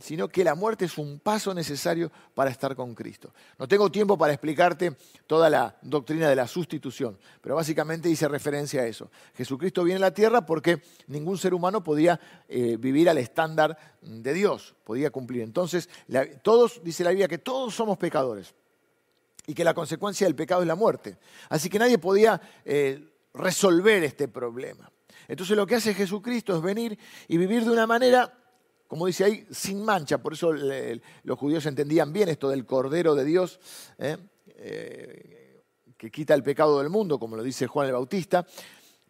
sino 0.00 0.28
que 0.28 0.44
la 0.44 0.54
muerte 0.54 0.86
es 0.86 0.96
un 0.96 1.20
paso 1.20 1.52
necesario 1.52 2.10
para 2.34 2.50
estar 2.50 2.74
con 2.74 2.94
Cristo. 2.94 3.32
No 3.58 3.68
tengo 3.68 3.90
tiempo 3.90 4.16
para 4.16 4.32
explicarte 4.32 4.96
toda 5.26 5.50
la 5.50 5.76
doctrina 5.82 6.28
de 6.28 6.36
la 6.36 6.46
sustitución, 6.46 7.18
pero 7.40 7.54
básicamente 7.54 8.08
dice 8.08 8.28
referencia 8.28 8.82
a 8.82 8.86
eso. 8.86 9.10
Jesucristo 9.34 9.84
viene 9.84 9.98
a 9.98 10.08
la 10.08 10.14
tierra 10.14 10.46
porque 10.46 10.82
ningún 11.06 11.36
ser 11.36 11.52
humano 11.52 11.82
podía 11.82 12.18
eh, 12.48 12.76
vivir 12.78 13.10
al 13.10 13.18
estándar 13.18 13.76
de 14.00 14.32
Dios, 14.32 14.74
podía 14.84 15.10
cumplir. 15.10 15.42
Entonces, 15.42 15.88
todos, 16.42 16.82
dice 16.82 17.04
la 17.04 17.10
Biblia, 17.10 17.28
que 17.28 17.38
todos 17.38 17.74
somos 17.74 17.98
pecadores 17.98 18.54
y 19.46 19.54
que 19.54 19.64
la 19.64 19.74
consecuencia 19.74 20.26
del 20.26 20.34
pecado 20.34 20.62
es 20.62 20.68
la 20.68 20.76
muerte. 20.76 21.18
Así 21.48 21.68
que 21.68 21.78
nadie 21.78 21.98
podía 21.98 22.40
eh, 22.64 23.06
resolver 23.34 24.04
este 24.04 24.28
problema. 24.28 24.90
Entonces 25.26 25.56
lo 25.56 25.66
que 25.66 25.74
hace 25.74 25.94
Jesucristo 25.94 26.56
es 26.56 26.62
venir 26.62 26.98
y 27.28 27.36
vivir 27.36 27.64
de 27.64 27.70
una 27.70 27.86
manera 27.86 28.37
como 28.88 29.06
dice 29.06 29.24
ahí, 29.24 29.46
sin 29.50 29.84
mancha. 29.84 30.18
Por 30.18 30.32
eso 30.32 30.52
los 30.52 31.38
judíos 31.38 31.64
entendían 31.66 32.12
bien 32.12 32.30
esto 32.30 32.48
del 32.48 32.64
Cordero 32.66 33.14
de 33.14 33.24
Dios, 33.24 33.60
¿eh? 33.98 34.16
Eh, 34.46 35.62
que 35.96 36.10
quita 36.10 36.34
el 36.34 36.42
pecado 36.42 36.78
del 36.78 36.88
mundo, 36.88 37.18
como 37.18 37.36
lo 37.36 37.42
dice 37.42 37.66
Juan 37.66 37.86
el 37.86 37.92
Bautista. 37.92 38.46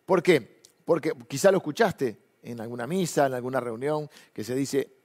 ¿Por 0.05 0.23
qué? 0.23 0.61
Porque 0.85 1.13
quizá 1.29 1.51
lo 1.53 1.59
escuchaste 1.59 2.19
en 2.43 2.61
alguna 2.61 2.87
misa, 2.87 3.27
en 3.27 3.35
alguna 3.35 3.61
reunión, 3.61 4.11
que 4.33 4.43
se 4.43 4.55
dice 4.55 4.99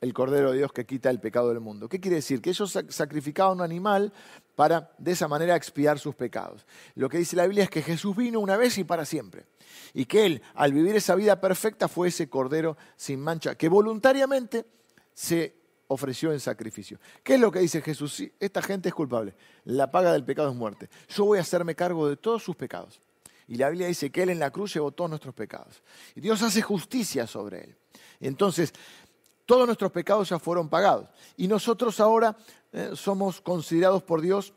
el 0.00 0.14
Cordero 0.14 0.52
de 0.52 0.58
Dios 0.58 0.72
que 0.72 0.86
quita 0.86 1.10
el 1.10 1.18
pecado 1.18 1.48
del 1.48 1.60
mundo. 1.60 1.88
¿Qué 1.88 1.98
quiere 1.98 2.16
decir? 2.16 2.40
Que 2.40 2.50
ellos 2.50 2.78
sacrificaban 2.88 3.58
un 3.58 3.64
animal 3.64 4.12
para 4.60 4.92
de 4.98 5.12
esa 5.12 5.26
manera 5.26 5.56
expiar 5.56 5.98
sus 5.98 6.14
pecados. 6.14 6.66
Lo 6.94 7.08
que 7.08 7.16
dice 7.16 7.34
la 7.34 7.46
Biblia 7.46 7.64
es 7.64 7.70
que 7.70 7.80
Jesús 7.80 8.14
vino 8.14 8.40
una 8.40 8.58
vez 8.58 8.76
y 8.76 8.84
para 8.84 9.06
siempre. 9.06 9.46
Y 9.94 10.04
que 10.04 10.26
Él, 10.26 10.42
al 10.54 10.74
vivir 10.74 10.94
esa 10.94 11.14
vida 11.14 11.40
perfecta, 11.40 11.88
fue 11.88 12.08
ese 12.08 12.28
Cordero 12.28 12.76
sin 12.94 13.20
mancha, 13.20 13.54
que 13.54 13.70
voluntariamente 13.70 14.66
se 15.14 15.56
ofreció 15.86 16.30
en 16.34 16.40
sacrificio. 16.40 17.00
¿Qué 17.22 17.36
es 17.36 17.40
lo 17.40 17.50
que 17.50 17.60
dice 17.60 17.80
Jesús? 17.80 18.12
Sí, 18.12 18.30
esta 18.38 18.60
gente 18.60 18.90
es 18.90 18.94
culpable. 18.94 19.34
La 19.64 19.90
paga 19.90 20.12
del 20.12 20.26
pecado 20.26 20.50
es 20.50 20.56
muerte. 20.56 20.90
Yo 21.08 21.24
voy 21.24 21.38
a 21.38 21.40
hacerme 21.40 21.74
cargo 21.74 22.06
de 22.06 22.18
todos 22.18 22.42
sus 22.42 22.54
pecados. 22.54 23.00
Y 23.48 23.54
la 23.54 23.70
Biblia 23.70 23.86
dice 23.86 24.10
que 24.10 24.24
Él 24.24 24.28
en 24.28 24.40
la 24.40 24.50
cruz 24.50 24.74
llevó 24.74 24.92
todos 24.92 25.08
nuestros 25.08 25.34
pecados. 25.34 25.82
Y 26.14 26.20
Dios 26.20 26.42
hace 26.42 26.60
justicia 26.60 27.26
sobre 27.26 27.64
Él. 27.64 27.76
Entonces, 28.20 28.74
todos 29.46 29.66
nuestros 29.66 29.90
pecados 29.90 30.28
ya 30.28 30.38
fueron 30.38 30.68
pagados. 30.68 31.08
Y 31.38 31.48
nosotros 31.48 31.98
ahora 31.98 32.36
eh, 32.72 32.90
somos 32.94 33.40
considerados 33.40 34.02
por 34.02 34.20
Dios 34.20 34.54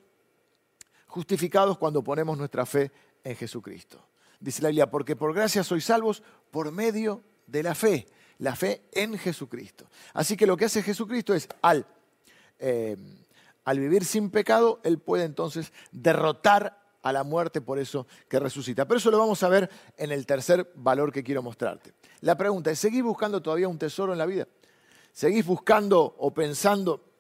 justificados 1.08 1.78
cuando 1.78 2.04
ponemos 2.04 2.38
nuestra 2.38 2.66
fe 2.66 2.92
en 3.24 3.36
Jesucristo. 3.36 4.04
Dice 4.40 4.62
la 4.62 4.70
Biblia, 4.70 4.90
porque 4.90 5.16
por 5.16 5.34
gracia 5.34 5.64
sois 5.64 5.86
salvos 5.86 6.24
por 6.52 6.72
medio 6.72 7.24
de 7.48 7.64
la 7.64 7.76
fe, 7.76 8.08
la 8.40 8.56
fe 8.56 8.82
en 8.92 9.18
Jesucristo. 9.18 9.86
Así 10.14 10.36
que 10.36 10.48
lo 10.48 10.58
que 10.58 10.66
hace 10.66 10.84
Jesucristo 10.84 11.34
es, 11.34 11.48
al, 11.62 11.86
eh, 12.60 12.98
al 13.64 13.80
vivir 13.80 14.04
sin 14.06 14.30
pecado, 14.30 14.82
Él 14.84 15.00
puede 15.00 15.24
entonces 15.24 15.72
derrotar 15.92 16.82
a 17.04 17.12
la 17.12 17.24
muerte 17.24 17.62
por 17.62 17.80
eso 17.80 18.08
que 18.28 18.40
resucita. 18.40 18.86
Pero 18.86 18.98
eso 18.98 19.12
lo 19.12 19.20
vamos 19.20 19.44
a 19.44 19.50
ver 19.50 19.70
en 19.98 20.12
el 20.12 20.26
tercer 20.26 20.72
valor 20.76 21.12
que 21.12 21.24
quiero 21.24 21.44
mostrarte. 21.44 21.94
La 22.22 22.38
pregunta 22.38 22.72
es, 22.72 22.80
¿seguís 22.80 23.04
buscando 23.04 23.42
todavía 23.42 23.68
un 23.68 23.78
tesoro 23.78 24.14
en 24.14 24.20
la 24.20 24.26
vida? 24.26 24.48
¿Seguís 25.12 25.46
buscando 25.46 26.16
o 26.18 26.34
pensando 26.34 27.13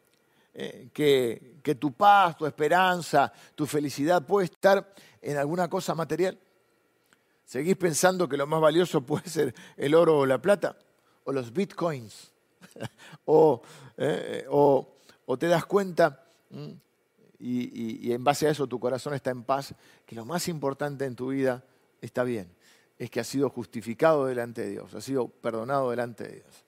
eh, 0.54 0.90
que, 0.94 1.60
que 1.64 1.76
tu 1.76 1.94
paz, 1.94 2.38
tu 2.38 2.46
esperanza, 2.46 3.32
tu 3.56 3.66
felicidad 3.66 4.26
puede 4.26 4.46
estar 4.46 4.94
en 5.22 5.38
alguna 5.38 5.68
cosa 5.68 5.96
material? 5.96 6.38
¿Seguís 7.46 7.76
pensando 7.76 8.28
que 8.28 8.38
lo 8.38 8.48
más 8.48 8.62
valioso 8.62 9.02
puede 9.06 9.28
ser 9.30 9.54
el 9.78 9.96
oro 9.96 10.20
o 10.20 10.26
la 10.26 10.42
plata? 10.42 10.78
¿O 11.24 11.32
los 11.32 11.52
bitcoins? 11.54 12.32
Eh, 13.96 14.46
o, 14.50 14.96
o, 15.28 15.38
te 15.38 15.46
das 15.46 15.66
cuenta, 15.66 16.26
y, 17.40 18.08
y, 18.08 18.12
en 18.12 18.24
base 18.24 18.48
a 18.48 18.50
eso 18.50 18.66
tu 18.66 18.80
corazón 18.80 19.14
está 19.14 19.30
en 19.30 19.44
paz, 19.44 19.76
que 20.04 20.16
lo 20.16 20.26
más 20.26 20.48
importante 20.48 21.06
en 21.06 21.16
tu 21.16 21.28
vida 21.28 21.64
está 22.02 22.24
bien, 22.24 22.50
es 22.98 23.12
que 23.12 23.20
has 23.20 23.28
sido 23.28 23.52
justificado 23.52 24.26
delante 24.26 24.64
de 24.64 24.72
Dios, 24.72 24.96
has 24.96 25.04
sido 25.04 25.28
perdonado 25.28 25.92
delante 25.92 26.24
de 26.24 26.34
Dios. 26.38 26.66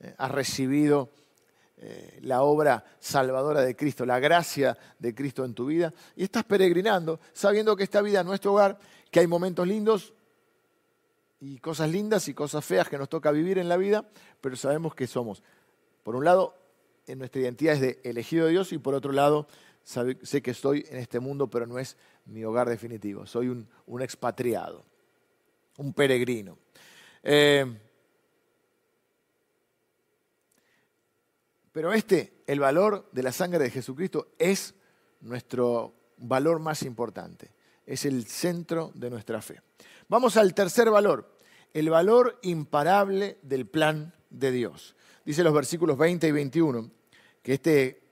Eh, 0.00 0.14
has 0.18 0.32
recibido 0.32 1.10
eh, 1.76 2.20
la 2.22 2.42
obra 2.42 2.84
salvadora 3.00 3.60
de 3.60 3.74
Cristo, 3.74 4.06
la 4.06 4.20
gracia 4.20 4.78
de 4.98 5.14
Cristo 5.14 5.44
en 5.44 5.54
tu 5.54 5.66
vida, 5.66 5.92
y 6.14 6.24
estás 6.24 6.44
peregrinando, 6.44 7.18
sabiendo 7.32 7.74
que 7.74 7.82
esta 7.82 8.00
vida 8.00 8.20
es 8.20 8.26
nuestro 8.26 8.52
hogar, 8.52 8.78
que 9.10 9.20
hay 9.20 9.26
momentos 9.26 9.66
lindos 9.66 10.14
y 11.40 11.58
cosas 11.58 11.90
lindas 11.90 12.28
y 12.28 12.34
cosas 12.34 12.64
feas 12.64 12.88
que 12.88 12.96
nos 12.96 13.08
toca 13.08 13.32
vivir 13.32 13.58
en 13.58 13.68
la 13.68 13.76
vida, 13.76 14.08
pero 14.40 14.54
sabemos 14.56 14.94
que 14.94 15.06
somos, 15.06 15.42
por 16.04 16.14
un 16.14 16.24
lado, 16.24 16.54
en 17.06 17.18
nuestra 17.18 17.42
identidad 17.42 17.74
es 17.74 17.80
de 17.80 18.00
elegido 18.04 18.46
de 18.46 18.52
Dios 18.52 18.72
y 18.72 18.78
por 18.78 18.94
otro 18.94 19.12
lado, 19.12 19.48
sé 19.82 20.42
que 20.42 20.52
estoy 20.52 20.86
en 20.88 20.98
este 20.98 21.20
mundo, 21.20 21.50
pero 21.50 21.66
no 21.66 21.78
es 21.78 21.96
mi 22.26 22.44
hogar 22.44 22.68
definitivo, 22.68 23.26
soy 23.26 23.48
un, 23.48 23.68
expatriado, 24.00 24.84
un 25.76 25.92
peregrino. 25.92 26.56
Eh, 27.22 27.66
Pero 31.74 31.92
este, 31.92 32.44
el 32.46 32.60
valor 32.60 33.10
de 33.10 33.24
la 33.24 33.32
sangre 33.32 33.58
de 33.58 33.68
Jesucristo, 33.68 34.28
es 34.38 34.74
nuestro 35.22 35.92
valor 36.18 36.60
más 36.60 36.84
importante. 36.84 37.50
Es 37.84 38.04
el 38.04 38.26
centro 38.26 38.92
de 38.94 39.10
nuestra 39.10 39.42
fe. 39.42 39.60
Vamos 40.06 40.36
al 40.36 40.54
tercer 40.54 40.88
valor, 40.88 41.36
el 41.72 41.90
valor 41.90 42.38
imparable 42.42 43.38
del 43.42 43.66
plan 43.66 44.14
de 44.30 44.52
Dios. 44.52 44.94
Dice 45.24 45.42
los 45.42 45.52
versículos 45.52 45.98
20 45.98 46.28
y 46.28 46.30
21 46.30 46.90
que 47.42 47.54
este 47.54 48.02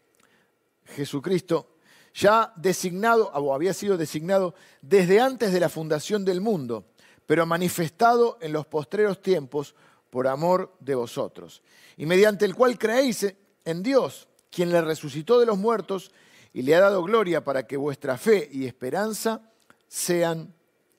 Jesucristo 0.84 1.76
ya 2.14 2.52
designado, 2.56 3.30
o 3.32 3.54
había 3.54 3.74
sido 3.74 3.96
designado 3.96 4.56
desde 4.80 5.20
antes 5.20 5.52
de 5.52 5.60
la 5.60 5.68
fundación 5.68 6.24
del 6.24 6.40
mundo, 6.40 6.86
pero 7.26 7.46
manifestado 7.46 8.38
en 8.40 8.52
los 8.52 8.66
postreros 8.66 9.22
tiempos 9.22 9.76
por 10.10 10.26
amor 10.26 10.74
de 10.80 10.96
vosotros, 10.96 11.62
y 11.96 12.06
mediante 12.06 12.44
el 12.44 12.56
cual 12.56 12.76
creéis 12.76 13.32
en 13.64 13.82
Dios, 13.82 14.28
quien 14.50 14.70
le 14.70 14.80
resucitó 14.80 15.40
de 15.40 15.46
los 15.46 15.58
muertos 15.58 16.12
y 16.52 16.62
le 16.62 16.74
ha 16.74 16.80
dado 16.80 17.02
gloria 17.02 17.44
para 17.44 17.66
que 17.66 17.76
vuestra 17.76 18.18
fe 18.18 18.48
y 18.52 18.66
esperanza 18.66 19.40
sean 19.88 20.54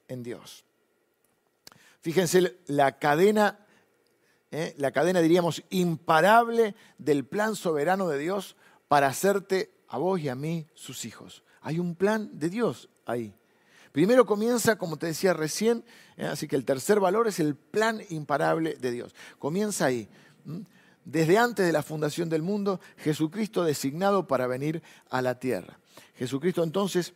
en 0.08 0.24
Dios. 0.24 0.66
Fíjense 2.02 2.58
la 2.68 2.98
cadena, 3.00 3.60
¿eh? 4.52 4.74
la 4.78 4.92
cadena 4.92 5.22
diríamos 5.22 5.64
imparable 5.70 6.76
del 6.98 7.26
plan 7.26 7.56
soberano 7.56 8.10
de 8.10 8.18
Dios 8.18 8.56
para 8.88 9.08
hacerte 9.08 9.72
a 9.88 9.98
vos 9.98 10.20
y 10.20 10.30
a 10.30 10.36
mí 10.36 10.68
sus 10.74 11.06
hijos. 11.06 11.44
Hay 11.62 11.80
un 11.80 11.96
plan 11.96 12.30
de 12.34 12.50
Dios 12.50 12.90
ahí. 13.06 13.34
Primero 13.92 14.26
comienza, 14.26 14.78
como 14.78 14.98
te 14.98 15.06
decía 15.06 15.34
recién, 15.34 15.86
¿eh? 16.18 16.26
así 16.26 16.48
que 16.48 16.56
el 16.56 16.66
tercer 16.66 17.00
valor 17.00 17.28
es 17.28 17.40
el 17.40 17.56
plan 17.56 18.02
imparable 18.10 18.74
de 18.76 18.92
Dios. 18.92 19.16
Comienza 19.38 19.86
ahí 19.86 20.10
desde 21.06 21.38
antes 21.38 21.66
de 21.66 21.72
la 21.72 21.84
fundación 21.84 22.30
del 22.30 22.42
mundo, 22.42 22.80
Jesucristo 22.98 23.64
designado 23.64 24.28
para 24.28 24.48
venir 24.48 24.82
a 25.10 25.22
la 25.22 25.40
tierra. 25.40 25.80
Jesucristo 26.16 26.64
entonces 26.64 27.14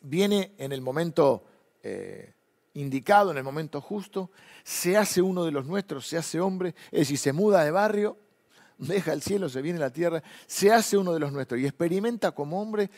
viene 0.00 0.52
en 0.58 0.72
el 0.72 0.80
momento 0.80 1.44
eh, 1.82 2.32
indicado, 2.74 3.30
en 3.30 3.38
el 3.38 3.44
momento 3.44 3.80
justo, 3.80 4.30
se 4.64 4.96
hace 4.96 5.22
uno 5.22 5.44
de 5.44 5.52
los 5.52 5.66
nuestros, 5.66 6.06
se 6.06 6.16
hace 6.16 6.40
hombre, 6.40 6.74
es 6.90 7.00
decir, 7.00 7.18
se 7.18 7.32
muda 7.32 7.64
de 7.64 7.70
barrio, 7.70 8.16
deja 8.78 9.12
el 9.12 9.22
cielo, 9.22 9.48
se 9.48 9.62
viene 9.62 9.78
a 9.78 9.82
la 9.82 9.92
tierra, 9.92 10.22
se 10.46 10.72
hace 10.72 10.96
uno 10.96 11.12
de 11.12 11.20
los 11.20 11.32
nuestros 11.32 11.60
y 11.60 11.64
experimenta 11.66 12.32
como 12.32 12.60
hombre 12.60 12.90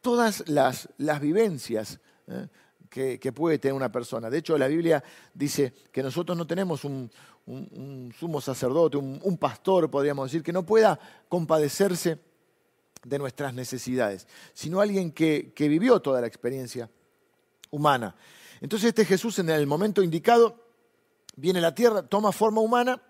todas 0.00 0.44
las, 0.48 0.88
vivencias. 1.20 1.98
¿eh? 2.28 2.48
Que, 2.94 3.32
puede 3.32 3.58
tener 3.58 3.74
una 3.74 3.90
persona. 3.90 4.30
De 4.30 4.38
hecho, 4.38 4.56
la 4.56 4.68
Biblia 4.68 5.02
dice 5.34 5.74
que 5.90 6.00
nosotros 6.00 6.38
no 6.38 6.46
tenemos 6.46 6.84
un, 6.84 7.10
sumo 8.16 8.40
sacerdote, 8.40 8.96
un, 8.96 9.36
pastor, 9.36 9.90
podríamos 9.90 10.30
decir, 10.30 10.44
que 10.44 10.52
no 10.52 10.64
pueda 10.64 11.00
compadecerse 11.28 12.20
de 13.02 13.18
nuestras 13.18 13.52
necesidades, 13.52 14.28
sino 14.52 14.80
alguien 14.80 15.10
que, 15.10 15.52
que 15.56 15.66
vivió 15.66 16.00
toda 16.00 16.20
la 16.20 16.28
experiencia 16.28 16.88
humana. 17.70 18.14
Entonces 18.60 18.90
este 18.90 19.04
Jesús 19.04 19.40
en 19.40 19.50
el 19.50 19.66
momento 19.66 20.00
indicado 20.00 20.56
viene 21.34 21.58
a 21.58 21.62
la 21.62 21.74
tierra, 21.74 22.04
toma 22.04 22.30
forma 22.30 22.60
humana 22.60 23.02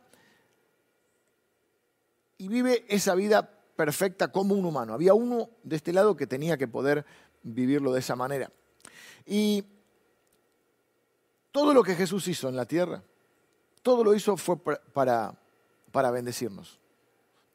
y 2.38 2.48
vive 2.48 2.86
esa 2.88 3.14
vida 3.14 3.50
perfecta 3.76 4.32
como 4.32 4.54
un 4.54 4.64
humano. 4.64 4.94
Había 4.94 5.12
uno 5.12 5.50
de 5.62 5.76
este 5.76 5.92
lado 5.92 6.16
que 6.16 6.26
tenía 6.26 6.56
que 6.56 6.68
poder 6.68 7.04
vivirlo 7.42 7.92
de 7.92 8.00
esa 8.00 8.16
manera. 8.16 8.50
Y 9.26 9.64
todo 11.54 11.72
lo 11.72 11.84
que 11.84 11.94
Jesús 11.94 12.26
hizo 12.26 12.48
en 12.48 12.56
la 12.56 12.66
tierra, 12.66 13.00
todo 13.80 14.02
lo 14.02 14.12
hizo 14.12 14.36
fue 14.36 14.56
para, 14.58 15.38
para 15.92 16.10
bendecirnos. 16.10 16.80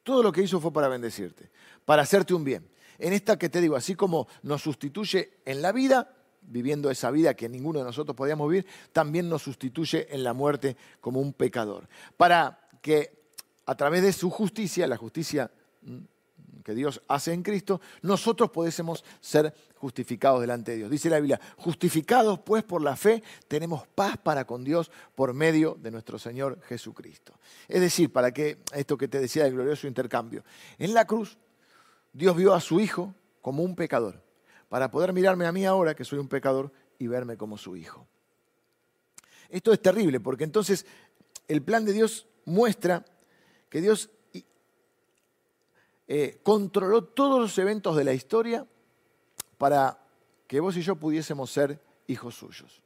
Todo 0.04 0.24
lo 0.24 0.32
que 0.32 0.42
hizo 0.42 0.62
fue 0.62 0.72
para 0.72 0.88
bendecirte, 0.88 1.52
para 1.84 2.04
hacerte 2.04 2.34
un 2.34 2.46
bien. 2.46 2.66
En 2.98 3.12
esta 3.12 3.38
que 3.38 3.50
te 3.50 3.60
digo, 3.60 3.76
así 3.76 3.96
como 3.96 4.30
nos 4.42 4.62
sustituye 4.62 5.42
en 5.44 5.62
la 5.62 5.74
vida, 5.74 6.16
viviendo 6.44 6.90
esa 6.90 7.12
vida 7.12 7.34
que 7.34 7.50
ninguno 7.50 7.80
de 7.80 7.86
nosotros 7.86 8.16
podíamos 8.16 8.50
vivir, 8.50 8.66
también 8.94 9.28
nos 9.28 9.42
sustituye 9.42 10.08
en 10.16 10.24
la 10.24 10.32
muerte 10.32 10.78
como 11.02 11.20
un 11.20 11.34
pecador. 11.34 11.90
Para 12.16 12.70
que 12.82 13.34
a 13.66 13.76
través 13.76 14.02
de 14.02 14.14
su 14.14 14.30
justicia, 14.30 14.88
la 14.88 14.96
justicia 14.96 15.52
mm, 15.82 15.98
que 16.64 16.74
Dios 16.74 17.02
hace 17.08 17.34
en 17.34 17.44
Cristo, 17.44 17.82
nosotros 18.02 18.52
podésemos 18.52 19.04
ser 19.20 19.54
justificados 19.76 20.42
delante 20.42 20.72
de 20.72 20.78
Dios. 20.78 20.90
Dice 20.92 21.10
la 21.10 21.20
Biblia, 21.20 21.40
justificados 21.58 22.40
pues 22.40 22.64
por 22.64 22.82
la 22.82 22.96
fe, 22.96 23.24
tenemos 23.48 23.88
paz 23.88 24.18
para 24.18 24.46
con 24.46 24.64
Dios 24.64 24.92
por 25.16 25.34
medio 25.34 25.78
de 25.82 25.92
nuestro 25.92 26.20
Señor 26.20 26.62
Jesucristo. 26.64 27.34
Es 27.68 27.82
decir, 27.82 28.12
para 28.12 28.32
que 28.32 28.60
esto 28.74 28.98
que 28.98 29.08
te 29.08 29.20
decía 29.20 29.44
del 29.44 29.54
glorioso 29.54 29.88
intercambio, 29.88 30.44
en 30.78 30.94
la 30.94 31.06
cruz 31.06 31.38
Dios 32.14 32.36
vio 32.36 32.54
a 32.54 32.62
su 32.62 32.80
Hijo 32.80 33.14
como 33.42 33.64
un 33.64 33.76
pecador, 33.76 34.22
para 34.68 34.92
poder 34.92 35.14
mirarme 35.14 35.46
a 35.46 35.52
mí 35.52 35.66
ahora 35.66 35.96
que 35.96 36.06
soy 36.06 36.20
un 36.20 36.28
pecador 36.28 36.72
y 36.98 37.08
verme 37.08 37.38
como 37.38 37.58
su 37.58 37.76
Hijo. 37.76 38.08
Esto 39.50 39.74
es 39.74 39.82
terrible 39.82 40.20
porque 40.20 40.44
entonces 40.44 40.86
el 41.48 41.64
plan 41.64 41.86
de 41.86 41.94
Dios 41.94 42.28
muestra 42.46 43.06
que 43.70 43.82
Dios 43.82 44.10
eh, 46.12 46.40
controló 46.42 47.04
todos 47.04 47.40
los 47.40 47.56
eventos 47.60 47.96
de 47.96 48.04
la 48.04 48.14
historia 48.14 48.66
para 49.60 50.00
que 50.48 50.60
vos 50.60 50.76
y 50.76 50.82
yo 50.82 50.96
pudiésemos 50.96 51.52
ser 51.52 51.80
hijos 52.08 52.34
suyos. 52.34 52.82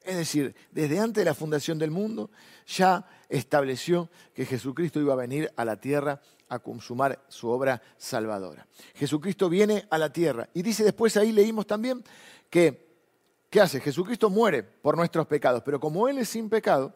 Es 0.00 0.16
decir, 0.16 0.54
desde 0.70 1.00
antes 1.00 1.22
de 1.22 1.24
la 1.24 1.34
fundación 1.34 1.80
del 1.80 1.90
mundo 1.90 2.30
ya 2.64 3.08
estableció 3.28 4.08
que 4.32 4.46
Jesucristo 4.46 5.00
iba 5.00 5.14
a 5.14 5.16
venir 5.16 5.52
a 5.56 5.64
la 5.64 5.80
tierra 5.80 6.20
a 6.48 6.60
consumar 6.60 7.24
su 7.26 7.48
obra 7.48 7.82
salvadora. 7.96 8.68
Jesucristo 8.94 9.48
viene 9.48 9.88
a 9.90 9.98
la 9.98 10.12
tierra 10.12 10.48
y 10.54 10.62
dice 10.62 10.84
después 10.84 11.16
ahí 11.16 11.32
leímos 11.32 11.66
también 11.66 12.04
que, 12.48 12.86
¿qué 13.50 13.62
hace? 13.62 13.80
Jesucristo 13.80 14.30
muere 14.30 14.62
por 14.62 14.96
nuestros 14.96 15.26
pecados, 15.26 15.62
pero 15.64 15.80
como 15.80 16.06
Él 16.06 16.18
es 16.18 16.28
sin 16.28 16.48
pecado, 16.48 16.94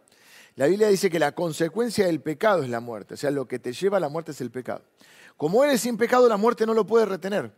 la 0.55 0.69
Biblia 0.69 0.87
dice 0.87 1.11
que 1.11 1.19
la 1.19 1.33
consecuencia 1.33 2.07
del 2.07 2.21
pecado 2.21 2.63
es 2.63 2.69
la 2.69 2.79
muerte, 2.79 3.15
o 3.15 3.17
sea, 3.17 3.33
lo 3.33 3.49
que 3.49 3.59
te 3.59 3.73
lleva 3.73 3.97
a 3.97 4.01
la 4.01 4.09
muerte 4.09 4.31
es 4.31 4.41
el 4.41 4.53
pecado. 4.53 4.85
Como 5.39 5.65
Él 5.65 5.71
es 5.71 5.81
sin 5.83 5.97
pecado, 5.97 6.29
la 6.29 6.37
muerte 6.37 6.67
no 6.67 6.75
lo 6.75 6.85
puede 6.85 7.07
retener. 7.07 7.55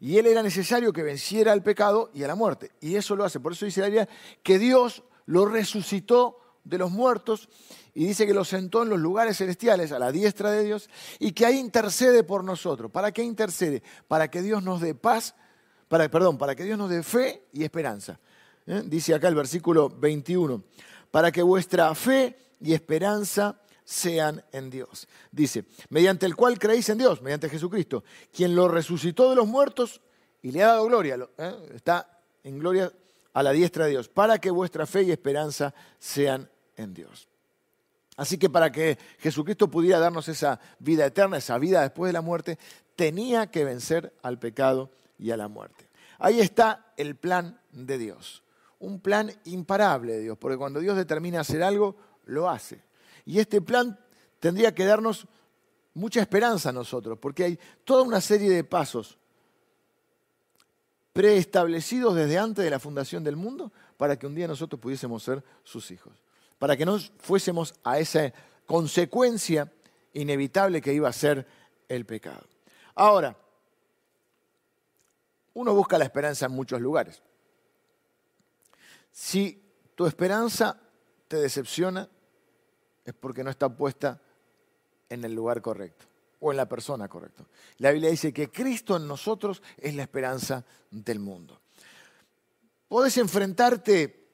Y 0.00 0.18
Él 0.18 0.26
era 0.26 0.42
necesario 0.42 0.92
que 0.92 1.04
venciera 1.04 1.52
al 1.52 1.62
pecado 1.62 2.10
y 2.12 2.24
a 2.24 2.26
la 2.26 2.34
muerte. 2.34 2.72
Y 2.80 2.96
eso 2.96 3.16
lo 3.16 3.24
hace. 3.24 3.40
Por 3.40 3.52
eso 3.52 3.64
dice 3.64 3.80
la 3.80 3.86
Biblia 3.86 4.08
que 4.42 4.58
Dios 4.58 5.04
lo 5.24 5.46
resucitó 5.46 6.40
de 6.64 6.76
los 6.76 6.90
muertos 6.90 7.48
y 7.94 8.04
dice 8.04 8.26
que 8.26 8.34
lo 8.34 8.44
sentó 8.44 8.82
en 8.82 8.88
los 8.88 8.98
lugares 8.98 9.38
celestiales, 9.38 9.92
a 9.92 10.00
la 10.00 10.10
diestra 10.10 10.50
de 10.50 10.64
Dios, 10.64 10.90
y 11.20 11.30
que 11.30 11.46
ahí 11.46 11.56
intercede 11.56 12.24
por 12.24 12.42
nosotros. 12.42 12.90
¿Para 12.90 13.12
qué 13.12 13.22
intercede? 13.22 13.84
Para 14.08 14.28
que 14.28 14.42
Dios 14.42 14.64
nos 14.64 14.80
dé 14.80 14.96
paz, 14.96 15.36
para, 15.86 16.10
perdón, 16.10 16.36
para 16.36 16.56
que 16.56 16.64
Dios 16.64 16.76
nos 16.76 16.90
dé 16.90 17.04
fe 17.04 17.46
y 17.52 17.62
esperanza. 17.62 18.18
¿Eh? 18.66 18.82
Dice 18.84 19.14
acá 19.14 19.28
el 19.28 19.36
versículo 19.36 19.88
21, 19.88 20.64
para 21.12 21.30
que 21.30 21.42
vuestra 21.42 21.94
fe 21.94 22.36
y 22.60 22.74
esperanza 22.74 23.60
sean 23.84 24.42
en 24.52 24.70
Dios. 24.70 25.06
Dice, 25.30 25.64
mediante 25.90 26.26
el 26.26 26.34
cual 26.34 26.58
creéis 26.58 26.88
en 26.88 26.98
Dios, 26.98 27.22
mediante 27.22 27.48
Jesucristo, 27.48 28.04
quien 28.32 28.56
lo 28.56 28.68
resucitó 28.68 29.30
de 29.30 29.36
los 29.36 29.46
muertos 29.46 30.00
y 30.42 30.50
le 30.50 30.62
ha 30.62 30.68
dado 30.68 30.86
gloria, 30.86 31.18
¿eh? 31.38 31.54
está 31.74 32.20
en 32.42 32.58
gloria 32.58 32.92
a 33.32 33.42
la 33.42 33.52
diestra 33.52 33.84
de 33.84 33.90
Dios, 33.90 34.08
para 34.08 34.38
que 34.38 34.50
vuestra 34.50 34.86
fe 34.86 35.02
y 35.02 35.10
esperanza 35.10 35.74
sean 35.98 36.48
en 36.76 36.94
Dios. 36.94 37.28
Así 38.16 38.38
que 38.38 38.48
para 38.48 38.70
que 38.70 38.96
Jesucristo 39.18 39.68
pudiera 39.68 39.98
darnos 39.98 40.28
esa 40.28 40.60
vida 40.78 41.04
eterna, 41.04 41.38
esa 41.38 41.58
vida 41.58 41.82
después 41.82 42.08
de 42.08 42.12
la 42.12 42.20
muerte, 42.20 42.58
tenía 42.94 43.48
que 43.48 43.64
vencer 43.64 44.14
al 44.22 44.38
pecado 44.38 44.90
y 45.18 45.32
a 45.32 45.36
la 45.36 45.48
muerte. 45.48 45.88
Ahí 46.18 46.40
está 46.40 46.92
el 46.96 47.16
plan 47.16 47.58
de 47.72 47.98
Dios, 47.98 48.44
un 48.78 49.00
plan 49.00 49.32
imparable 49.44 50.12
de 50.12 50.20
Dios, 50.20 50.38
porque 50.38 50.56
cuando 50.56 50.78
Dios 50.78 50.96
determina 50.96 51.40
hacer 51.40 51.62
algo, 51.62 51.96
lo 52.24 52.48
hace. 52.48 52.82
Y 53.24 53.38
este 53.38 53.60
plan 53.60 53.98
tendría 54.40 54.74
que 54.74 54.84
darnos 54.84 55.26
mucha 55.94 56.20
esperanza 56.20 56.70
a 56.70 56.72
nosotros, 56.72 57.18
porque 57.18 57.44
hay 57.44 57.58
toda 57.84 58.02
una 58.02 58.20
serie 58.20 58.50
de 58.50 58.64
pasos 58.64 59.18
preestablecidos 61.12 62.16
desde 62.16 62.38
antes 62.38 62.64
de 62.64 62.70
la 62.70 62.80
fundación 62.80 63.22
del 63.22 63.36
mundo 63.36 63.72
para 63.96 64.18
que 64.18 64.26
un 64.26 64.34
día 64.34 64.48
nosotros 64.48 64.80
pudiésemos 64.80 65.22
ser 65.22 65.42
sus 65.62 65.90
hijos, 65.92 66.12
para 66.58 66.76
que 66.76 66.84
no 66.84 66.98
fuésemos 67.18 67.74
a 67.84 68.00
esa 68.00 68.32
consecuencia 68.66 69.72
inevitable 70.12 70.82
que 70.82 70.92
iba 70.92 71.08
a 71.08 71.12
ser 71.12 71.46
el 71.88 72.04
pecado. 72.04 72.44
Ahora, 72.96 73.36
uno 75.54 75.72
busca 75.72 75.98
la 75.98 76.04
esperanza 76.04 76.46
en 76.46 76.52
muchos 76.52 76.80
lugares. 76.80 77.22
Si 79.12 79.62
tu 79.94 80.06
esperanza 80.06 80.80
te 81.28 81.36
decepciona, 81.36 82.08
es 83.04 83.14
porque 83.14 83.44
no 83.44 83.50
está 83.50 83.68
puesta 83.68 84.20
en 85.08 85.24
el 85.24 85.34
lugar 85.34 85.60
correcto 85.60 86.06
o 86.40 86.50
en 86.50 86.56
la 86.56 86.68
persona 86.68 87.08
correcta. 87.08 87.44
La 87.78 87.90
Biblia 87.90 88.10
dice 88.10 88.32
que 88.32 88.50
Cristo 88.50 88.96
en 88.96 89.08
nosotros 89.08 89.62
es 89.78 89.94
la 89.94 90.02
esperanza 90.02 90.64
del 90.90 91.18
mundo. 91.18 91.60
Podés 92.88 93.16
enfrentarte 93.18 94.28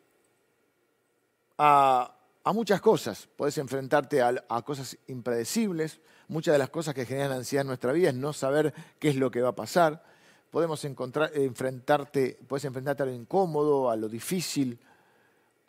a, 1.56 2.16
muchas 2.52 2.80
cosas, 2.80 3.28
podés 3.36 3.58
enfrentarte 3.58 4.22
a, 4.22 4.62
cosas 4.62 4.98
impredecibles, 5.06 6.00
muchas 6.26 6.52
de 6.52 6.58
las 6.58 6.70
cosas 6.70 6.94
que 6.94 7.06
generan 7.06 7.32
ansiedad 7.32 7.62
en 7.62 7.68
nuestra 7.68 7.92
vida 7.92 8.08
es 8.08 8.14
no 8.16 8.32
saber 8.32 8.74
qué 8.98 9.10
es 9.10 9.16
lo 9.16 9.30
que 9.30 9.40
va 9.40 9.50
a 9.50 9.54
pasar. 9.54 10.02
Podemos 10.50 10.84
encontrar, 10.84 11.30
enfrentarte, 11.34 12.40
puedes 12.48 12.64
enfrentarte 12.64 13.04
a 13.04 13.06
lo 13.06 13.12
incómodo, 13.12 13.88
a 13.88 13.94
lo 13.94 14.08
difícil, 14.08 14.80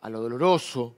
a 0.00 0.10
lo 0.10 0.20
doloroso, 0.20 0.96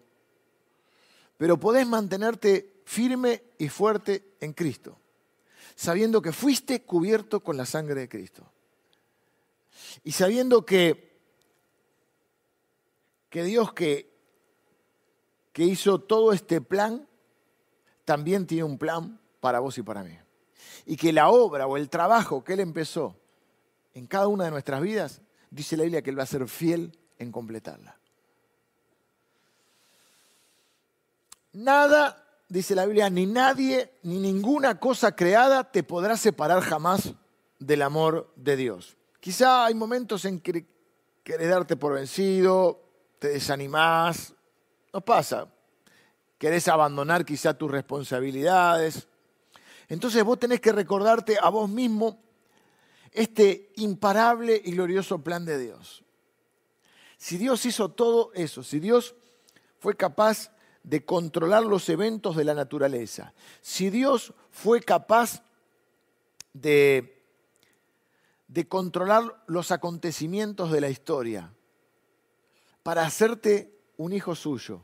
pero 1.44 1.60
podés 1.60 1.86
mantenerte 1.86 2.80
firme 2.86 3.42
y 3.58 3.68
fuerte 3.68 4.34
en 4.40 4.54
Cristo, 4.54 4.98
sabiendo 5.74 6.22
que 6.22 6.32
fuiste 6.32 6.84
cubierto 6.84 7.40
con 7.40 7.58
la 7.58 7.66
sangre 7.66 7.96
de 7.96 8.08
Cristo. 8.08 8.50
Y 10.04 10.12
sabiendo 10.12 10.64
que, 10.64 11.20
que 13.28 13.44
Dios 13.44 13.74
que, 13.74 14.10
que 15.52 15.64
hizo 15.64 16.00
todo 16.00 16.32
este 16.32 16.62
plan, 16.62 17.06
también 18.06 18.46
tiene 18.46 18.64
un 18.64 18.78
plan 18.78 19.20
para 19.40 19.60
vos 19.60 19.76
y 19.76 19.82
para 19.82 20.02
mí. 20.02 20.16
Y 20.86 20.96
que 20.96 21.12
la 21.12 21.28
obra 21.28 21.66
o 21.66 21.76
el 21.76 21.90
trabajo 21.90 22.42
que 22.42 22.54
Él 22.54 22.60
empezó 22.60 23.20
en 23.92 24.06
cada 24.06 24.28
una 24.28 24.44
de 24.44 24.50
nuestras 24.50 24.80
vidas, 24.80 25.20
dice 25.50 25.76
la 25.76 25.82
Biblia 25.82 26.00
que 26.00 26.08
Él 26.08 26.18
va 26.18 26.22
a 26.22 26.26
ser 26.26 26.48
fiel 26.48 26.98
en 27.18 27.30
completarla. 27.30 27.98
Nada, 31.54 32.26
dice 32.48 32.74
la 32.74 32.84
Biblia, 32.84 33.08
ni 33.08 33.26
nadie, 33.26 33.92
ni 34.02 34.18
ninguna 34.18 34.80
cosa 34.80 35.14
creada 35.14 35.70
te 35.70 35.84
podrá 35.84 36.16
separar 36.16 36.60
jamás 36.62 37.14
del 37.60 37.82
amor 37.82 38.32
de 38.34 38.56
Dios. 38.56 38.96
Quizá 39.20 39.64
hay 39.64 39.74
momentos 39.74 40.24
en 40.24 40.40
que 40.40 40.66
querés 41.22 41.48
darte 41.48 41.76
por 41.76 41.94
vencido, 41.94 42.82
te 43.20 43.28
desanimás, 43.28 44.34
no 44.92 45.00
pasa. 45.00 45.46
Querés 46.38 46.66
abandonar 46.66 47.24
quizá 47.24 47.54
tus 47.54 47.70
responsabilidades. 47.70 49.06
Entonces 49.88 50.24
vos 50.24 50.40
tenés 50.40 50.60
que 50.60 50.72
recordarte 50.72 51.38
a 51.40 51.50
vos 51.50 51.70
mismo 51.70 52.20
este 53.12 53.70
imparable 53.76 54.60
y 54.62 54.72
glorioso 54.72 55.22
plan 55.22 55.44
de 55.44 55.58
Dios. 55.58 56.02
Si 57.16 57.38
Dios 57.38 57.64
hizo 57.64 57.90
todo 57.90 58.32
eso, 58.34 58.64
si 58.64 58.80
Dios 58.80 59.14
fue 59.78 59.96
capaz 59.96 60.50
de 60.84 61.04
controlar 61.04 61.64
los 61.64 61.88
eventos 61.88 62.36
de 62.36 62.44
la 62.44 62.54
naturaleza, 62.54 63.32
si 63.60 63.90
Dios 63.90 64.32
fue 64.50 64.80
capaz 64.80 65.42
de, 66.52 67.24
de 68.46 68.68
controlar 68.68 69.42
los 69.46 69.72
acontecimientos 69.72 70.70
de 70.70 70.80
la 70.80 70.90
historia 70.90 71.52
para 72.82 73.04
hacerte 73.04 73.76
un 73.96 74.12
hijo 74.12 74.34
suyo, 74.34 74.82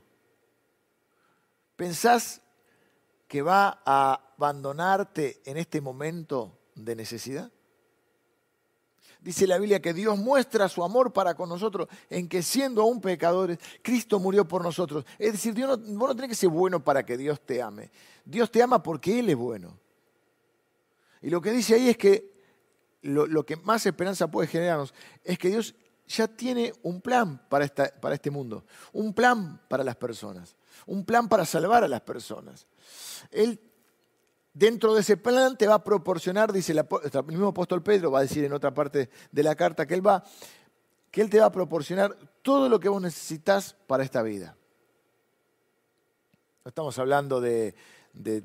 ¿pensás 1.77 2.41
que 3.29 3.43
va 3.43 3.83
a 3.85 4.33
abandonarte 4.37 5.43
en 5.45 5.59
este 5.59 5.81
momento 5.81 6.59
de 6.75 6.97
necesidad? 6.97 7.53
Dice 9.23 9.47
la 9.47 9.59
Biblia 9.59 9.81
que 9.81 9.93
Dios 9.93 10.19
muestra 10.19 10.69
su 10.69 10.83
amor 10.83 11.13
para 11.13 11.35
con 11.35 11.49
nosotros 11.49 11.89
en 12.09 12.29
que 12.29 12.43
siendo 12.43 12.83
aún 12.83 13.01
pecadores, 13.01 13.59
Cristo 13.83 14.19
murió 14.19 14.47
por 14.47 14.63
nosotros. 14.63 15.05
Es 15.19 15.33
decir, 15.33 15.55
Dios 15.55 15.79
no, 15.79 15.99
vos 15.99 16.09
no 16.09 16.15
tenés 16.15 16.31
que 16.31 16.35
ser 16.35 16.49
bueno 16.49 16.83
para 16.83 17.05
que 17.05 17.17
Dios 17.17 17.41
te 17.41 17.63
ame. 17.63 17.91
Dios 18.25 18.51
te 18.51 18.63
ama 18.63 18.83
porque 18.83 19.19
Él 19.19 19.29
es 19.31 19.37
bueno. 19.37 19.79
Y 21.23 21.31
lo 21.31 21.41
que 21.41 21.51
dice 21.51 21.75
ahí 21.75 21.89
es 21.89 21.97
que 21.97 22.31
lo, 23.03 23.27
lo 23.27 23.45
que 23.45 23.57
más 23.57 23.85
esperanza 23.87 24.31
puede 24.31 24.49
generarnos 24.49 24.95
es 25.25 25.39
que 25.39 25.49
Dios 25.49 25.75
ya 26.07 26.27
tiene 26.27 26.73
un 26.83 27.01
plan 27.01 27.41
para, 27.49 27.65
esta, 27.65 27.89
para 28.01 28.15
este 28.15 28.31
mundo, 28.31 28.65
un 28.93 29.15
plan 29.15 29.61
para 29.69 29.85
las 29.85 29.97
personas, 29.97 30.57
un 30.87 31.05
plan 31.05 31.29
para 31.29 31.45
salvar 31.45 31.85
a 31.85 31.89
las 31.89 32.01
personas. 32.01 32.67
Él 33.31 33.61
Dentro 34.61 34.93
de 34.93 35.01
ese 35.01 35.17
plan 35.17 35.57
te 35.57 35.67
va 35.67 35.77
a 35.77 35.83
proporcionar, 35.83 36.53
dice 36.53 36.73
el, 36.73 36.85
mismo 37.25 37.49
apóstol 37.49 37.83
Pedro, 37.83 38.11
va 38.11 38.19
a 38.19 38.23
decir 38.23 38.45
en 38.45 38.53
otra 38.53 38.75
parte 38.75 39.09
de 39.33 39.43
la 39.43 39.55
carta 39.55 39.87
que 39.87 39.95
él 39.95 40.07
va, 40.07 40.23
que 41.11 41.23
él 41.23 41.31
te 41.31 41.41
va 41.41 41.47
a 41.47 41.51
proporcionar 41.51 42.15
todo 42.43 42.69
lo 42.69 42.79
que 42.79 42.91
vos 42.91 43.01
necesitas 43.01 43.75
para 43.87 44.05
esta 44.05 44.23
vida. 44.23 44.55
No 46.63 46.69
estamos 46.69 46.99
hablando 46.99 47.41
de, 47.41 47.75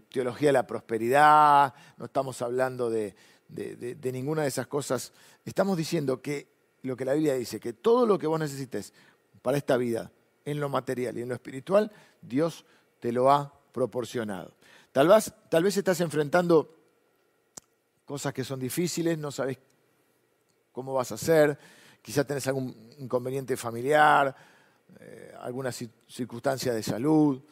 teología 0.07 0.47
de 0.47 0.53
la 0.53 0.65
prosperidad, 0.65 1.73
no 1.97 2.05
estamos 2.05 2.41
hablando 2.41 2.89
de, 2.89 3.13
de, 3.49 4.11
ninguna 4.13 4.43
de 4.43 4.47
esas 4.47 4.67
cosas. 4.67 5.11
Estamos 5.43 5.75
diciendo 5.75 6.21
que 6.21 6.47
lo 6.83 6.95
que 6.95 7.03
la 7.03 7.13
Biblia 7.13 7.33
dice, 7.33 7.59
que 7.59 7.73
todo 7.73 8.05
lo 8.05 8.17
que 8.17 8.27
vos 8.27 8.39
necesites 8.39 8.93
para 9.41 9.57
esta 9.57 9.75
vida, 9.75 10.13
en 10.45 10.61
lo 10.61 10.69
material 10.69 11.17
y 11.17 11.23
en 11.23 11.27
lo 11.27 11.35
espiritual, 11.35 11.91
Dios 12.21 12.63
te 13.01 13.11
lo 13.11 13.29
ha 13.29 13.51
proporcionado. 13.73 14.53
Tal 14.95 15.09
vez, 15.09 15.33
tal 15.49 15.61
vez 15.61 15.75
estás 15.75 15.99
enfrentando 15.99 16.73
cosas 18.05 18.33
que 18.33 18.45
son 18.45 18.61
difíciles, 18.61 19.17
no 19.17 19.29
sabes 19.29 19.57
cómo 20.71 20.93
vas 20.93 21.11
a 21.11 21.15
hacer, 21.15 21.59
quizás 22.01 22.25
tenés 22.25 22.47
algún 22.47 22.73
inconveniente 22.99 23.57
familiar, 23.57 24.33
eh, 25.01 25.35
alguna 25.41 25.73
circunstancia 25.73 26.73
de 26.73 26.81
salud, 26.81 27.43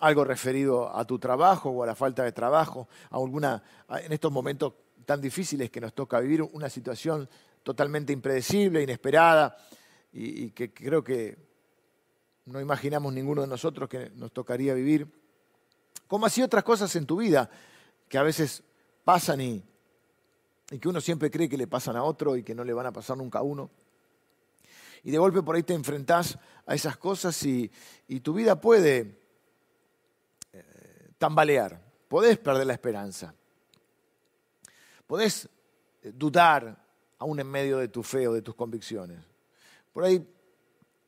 algo 0.00 0.24
referido 0.24 0.96
a 0.96 1.04
tu 1.04 1.18
trabajo 1.18 1.68
o 1.68 1.82
a 1.82 1.86
la 1.86 1.94
falta 1.94 2.24
de 2.24 2.32
trabajo, 2.32 2.88
a 3.10 3.16
alguna, 3.16 3.62
en 3.90 4.10
estos 4.10 4.32
momentos 4.32 4.72
tan 5.04 5.20
difíciles 5.20 5.68
que 5.68 5.78
nos 5.78 5.92
toca 5.92 6.20
vivir, 6.20 6.40
una 6.40 6.70
situación 6.70 7.28
totalmente 7.62 8.14
impredecible, 8.14 8.82
inesperada, 8.82 9.58
y, 10.10 10.52
que 10.52 10.72
creo 10.72 11.04
que 11.04 11.36
no 12.46 12.62
imaginamos 12.62 13.12
ninguno 13.12 13.42
de 13.42 13.48
nosotros 13.48 13.90
que 13.90 14.08
nos 14.14 14.32
tocaría 14.32 14.72
vivir. 14.72 15.21
Como 16.12 16.26
así 16.26 16.42
otras 16.42 16.62
cosas 16.62 16.94
en 16.96 17.06
tu 17.06 17.16
vida 17.16 17.48
que 18.06 18.18
a 18.18 18.22
veces 18.22 18.62
pasan 19.02 19.40
y, 19.40 19.62
y 20.70 20.78
que 20.78 20.86
uno 20.86 21.00
siempre 21.00 21.30
cree 21.30 21.48
que 21.48 21.56
le 21.56 21.66
pasan 21.66 21.96
a 21.96 22.02
otro 22.02 22.36
y 22.36 22.42
que 22.42 22.54
no 22.54 22.64
le 22.64 22.74
van 22.74 22.84
a 22.84 22.92
pasar 22.92 23.16
nunca 23.16 23.38
a 23.38 23.42
uno. 23.42 23.70
Y 25.04 25.10
de 25.10 25.16
golpe 25.16 25.42
por 25.42 25.56
ahí 25.56 25.62
te 25.62 25.72
enfrentás 25.72 26.38
a 26.66 26.74
esas 26.74 26.98
cosas 26.98 27.42
y, 27.44 27.70
tu 28.22 28.34
vida 28.34 28.60
puede 28.60 29.22
eh, 30.52 31.12
tambalear, 31.16 31.80
podés 32.08 32.36
perder 32.36 32.66
la 32.66 32.74
esperanza, 32.74 33.34
podés 35.06 35.48
eh, 36.02 36.12
dudar 36.14 36.76
aún 37.20 37.40
en 37.40 37.46
medio 37.46 37.78
de 37.78 37.88
tu 37.88 38.02
fe 38.02 38.28
o 38.28 38.34
de 38.34 38.42
tus 38.42 38.54
convicciones. 38.54 39.18
Por 39.94 40.04
ahí 40.04 40.28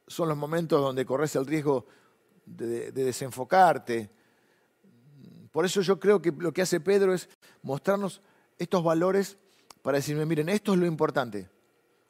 son 0.06 0.30
los 0.30 0.38
momentos 0.38 0.80
donde 0.80 1.04
corres 1.04 1.36
el 1.36 1.44
riesgo 1.44 1.84
de 2.46 2.90
desenfocarte. 2.90 4.23
Por 5.54 5.64
eso 5.64 5.82
yo 5.82 6.00
creo 6.00 6.20
que 6.20 6.32
lo 6.32 6.52
que 6.52 6.62
hace 6.62 6.80
Pedro 6.80 7.14
es 7.14 7.28
mostrarnos 7.62 8.20
estos 8.58 8.82
valores 8.82 9.36
para 9.82 9.98
decirme, 9.98 10.26
miren, 10.26 10.48
esto 10.48 10.72
es 10.72 10.80
lo 10.80 10.84
importante. 10.84 11.48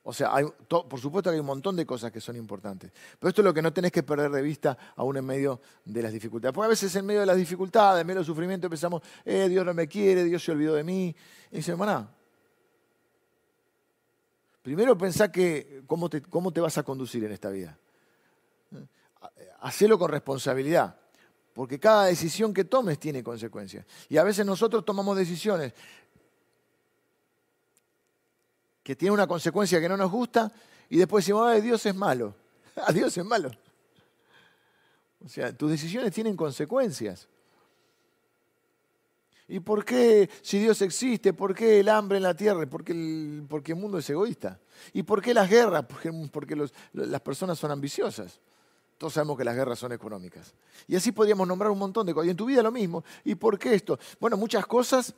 O 0.03 0.15
sea, 0.15 0.33
por 0.67 0.99
supuesto 0.99 1.29
que 1.29 1.35
hay 1.35 1.41
un 1.41 1.47
montón 1.47 1.77
de 1.77 1.85
cosas 1.85 2.11
que 2.11 2.23
son 2.23 2.37
importantes, 2.37 2.91
pero 3.19 3.29
esto 3.29 3.43
es 3.43 3.45
lo 3.45 3.53
que 3.53 3.61
no 3.61 3.71
tenés 3.71 3.93
que 3.93 4.03
perder 4.03 4.31
de 4.31 4.41
vista 4.41 4.79
aún 4.97 5.19
en 5.19 5.27
medio 5.27 5.61
de 5.85 6.01
las 6.01 6.11
dificultades. 6.11 6.55
Porque 6.55 6.65
a 6.65 6.69
veces 6.71 6.97
en 6.97 7.05
medio 7.05 7.21
de 7.21 7.27
las 7.27 7.37
dificultades, 7.37 8.01
en 8.01 8.07
medio 8.07 8.21
del 8.21 8.27
sufrimiento, 8.27 8.71
pensamos, 8.71 9.03
eh, 9.27 9.47
Dios 9.47 9.63
no 9.67 9.75
me 9.75 9.89
quiere, 9.89 10.25
Dios 10.25 10.43
se 10.43 10.51
olvidó 10.51 10.75
de 10.77 10.83
mí. 10.83 11.15
Y 11.51 11.57
dice, 11.57 11.73
hermana, 11.73 12.09
primero 14.63 14.97
pensá 14.97 15.31
que 15.31 15.83
cómo 15.87 16.09
te, 16.09 16.23
cómo 16.23 16.51
te 16.51 16.63
vas 16.63 16.79
a 16.79 16.83
conducir 16.83 17.23
en 17.25 17.33
esta 17.33 17.51
vida. 17.51 17.77
Hacelo 19.61 19.99
con 19.99 20.11
responsabilidad, 20.11 20.99
porque 21.55 21.79
cada 21.79 22.07
decisión 22.07 22.53
que 22.53 22.65
tomes 22.65 22.99
tiene 22.99 23.23
consecuencias. 23.23 23.87
Y 24.09 24.19
a 24.19 24.25
veces 24.25 24.45
nosotros 24.45 24.85
tomamos 24.85 25.17
decisiones 25.17 25.73
que 28.83 28.97
tiene 28.97 29.15
una 29.15 29.27
consecuencia 29.27 29.81
que 29.81 29.89
no 29.89 29.97
nos 29.97 30.11
gusta 30.11 30.53
y 30.91 30.99
después 30.99 31.25
decimos, 31.25 31.47
ay, 31.47 31.61
Dios 31.63 31.87
es 31.87 31.95
malo. 31.95 32.35
A 32.77 32.93
Dios 32.93 33.17
es 33.17 33.25
malo. 33.25 33.53
O 35.25 35.29
sea, 35.29 35.57
tus 35.57 35.71
decisiones 35.71 36.13
tienen 36.13 36.37
consecuencias. 36.37 37.29
¿Y 39.47 39.61
por 39.61 39.85
qué, 39.85 40.29
si 40.43 40.59
Dios 40.59 40.83
existe, 40.83 41.33
por 41.33 41.55
qué 41.55 41.81
el 41.81 41.89
hambre 41.89 42.17
en 42.17 42.25
la 42.25 42.35
tierra? 42.35 42.67
Porque 42.67 42.93
el, 42.93 43.47
porque 43.49 43.73
el 43.73 43.79
mundo 43.79 43.99
es 43.99 44.11
egoísta. 44.11 44.59
¿Y 44.93 45.05
por 45.05 45.23
qué 45.23 45.33
las 45.33 45.49
guerras? 45.49 45.85
Porque 46.33 46.57
las 46.93 47.21
personas 47.21 47.59
son 47.59 47.71
ambiciosas. 47.71 48.41
Todos 48.99 49.15
sabemos 49.15 49.37
que 49.37 49.45
las 49.45 49.55
guerras 49.55 49.79
son 49.79 49.93
económicas. 49.93 50.55
Y 50.87 50.97
así 50.97 51.13
podríamos 51.13 51.47
nombrar 51.47 51.71
un 51.71 51.79
montón 51.79 52.07
de 52.07 52.15
cosas. 52.15 52.29
Y 52.29 52.31
en 52.31 52.37
tu 52.37 52.47
vida 52.47 52.63
lo 52.63 52.73
mismo. 52.73 53.05
¿Y 53.25 53.35
por 53.35 53.59
qué 53.59 53.75
esto? 53.75 53.99
Bueno, 54.21 54.37
muchas 54.37 54.67
cosas 54.67 55.15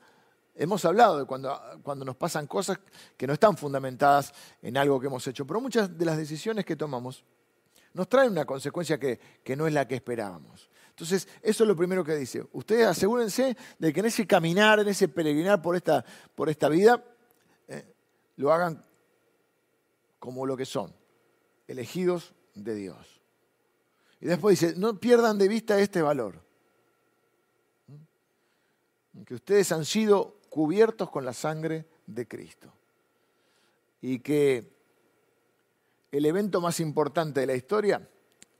Hemos 0.58 0.86
hablado 0.86 1.18
de 1.18 1.24
cuando, 1.26 1.54
cuando, 1.82 2.02
nos 2.06 2.16
pasan 2.16 2.46
cosas 2.46 2.78
que 3.14 3.26
no 3.26 3.34
están 3.34 3.58
fundamentadas 3.58 4.32
en 4.62 4.78
algo 4.78 4.98
que 4.98 5.06
hemos 5.06 5.26
hecho, 5.26 5.46
pero 5.46 5.60
muchas 5.60 5.98
de 5.98 6.04
las 6.06 6.16
decisiones 6.16 6.64
que 6.64 6.76
tomamos 6.76 7.24
nos 7.96 8.08
traen 8.08 8.32
una 8.32 8.44
consecuencia 8.44 8.98
que, 8.98 9.18
no 9.56 9.66
es 9.66 9.72
la 9.72 9.88
que 9.88 9.96
esperábamos. 9.96 10.70
Entonces, 10.90 11.28
eso 11.42 11.64
es 11.64 11.68
lo 11.68 11.76
primero 11.76 12.04
que 12.04 12.14
dice. 12.14 12.46
Ustedes 12.52 12.86
asegúrense 12.86 13.56
de 13.78 13.92
que 13.92 14.00
en 14.00 14.06
ese 14.06 14.26
caminar, 14.26 14.80
en 14.80 14.88
ese 14.88 15.08
peregrinar 15.08 15.60
por 15.60 15.76
esta, 15.76 16.04
por 16.34 16.48
esta 16.48 16.68
vida, 16.68 17.02
eh, 17.68 17.94
lo 18.36 18.52
hagan 18.52 18.84
como 20.18 20.46
lo 20.46 20.56
que 20.56 20.66
son, 20.66 20.94
elegidos 21.66 22.34
de 22.54 22.74
Dios. 22.74 23.15
Y 24.20 24.26
después 24.26 24.58
dice, 24.58 24.74
no 24.76 24.98
pierdan 24.98 25.38
de 25.38 25.48
vista 25.48 25.78
este 25.78 26.02
valor. 26.02 26.42
Que 29.24 29.34
ustedes 29.34 29.72
han 29.72 29.84
sido 29.84 30.36
cubiertos 30.48 31.10
con 31.10 31.24
la 31.24 31.32
sangre 31.32 31.86
de 32.06 32.26
Cristo. 32.26 32.72
Y 34.00 34.20
que 34.20 34.72
el 36.12 36.24
evento 36.24 36.60
más 36.60 36.80
importante 36.80 37.40
de 37.40 37.46
la 37.46 37.54
historia 37.54 38.08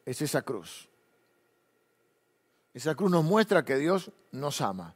es 0.05 0.21
esa 0.23 0.43
cruz. 0.43 0.89
Esa 2.75 2.95
cruz 2.95 3.11
nos 3.11 3.25
muestra 3.25 3.65
que 3.65 3.77
Dios 3.77 4.11
nos 4.33 4.61
ama. 4.61 4.95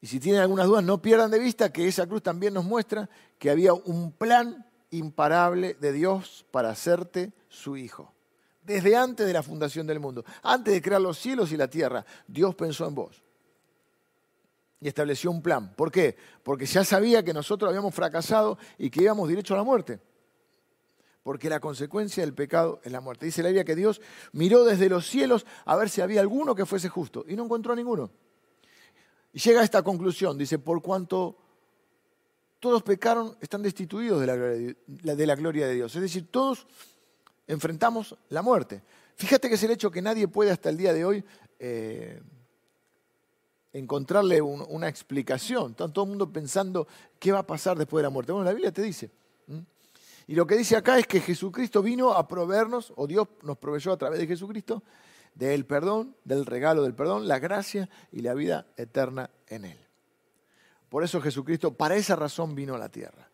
Y 0.00 0.06
si 0.06 0.20
tienen 0.20 0.40
algunas 0.40 0.66
dudas, 0.66 0.84
no 0.84 1.02
pierdan 1.02 1.30
de 1.30 1.38
vista 1.38 1.72
que 1.72 1.86
esa 1.86 2.06
cruz 2.06 2.22
también 2.22 2.54
nos 2.54 2.64
muestra 2.64 3.08
que 3.38 3.50
había 3.50 3.72
un 3.72 4.12
plan 4.12 4.66
imparable 4.90 5.74
de 5.74 5.92
Dios 5.92 6.46
para 6.50 6.70
hacerte 6.70 7.32
su 7.48 7.76
hijo. 7.76 8.12
Desde 8.68 8.94
antes 8.94 9.26
de 9.26 9.32
la 9.32 9.42
fundación 9.42 9.86
del 9.86 9.98
mundo, 9.98 10.22
antes 10.42 10.74
de 10.74 10.82
crear 10.82 11.00
los 11.00 11.18
cielos 11.18 11.50
y 11.52 11.56
la 11.56 11.68
tierra, 11.68 12.04
Dios 12.26 12.54
pensó 12.54 12.86
en 12.86 12.94
vos 12.94 13.22
y 14.78 14.88
estableció 14.88 15.30
un 15.30 15.40
plan. 15.40 15.74
¿Por 15.74 15.90
qué? 15.90 16.18
Porque 16.42 16.66
ya 16.66 16.84
sabía 16.84 17.22
que 17.22 17.32
nosotros 17.32 17.70
habíamos 17.70 17.94
fracasado 17.94 18.58
y 18.76 18.90
que 18.90 19.04
íbamos 19.04 19.26
derecho 19.26 19.54
a 19.54 19.56
la 19.56 19.62
muerte. 19.62 20.00
Porque 21.22 21.48
la 21.48 21.60
consecuencia 21.60 22.22
del 22.22 22.34
pecado 22.34 22.82
es 22.84 22.92
la 22.92 23.00
muerte. 23.00 23.24
Dice 23.24 23.42
la 23.42 23.48
Biblia 23.48 23.64
que 23.64 23.74
Dios 23.74 24.02
miró 24.32 24.64
desde 24.64 24.90
los 24.90 25.06
cielos 25.06 25.46
a 25.64 25.74
ver 25.74 25.88
si 25.88 26.02
había 26.02 26.20
alguno 26.20 26.54
que 26.54 26.66
fuese 26.66 26.90
justo 26.90 27.24
y 27.26 27.36
no 27.36 27.44
encontró 27.44 27.72
a 27.72 27.76
ninguno. 27.76 28.10
Y 29.32 29.38
llega 29.38 29.62
a 29.62 29.64
esta 29.64 29.82
conclusión, 29.82 30.36
dice, 30.36 30.58
por 30.58 30.82
cuanto 30.82 31.38
todos 32.60 32.82
pecaron, 32.82 33.34
están 33.40 33.62
destituidos 33.62 34.20
de 34.20 35.26
la 35.26 35.34
gloria 35.36 35.66
de, 35.66 35.74
Dios. 35.74 35.96
Es 35.96 36.02
decir, 36.02 36.30
todos 36.30 36.66
enfrentamos 37.48 38.16
la 38.28 38.42
muerte. 38.42 38.82
Fíjate 39.16 39.48
que 39.48 39.56
es 39.56 39.62
el 39.64 39.72
hecho 39.72 39.90
que 39.90 40.00
nadie 40.00 40.28
puede 40.28 40.52
hasta 40.52 40.68
el 40.68 40.76
día 40.76 40.92
de 40.92 41.04
hoy 41.04 41.24
eh, 41.58 42.22
encontrarle 43.72 44.40
una 44.40 44.88
explicación. 44.88 45.72
Está 45.72 45.88
todo 45.88 46.04
el 46.04 46.10
mundo 46.10 46.32
pensando 46.32 46.86
qué 47.18 47.32
va 47.32 47.40
a 47.40 47.46
pasar 47.46 47.76
después 47.76 48.00
de 48.00 48.04
la 48.04 48.10
muerte. 48.10 48.30
Bueno, 48.30 48.44
la 48.44 48.52
Biblia 48.52 48.70
te 48.70 48.82
dice. 48.82 49.10
Y 50.28 50.34
lo 50.34 50.46
que 50.46 50.56
dice 50.56 50.76
acá 50.76 50.98
es 50.98 51.06
que 51.06 51.20
Jesucristo 51.20 51.82
vino 51.82 52.12
a 52.12 52.28
proveernos, 52.28 52.92
o 52.96 53.06
Dios 53.06 53.28
nos 53.42 53.56
proveyó 53.56 53.92
a 53.92 53.96
través 53.96 54.20
de 54.20 54.26
Jesucristo, 54.26 54.82
del 55.34 55.64
perdón, 55.64 56.14
del 56.24 56.44
regalo 56.44 56.82
del 56.82 56.94
perdón, 56.94 57.26
la 57.26 57.38
gracia 57.38 57.88
y 58.12 58.20
la 58.20 58.34
vida 58.34 58.66
eterna 58.76 59.30
en 59.46 59.64
Él. 59.64 59.78
Por 60.90 61.02
eso 61.02 61.20
Jesucristo, 61.22 61.72
para 61.72 61.96
esa 61.96 62.14
razón 62.14 62.54
vino 62.54 62.74
a 62.74 62.78
la 62.78 62.90
tierra. 62.90 63.27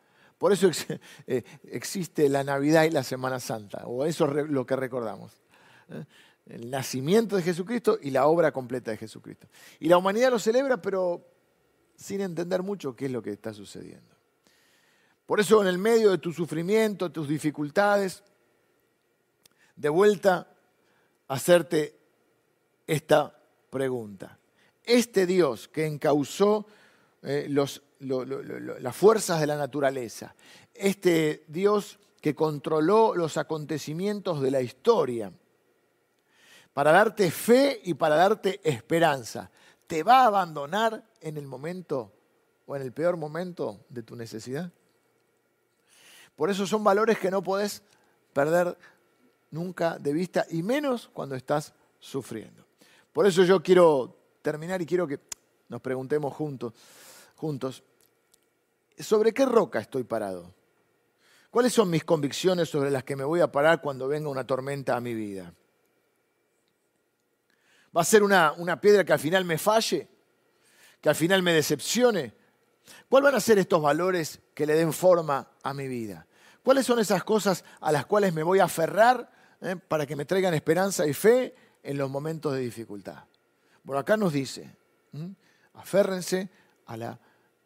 Por 0.45 0.53
eso 0.53 0.71
eh, 1.27 1.43
existe 1.71 2.29
la 2.29 2.45
Navidad 2.45 2.85
y 2.85 2.91
la 2.91 3.03
Semana 3.03 3.41
Santa, 3.41 3.87
o 3.87 4.05
eso 4.05 4.27
es 4.39 4.51
lo 4.51 4.67
que 4.67 4.77
recordamos. 4.77 5.33
¿eh? 5.89 6.05
el 6.45 6.71
nacimiento 6.71 7.37
de 7.37 7.43
Jesucristo 7.43 7.99
y 8.03 8.11
la 8.11 8.27
obra 8.27 8.53
completa 8.53 8.91
de 8.91 8.99
Jesucristo. 8.99 9.47
Y 9.81 9.89
la 9.89 9.97
humanidad 9.97 10.31
lo 10.31 10.39
celebra, 10.39 10.83
pero 10.83 11.27
sin 11.97 12.21
entender 12.21 12.63
mucho 12.63 12.95
qué 12.95 13.07
es 13.07 13.11
lo 13.11 13.23
que 13.23 13.31
está 13.31 13.55
sucediendo. 13.55 14.15
Por 15.25 15.41
eso 15.41 15.63
en 15.63 15.69
el 15.69 15.79
medio 15.79 16.11
de 16.11 16.19
tu 16.19 16.31
sufrimiento, 16.31 17.11
tus 17.11 17.27
dificultades, 17.27 18.23
de 19.77 19.89
vuelta 19.89 20.47
hacerte 21.29 21.99
esta 22.87 23.35
pregunta. 23.71 24.39
Este 24.83 25.25
Dios 25.25 25.69
que 25.69 25.87
encauzó 25.87 26.67
eh, 27.25 27.49
las 27.49 28.97
fuerzas 28.97 29.41
de 29.41 29.47
la 29.47 29.57
naturaleza, 29.57 30.35
este 30.75 31.45
Dios 31.49 31.99
que 32.21 32.35
controló 32.35 33.15
los 33.15 33.37
acontecimientos 33.37 34.41
de 34.41 34.51
la 34.51 34.61
historia, 34.61 35.33
para 36.73 36.91
darte 36.91 37.31
fe 37.31 37.81
y 37.85 37.95
para 37.95 38.17
darte 38.17 38.61
esperanza. 38.65 39.51
¿Te 39.87 40.03
va 40.03 40.23
a 40.23 40.27
abandonar 40.27 41.05
en 41.21 41.37
el 41.37 41.47
momento 41.47 42.13
o 42.67 42.77
en 42.77 42.83
el 42.83 42.93
peor 42.93 43.17
momento 43.17 43.85
de 43.89 44.03
tu 44.03 44.17
necesidad? 44.17 44.71
Por 46.37 46.51
eso 46.51 46.67
son 46.67 46.83
valores 46.83 47.19
que 47.19 47.31
no 47.31 47.43
podés 47.43 47.83
perder 48.33 48.77
nunca 49.51 49.99
de 49.99 50.13
vista 50.13 50.45
y 50.51 50.63
menos 50.63 51.09
cuando 51.13 51.37
estás 51.37 51.73
sufriendo. 52.01 52.65
Por 53.13 53.27
eso 53.27 53.45
yo 53.45 53.63
quiero 53.63 54.17
terminar 54.43 54.83
y 54.83 54.87
quiero 54.87 55.07
que 55.07 55.21
nos 55.69 55.81
preguntemos 55.81 56.35
juntos, 56.35 56.73
juntos, 57.37 57.85
¿sobre 58.99 59.33
qué 59.33 59.45
roca 59.45 59.81
estoy 59.81 60.05
parado? 60.05 60.55
¿Cuáles 61.51 61.73
son 61.73 61.91
mis 61.91 62.05
convicciones 62.05 62.69
sobre 62.69 62.91
las 62.91 63.05
que 63.05 63.17
me 63.17 63.25
voy 63.25 63.41
a 63.41 63.53
parar 63.53 63.81
cuando 63.81 64.09
venga 64.09 64.29
una 64.29 64.47
tormenta 64.47 64.97
a 64.97 65.01
mi 65.01 65.15
vida? 65.15 65.55
¿Va 67.97 68.01
a 68.01 68.05
ser 68.05 68.23
una, 68.23 68.53
una 68.53 68.81
piedra 68.81 69.05
que 69.05 69.13
al 69.13 69.21
final 69.21 69.45
me 69.45 69.57
falle? 69.57 70.09
¿Que 71.01 71.09
al 71.09 71.15
final 71.15 71.43
me 71.43 71.53
decepcione? 71.53 72.35
¿Cuáles 73.09 73.25
van 73.25 73.35
a 73.37 73.41
ser 73.41 73.59
estos 73.59 73.81
valores 73.81 74.41
que 74.53 74.67
le 74.67 74.75
den 74.75 74.93
forma 74.93 75.49
a 75.63 75.73
mi 75.73 75.87
vida? 75.87 76.27
¿Cuáles 76.63 76.87
son 76.87 76.99
esas 76.99 77.23
cosas 77.23 77.65
a 77.81 77.93
las 77.93 78.07
cuales 78.07 78.35
me 78.35 78.43
voy 78.43 78.59
a 78.59 78.65
aferrar 78.65 79.31
eh, 79.65 79.77
para 79.77 80.05
que 80.05 80.15
me 80.15 80.27
traigan 80.27 80.53
esperanza 80.53 81.07
y 81.07 81.15
fe 81.15 81.55
en 81.83 81.97
los 81.97 82.11
momentos 82.11 82.53
de 82.53 82.61
dificultad. 82.61 83.25
Por 83.83 83.97
acá 83.97 84.15
nos 84.17 84.33
dice, 84.33 84.77
aférrense 85.73 86.51
a 86.87 86.97
la 86.97 87.21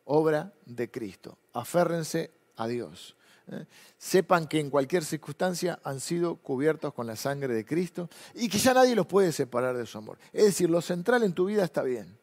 obra 0.04 0.52
de 0.64 0.90
Cristo, 0.90 1.38
aférrense 1.52 2.30
a 2.56 2.66
Dios. 2.66 3.16
¿eh? 3.48 3.66
Sepan 3.98 4.46
que 4.46 4.60
en 4.60 4.70
cualquier 4.70 5.04
circunstancia 5.04 5.78
han 5.84 6.00
sido 6.00 6.36
cubiertos 6.36 6.94
con 6.94 7.06
la 7.06 7.16
sangre 7.16 7.54
de 7.54 7.64
Cristo 7.64 8.08
y 8.34 8.48
que 8.48 8.58
ya 8.58 8.74
nadie 8.74 8.94
los 8.94 9.06
puede 9.06 9.32
separar 9.32 9.76
de 9.76 9.86
su 9.86 9.98
amor. 9.98 10.18
Es 10.32 10.44
decir, 10.44 10.70
lo 10.70 10.80
central 10.80 11.22
en 11.22 11.32
tu 11.32 11.46
vida 11.46 11.64
está 11.64 11.82
bien. 11.82 12.16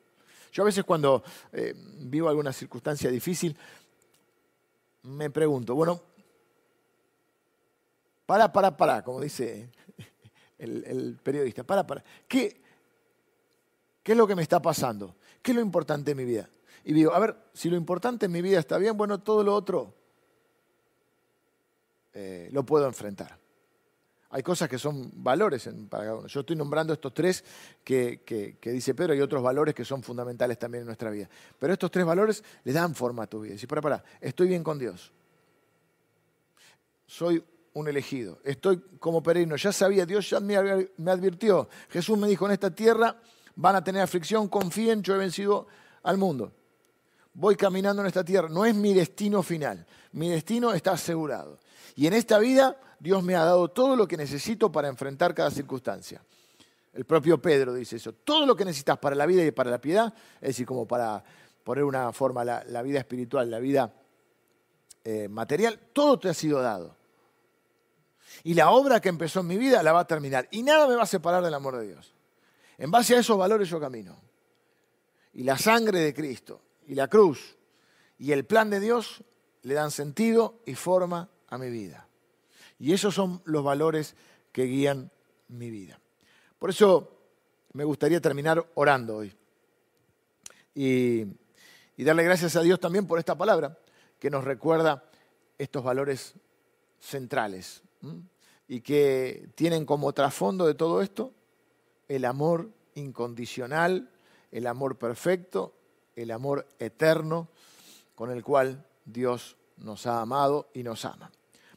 Yo 0.51 0.63
a 0.63 0.65
veces 0.65 0.83
cuando 0.83 1.23
eh, 1.51 1.73
vivo 1.75 2.29
alguna 2.29 2.53
circunstancia 2.53 3.09
difícil, 3.11 3.57
me 5.03 5.29
pregunto, 5.29 5.75
bueno, 5.75 6.01
para, 8.25 8.51
para, 8.51 8.75
para, 8.75 9.03
como 9.03 9.21
dice 9.21 9.69
el, 10.57 11.19
periodista, 11.21 11.63
para, 11.63 11.85
para, 11.85 12.03
¿qué, 12.27 12.61
¿qué 14.01 14.13
es 14.13 14.17
lo 14.17 14.25
que 14.25 14.35
me 14.35 14.41
está 14.41 14.61
pasando? 14.61 15.15
¿Qué 15.41 15.51
es 15.51 15.55
lo 15.55 15.61
importante 15.61 16.11
en 16.11 16.17
mi 16.17 16.25
vida? 16.25 16.49
Y 16.86 16.93
digo, 16.93 17.13
a 17.13 17.19
ver, 17.19 17.36
si 17.53 17.69
lo 17.69 17.75
importante 17.75 18.27
en 18.27 18.31
mi 18.31 18.43
vida 18.43 18.59
está 18.59 18.77
bien, 18.77 18.95
bueno, 18.95 19.19
todo 19.19 19.43
lo 19.43 19.55
otro 19.55 19.95
eh, 22.13 22.47
lo 22.51 22.63
puedo 22.63 22.86
enfrentar. 22.86 23.39
Hay 24.29 24.43
cosas 24.43 24.69
que 24.69 24.77
son 24.77 25.11
valores 25.15 25.67
para 25.89 26.03
cada 26.03 26.15
uno. 26.17 26.27
Yo 26.27 26.41
estoy 26.41 26.55
nombrando 26.55 26.93
estos 26.93 27.11
tres 27.11 27.43
que, 27.83 28.59
dice 28.61 28.93
Pedro, 28.93 29.13
hay 29.13 29.21
otros 29.21 29.41
valores 29.41 29.73
que 29.73 29.83
son 29.83 30.03
fundamentales 30.03 30.59
también 30.59 30.81
en 30.81 30.86
nuestra 30.86 31.09
vida. 31.09 31.27
Pero 31.57 31.73
estos 31.73 31.89
tres 31.89 32.05
valores 32.05 32.43
le 32.63 32.71
dan 32.71 32.93
forma 32.93 33.23
a 33.23 33.27
tu 33.27 33.41
vida. 33.41 33.57
Si 33.57 33.65
para, 33.65 33.81
para, 33.81 34.03
estoy 34.21 34.49
bien 34.49 34.63
con 34.63 34.77
Dios. 34.77 35.11
Soy 37.07 37.43
un 37.73 37.88
elegido. 37.88 38.39
Estoy 38.43 38.79
como 38.99 39.23
peregrino. 39.23 39.55
Ya 39.55 39.71
sabía, 39.71 40.05
Dios 40.05 40.29
ya 40.29 40.39
me 40.39 40.55
advirtió. 40.55 41.67
Jesús 41.89 42.15
me 42.15 42.27
dijo, 42.27 42.45
en 42.45 42.51
esta 42.51 42.69
tierra 42.69 43.19
van 43.55 43.75
a 43.75 43.83
tener 43.83 44.03
aflicción, 44.03 44.49
confíen, 44.49 45.01
yo 45.01 45.15
he 45.15 45.17
vencido 45.17 45.65
al 46.03 46.17
mundo. 46.17 46.51
Voy 47.36 47.57
caminando 47.57 48.01
en 48.01 48.07
esta 48.07 48.23
tierra. 48.23 48.47
No 48.49 48.65
es 48.65 48.73
mi 48.73 48.93
destino 48.93 49.43
final. 49.43 49.86
Mi 50.13 50.29
destino 50.29 50.73
está 50.73 50.93
asegurado. 50.93 51.59
Y 51.95 52.07
en 52.07 52.13
esta 52.13 52.39
vida 52.39 52.79
Dios 52.99 53.23
me 53.23 53.36
ha 53.36 53.43
dado 53.43 53.67
todo 53.67 53.95
lo 53.95 54.07
que 54.07 54.17
necesito 54.17 54.71
para 54.71 54.88
enfrentar 54.88 55.36
cada 55.36 55.51
circunstancia. 55.51 56.21
El 56.93 57.03
propio 57.03 57.41
Pedro 57.41 57.73
dice 57.73 57.97
eso. 57.97 58.13
Todo 58.13 58.45
lo 58.45 58.55
que 58.55 58.63
necesitas 58.63 58.97
para 58.97 59.15
la 59.15 59.25
vida 59.25 59.43
y 59.43 59.51
para 59.51 59.69
la 59.69 59.79
piedad, 59.79 60.13
es 60.36 60.49
decir, 60.49 60.65
como 60.65 60.88
para 60.88 61.21
poner 61.63 61.83
una 61.83 62.13
forma, 62.13 62.45
la, 62.45 62.81
vida 62.81 62.99
espiritual, 62.99 63.51
la 63.51 63.59
vida 63.59 63.93
eh, 65.03 65.27
material, 65.27 65.77
todo 65.91 66.17
te 66.17 66.29
ha 66.29 66.33
sido 66.33 66.61
dado. 66.61 66.95
Y 68.43 68.53
la 68.53 68.69
obra 68.71 69.01
que 69.01 69.09
empezó 69.09 69.41
en 69.41 69.47
mi 69.47 69.57
vida 69.57 69.83
la 69.83 69.91
va 69.91 70.01
a 70.01 70.07
terminar. 70.07 70.47
Y 70.51 70.63
nada 70.63 70.88
me 70.88 70.95
va 70.95 71.03
a 71.03 71.07
separar 71.07 71.43
del 71.43 71.53
amor 71.53 71.75
de 71.77 71.88
Dios. 71.88 72.13
En 72.77 72.91
base 72.91 73.15
a 73.15 73.19
esos 73.19 73.38
valores 73.38 73.67
yo 73.67 73.79
camino. 73.79 74.15
Y 75.33 75.43
la 75.43 75.57
sangre 75.57 75.99
de 75.99 76.13
Cristo, 76.13 76.61
y 76.88 76.95
la 76.95 77.07
cruz, 77.07 77.57
y 78.17 78.31
el 78.31 78.45
plan 78.45 78.69
de 78.69 78.79
Dios 78.79 79.23
le 79.63 79.73
dan 79.73 79.91
sentido 79.91 80.61
y 80.65 80.75
forma 80.75 81.29
a 81.47 81.57
mi 81.57 81.69
vida. 81.69 82.07
Y 82.79 82.93
esos 82.93 83.15
son 83.15 83.41
los 83.45 83.63
valores 83.63 84.15
que 84.51 84.63
guían 84.63 85.11
mi 85.47 85.69
vida. 85.69 85.99
Por 86.59 86.69
eso 86.69 87.11
me 87.73 87.83
gustaría 87.83 88.21
terminar 88.21 88.65
orando 88.75 89.17
hoy. 89.17 89.36
Y, 90.73 91.25
darle 91.97 92.23
gracias 92.23 92.55
a 92.55 92.61
Dios 92.61 92.79
también 92.79 93.07
por 93.07 93.19
esta 93.19 93.38
palabra 93.38 93.77
que 94.19 94.29
nos 94.29 94.43
recuerda 94.43 95.09
estos 95.57 95.83
valores 95.83 96.33
centrales 96.99 97.81
y 98.67 98.81
que 98.81 99.49
tienen 99.55 99.86
como 99.86 100.13
trasfondo 100.13 100.65
de 100.67 100.75
todo 100.75 101.01
esto 101.01 101.33
el 102.07 102.25
amor 102.25 102.69
incondicional, 102.95 104.11
el 104.51 104.67
amor 104.67 104.97
perfecto, 104.97 105.73
el 106.16 106.32
amor 106.32 106.68
eterno 106.80 107.49
con 108.16 108.32
el 108.32 108.43
cual 108.43 108.86
Dios 109.05 109.57
nos 109.78 110.07
ha 110.07 110.22
amado 110.22 110.70
y 110.74 110.84
nos 110.84 111.05
ama. 111.05 111.32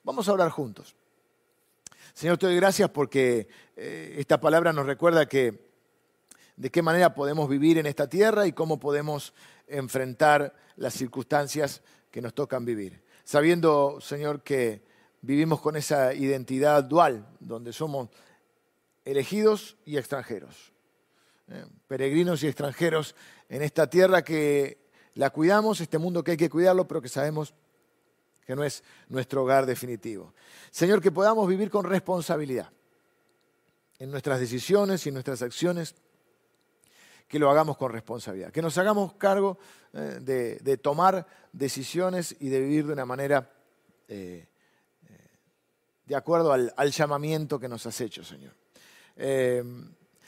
Vamos 0.04 0.28
a 0.28 0.32
orar 0.32 0.50
juntos. 0.50 0.94
Señor, 2.14 2.38
te 2.38 2.46
doy 2.46 2.56
gracias 2.56 2.90
porque 2.90 3.48
eh, 3.76 4.16
esta 4.18 4.40
palabra 4.40 4.72
nos 4.72 4.86
recuerda 4.86 5.26
que 5.26 5.68
de 6.56 6.70
qué 6.70 6.82
manera 6.82 7.14
podemos 7.14 7.48
vivir 7.48 7.78
en 7.78 7.86
esta 7.86 8.08
tierra 8.08 8.46
y 8.46 8.52
cómo 8.52 8.80
podemos 8.80 9.34
enfrentar 9.68 10.54
las 10.76 10.94
circunstancias 10.94 11.82
que 12.10 12.20
nos 12.20 12.34
tocan 12.34 12.64
vivir. 12.64 13.02
Sabiendo, 13.24 14.00
Señor, 14.00 14.42
que 14.42 14.82
vivimos 15.20 15.60
con 15.60 15.76
esa 15.76 16.14
identidad 16.14 16.82
dual, 16.84 17.28
donde 17.38 17.72
somos 17.72 18.08
elegidos 19.04 19.76
y 19.84 19.96
extranjeros, 19.98 20.72
eh, 21.48 21.64
peregrinos 21.86 22.42
y 22.42 22.48
extranjeros 22.48 23.14
en 23.48 23.62
esta 23.62 23.88
tierra 23.88 24.22
que 24.22 24.78
la 25.14 25.30
cuidamos, 25.30 25.80
este 25.80 25.98
mundo 25.98 26.22
que 26.22 26.32
hay 26.32 26.36
que 26.36 26.50
cuidarlo, 26.50 26.86
pero 26.86 27.02
que 27.02 27.08
sabemos 27.08 27.54
que 28.46 28.56
no 28.56 28.64
es 28.64 28.82
nuestro 29.08 29.42
hogar 29.42 29.66
definitivo. 29.66 30.32
Señor, 30.70 31.02
que 31.02 31.12
podamos 31.12 31.46
vivir 31.48 31.70
con 31.70 31.84
responsabilidad 31.84 32.70
en 33.98 34.10
nuestras 34.10 34.40
decisiones 34.40 35.04
y 35.04 35.08
en 35.08 35.14
nuestras 35.14 35.42
acciones, 35.42 35.94
que 37.26 37.38
lo 37.38 37.50
hagamos 37.50 37.76
con 37.76 37.92
responsabilidad, 37.92 38.50
que 38.50 38.62
nos 38.62 38.78
hagamos 38.78 39.12
cargo 39.14 39.58
eh, 39.92 40.58
de, 40.62 40.76
tomar 40.78 41.26
decisiones 41.52 42.34
y 42.40 42.48
de 42.48 42.60
vivir 42.60 42.86
de 42.86 42.92
una 42.94 43.04
manera 43.04 43.52
eh, 44.08 44.46
eh, 45.06 45.28
de 46.06 46.16
acuerdo 46.16 46.52
al, 46.52 46.90
llamamiento 46.90 47.60
que 47.60 47.68
nos 47.68 47.84
has 47.84 48.00
hecho, 48.00 48.24
Señor. 48.24 48.54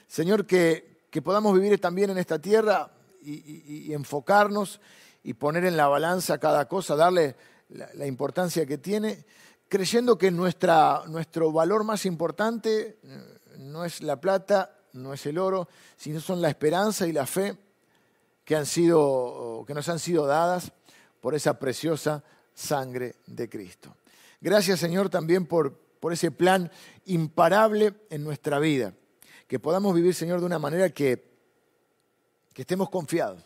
señor, 0.06 0.44
que, 0.44 1.00
podamos 1.24 1.54
vivir 1.54 1.80
también 1.80 2.10
en 2.10 2.18
esta 2.18 2.38
tierra 2.38 2.90
y 3.22 3.92
enfocarnos 3.92 4.80
y 5.22 5.34
poner 5.34 5.64
en 5.64 5.76
la 5.76 5.88
balanza 5.88 6.38
cada 6.38 6.66
cosa, 6.66 6.96
darle 6.96 7.36
la, 7.68 8.06
importancia 8.06 8.66
que 8.66 8.78
tiene, 8.78 9.24
creyendo 9.68 10.18
que 10.18 10.30
nuestro 10.30 11.52
valor 11.52 11.84
más 11.84 12.06
importante 12.06 12.98
eh, 13.02 13.38
no 13.58 13.84
es 13.84 14.02
la 14.02 14.20
plata, 14.20 14.76
no 14.92 15.12
es 15.12 15.24
el 15.26 15.38
oro, 15.38 15.68
sino 15.96 16.20
son 16.20 16.40
la 16.40 16.48
esperanza 16.48 17.06
y 17.06 17.12
la 17.12 17.26
fe 17.26 17.56
que, 18.44 18.56
han 18.56 18.66
sido, 18.66 19.64
que 19.66 19.74
nos 19.74 19.88
han 19.88 19.98
sido 19.98 20.26
dadas 20.26 20.72
por 21.20 21.34
esa 21.34 21.58
preciosa 21.58 22.24
sangre 22.54 23.16
de 23.26 23.48
Cristo. 23.48 23.94
Gracias 24.40 24.80
Señor 24.80 25.10
también 25.10 25.46
por, 25.46 25.74
por 26.00 26.12
ese 26.12 26.30
plan 26.30 26.70
imparable 27.04 27.94
en 28.08 28.24
nuestra 28.24 28.58
vida, 28.58 28.94
que 29.46 29.58
podamos 29.58 29.94
vivir 29.94 30.14
Señor 30.14 30.40
de 30.40 30.46
una 30.46 30.58
manera 30.58 30.90
que, 30.90 31.29
que 32.52 32.62
estemos 32.62 32.90
confiados, 32.90 33.44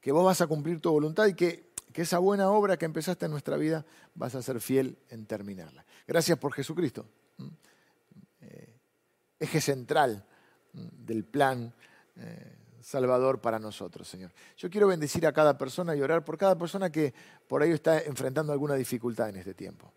que 0.00 0.12
vos 0.12 0.24
vas 0.24 0.40
a 0.40 0.46
cumplir 0.46 0.80
tu 0.80 0.90
voluntad 0.90 1.26
y 1.26 1.34
que 1.34 1.74
que 1.94 2.02
esa 2.02 2.18
buena 2.18 2.50
obra 2.50 2.76
que 2.76 2.86
empezaste 2.86 3.26
en 3.26 3.30
nuestra 3.30 3.56
vida 3.56 3.86
vas 4.16 4.34
a 4.34 4.42
ser 4.42 4.60
fiel 4.60 4.98
en 5.10 5.26
terminarla. 5.26 5.86
Gracias 6.08 6.36
por 6.36 6.52
Jesucristo, 6.52 7.06
eh, 8.40 8.74
eje 9.38 9.60
central 9.60 10.26
del 10.72 11.24
plan 11.24 11.72
eh, 12.16 12.56
salvador 12.80 13.40
para 13.40 13.60
nosotros, 13.60 14.08
Señor. 14.08 14.32
Yo 14.56 14.68
quiero 14.70 14.88
bendecir 14.88 15.24
a 15.24 15.32
cada 15.32 15.56
persona 15.56 15.94
y 15.94 16.02
orar 16.02 16.24
por 16.24 16.36
cada 16.36 16.58
persona 16.58 16.90
que 16.90 17.14
por 17.46 17.62
ahí 17.62 17.70
está 17.70 18.00
enfrentando 18.00 18.52
alguna 18.52 18.74
dificultad 18.74 19.28
en 19.28 19.36
este 19.36 19.54
tiempo. 19.54 19.92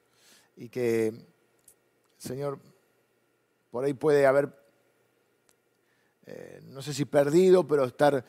Y 0.56 0.70
que, 0.70 1.26
Señor, 2.20 2.60
por 3.72 3.84
ahí 3.84 3.96
puede 3.96 4.28
haber, 4.28 4.56
eh, 6.28 6.61
no 6.65 6.82
sé 6.82 6.93
si 6.93 7.05
perdido, 7.05 7.65
pero 7.65 7.86
estar 7.86 8.23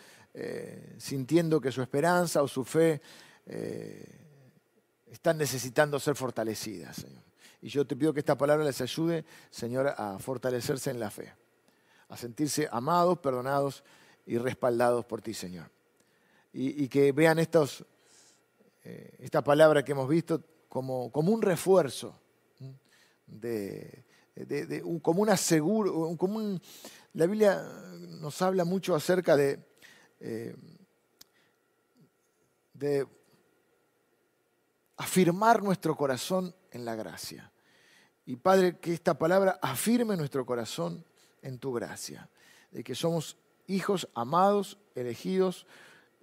sintiendo 0.99 1.61
que 1.61 1.73
su 1.73 1.83
esperanza 1.83 2.43
o 2.43 2.47
su 2.47 2.65
fe 2.65 3.03
eh, 3.51 4.05
están 5.07 5.39
necesitando 5.39 5.99
ser 5.99 6.15
fortalecidas, 6.15 6.97
Señor. 6.97 7.23
Y 7.63 7.71
yo 7.71 7.87
te 7.87 7.97
pido 7.97 8.13
que 8.13 8.21
esta 8.21 8.37
palabra 8.37 8.63
les 8.63 8.81
ayude, 8.83 9.25
Señor, 9.51 9.89
a 9.89 10.19
fortalecerse 10.19 10.91
en 10.91 11.01
la 11.01 11.11
fe, 11.11 11.33
a 12.09 12.17
sentirse 12.17 12.69
amados, 12.71 13.19
perdonados 13.19 13.83
y 14.27 14.37
respaldados 14.37 15.07
por 15.07 15.23
ti, 15.23 15.33
Señor. 15.33 15.71
Y, 16.53 16.89
que 16.89 17.13
vean 17.13 17.39
estos, 17.39 17.85
eh, 18.85 19.17
esta 19.21 19.43
palabra 19.43 19.85
que 19.85 19.93
hemos 19.93 20.09
visto 20.09 20.43
como, 20.69 21.11
como 21.11 21.33
un 21.33 21.41
refuerzo, 21.41 22.19
de, 23.27 24.05
como 25.03 25.23
un 25.23 25.31
aseguro, 25.31 26.17
como 26.17 26.59
la 27.19 27.27
Biblia 27.27 27.61
nos 28.21 28.41
habla 28.43 28.65
mucho 28.65 28.95
acerca 28.95 29.37
de, 29.37 29.59
eh, 30.21 30.55
de 32.75 33.09
afirmar 34.97 35.61
nuestro 35.61 35.97
corazón 35.97 36.55
en 36.71 36.85
la 36.85 36.95
gracia. 36.95 37.51
Y 38.25 38.37
Padre, 38.37 38.79
que 38.79 38.95
esta 38.95 39.19
palabra 39.19 39.59
afirme 39.61 40.17
nuestro 40.17 40.47
corazón 40.47 41.05
en 41.43 41.59
tu 41.59 41.73
gracia, 41.73 42.31
de 42.71 42.85
que 42.85 42.95
somos 42.95 43.37
hijos 43.67 44.09
amados, 44.15 44.79
elegidos, 44.95 45.67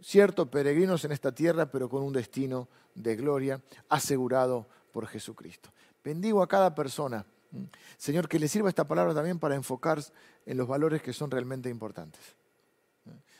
cierto, 0.01 0.49
peregrinos 0.49 1.03
en 1.03 1.11
esta 1.11 1.33
tierra, 1.33 1.69
pero 1.69 1.89
con 1.89 2.03
un 2.03 2.13
destino 2.13 2.69
de 2.93 3.17
gloria 3.17 3.61
asegurado 3.89 4.69
por 4.93 5.07
Jesucristo. 5.07 5.73
Bendigo 6.01 6.41
a 6.41 6.47
cada 6.47 6.73
persona 6.73 7.25
Señor, 7.97 8.27
que 8.27 8.39
le 8.39 8.47
sirva 8.47 8.69
esta 8.69 8.87
palabra 8.87 9.13
también 9.13 9.39
para 9.39 9.55
enfocar 9.55 9.99
en 10.45 10.57
los 10.57 10.67
valores 10.67 11.01
que 11.01 11.13
son 11.13 11.31
realmente 11.31 11.69
importantes 11.69 12.35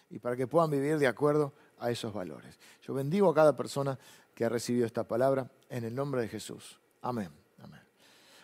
y 0.10 0.20
para 0.20 0.36
que 0.36 0.48
puedan 0.48 0.70
vivir 0.70 0.98
de 0.98 1.08
acuerdo 1.08 1.54
a 1.80 1.92
esos 1.92 2.14
valores. 2.14 2.58
Yo 2.82 2.94
bendigo 2.94 3.30
a 3.30 3.36
cada 3.36 3.56
persona 3.56 3.98
que 4.34 4.46
ha 4.46 4.50
recibido 4.50 4.86
esta 4.86 5.04
palabra 5.04 5.50
en 5.70 5.84
el 5.84 5.96
nombre 5.96 6.22
de 6.22 6.28
Jesús. 6.28 6.80
Amén. 7.02 7.30
Amén. 7.62 7.82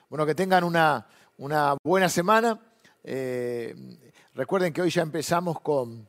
Bueno, 0.09 0.25
que 0.25 0.35
tengan 0.35 0.63
una, 0.63 1.07
una 1.37 1.75
buena 1.83 2.09
semana. 2.09 2.59
Eh, 3.03 3.75
recuerden 4.33 4.73
que 4.73 4.81
hoy 4.81 4.89
ya 4.89 5.01
empezamos 5.01 5.61
con, 5.61 6.07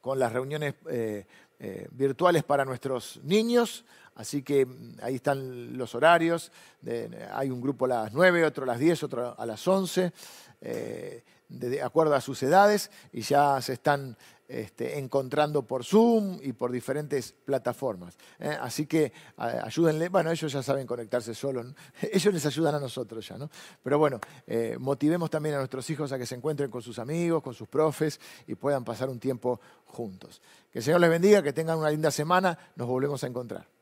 con 0.00 0.18
las 0.18 0.32
reuniones 0.32 0.74
eh, 0.88 1.26
eh, 1.58 1.88
virtuales 1.90 2.44
para 2.44 2.64
nuestros 2.64 3.20
niños. 3.22 3.84
Así 4.14 4.42
que 4.42 4.66
mm, 4.66 4.96
ahí 5.02 5.16
están 5.16 5.76
los 5.76 5.94
horarios. 5.94 6.52
hay 7.32 7.50
un 7.50 7.60
grupo 7.60 7.84
a 7.86 7.88
las 7.88 8.12
9, 8.12 8.44
otro 8.44 8.64
a 8.64 8.66
las 8.66 8.78
10, 8.78 9.02
otro 9.02 9.34
a 9.38 9.46
las 9.46 9.66
11, 9.66 10.12
de 11.48 11.82
acuerdo 11.82 12.14
a 12.14 12.20
sus 12.20 12.42
edades, 12.42 12.90
y 13.12 13.20
ya 13.20 13.60
se 13.60 13.74
están 13.74 14.16
este, 14.48 14.98
encontrando 14.98 15.66
por 15.66 15.84
Zoom 15.84 16.38
y 16.42 16.52
por 16.52 16.70
diferentes 16.70 17.32
plataformas. 17.32 18.16
¿eh? 18.38 18.56
Así 18.60 18.86
que 18.86 19.12
ayúdenle, 19.36 20.08
bueno, 20.08 20.30
ellos 20.30 20.52
ya 20.52 20.62
saben 20.62 20.86
conectarse 20.86 21.34
solos, 21.34 21.66
ellos 22.12 22.32
les 22.32 22.46
ayudan 22.46 22.74
a 22.74 22.80
nosotros 22.80 23.26
ya, 23.26 23.38
¿no? 23.38 23.50
Pero 23.82 23.98
bueno, 23.98 24.20
eh, 24.46 24.76
motivemos 24.78 25.30
también 25.30 25.56
a 25.56 25.58
nuestros 25.58 25.88
hijos 25.90 26.12
a 26.12 26.18
que 26.18 26.26
se 26.26 26.34
encuentren 26.34 26.70
con 26.70 26.82
sus 26.82 26.98
amigos, 26.98 27.42
con 27.42 27.54
sus 27.54 27.68
profes 27.68 28.20
y 28.46 28.54
puedan 28.54 28.84
pasar 28.84 29.08
un 29.08 29.18
tiempo 29.18 29.60
juntos. 29.86 30.40
Que 30.70 30.78
el 30.80 30.84
Señor 30.84 31.00
les 31.00 31.10
bendiga, 31.10 31.42
que 31.42 31.52
tengan 31.52 31.78
una 31.78 31.90
linda 31.90 32.10
semana, 32.10 32.58
nos 32.76 32.86
volvemos 32.88 33.22
a 33.24 33.26
encontrar. 33.26 33.75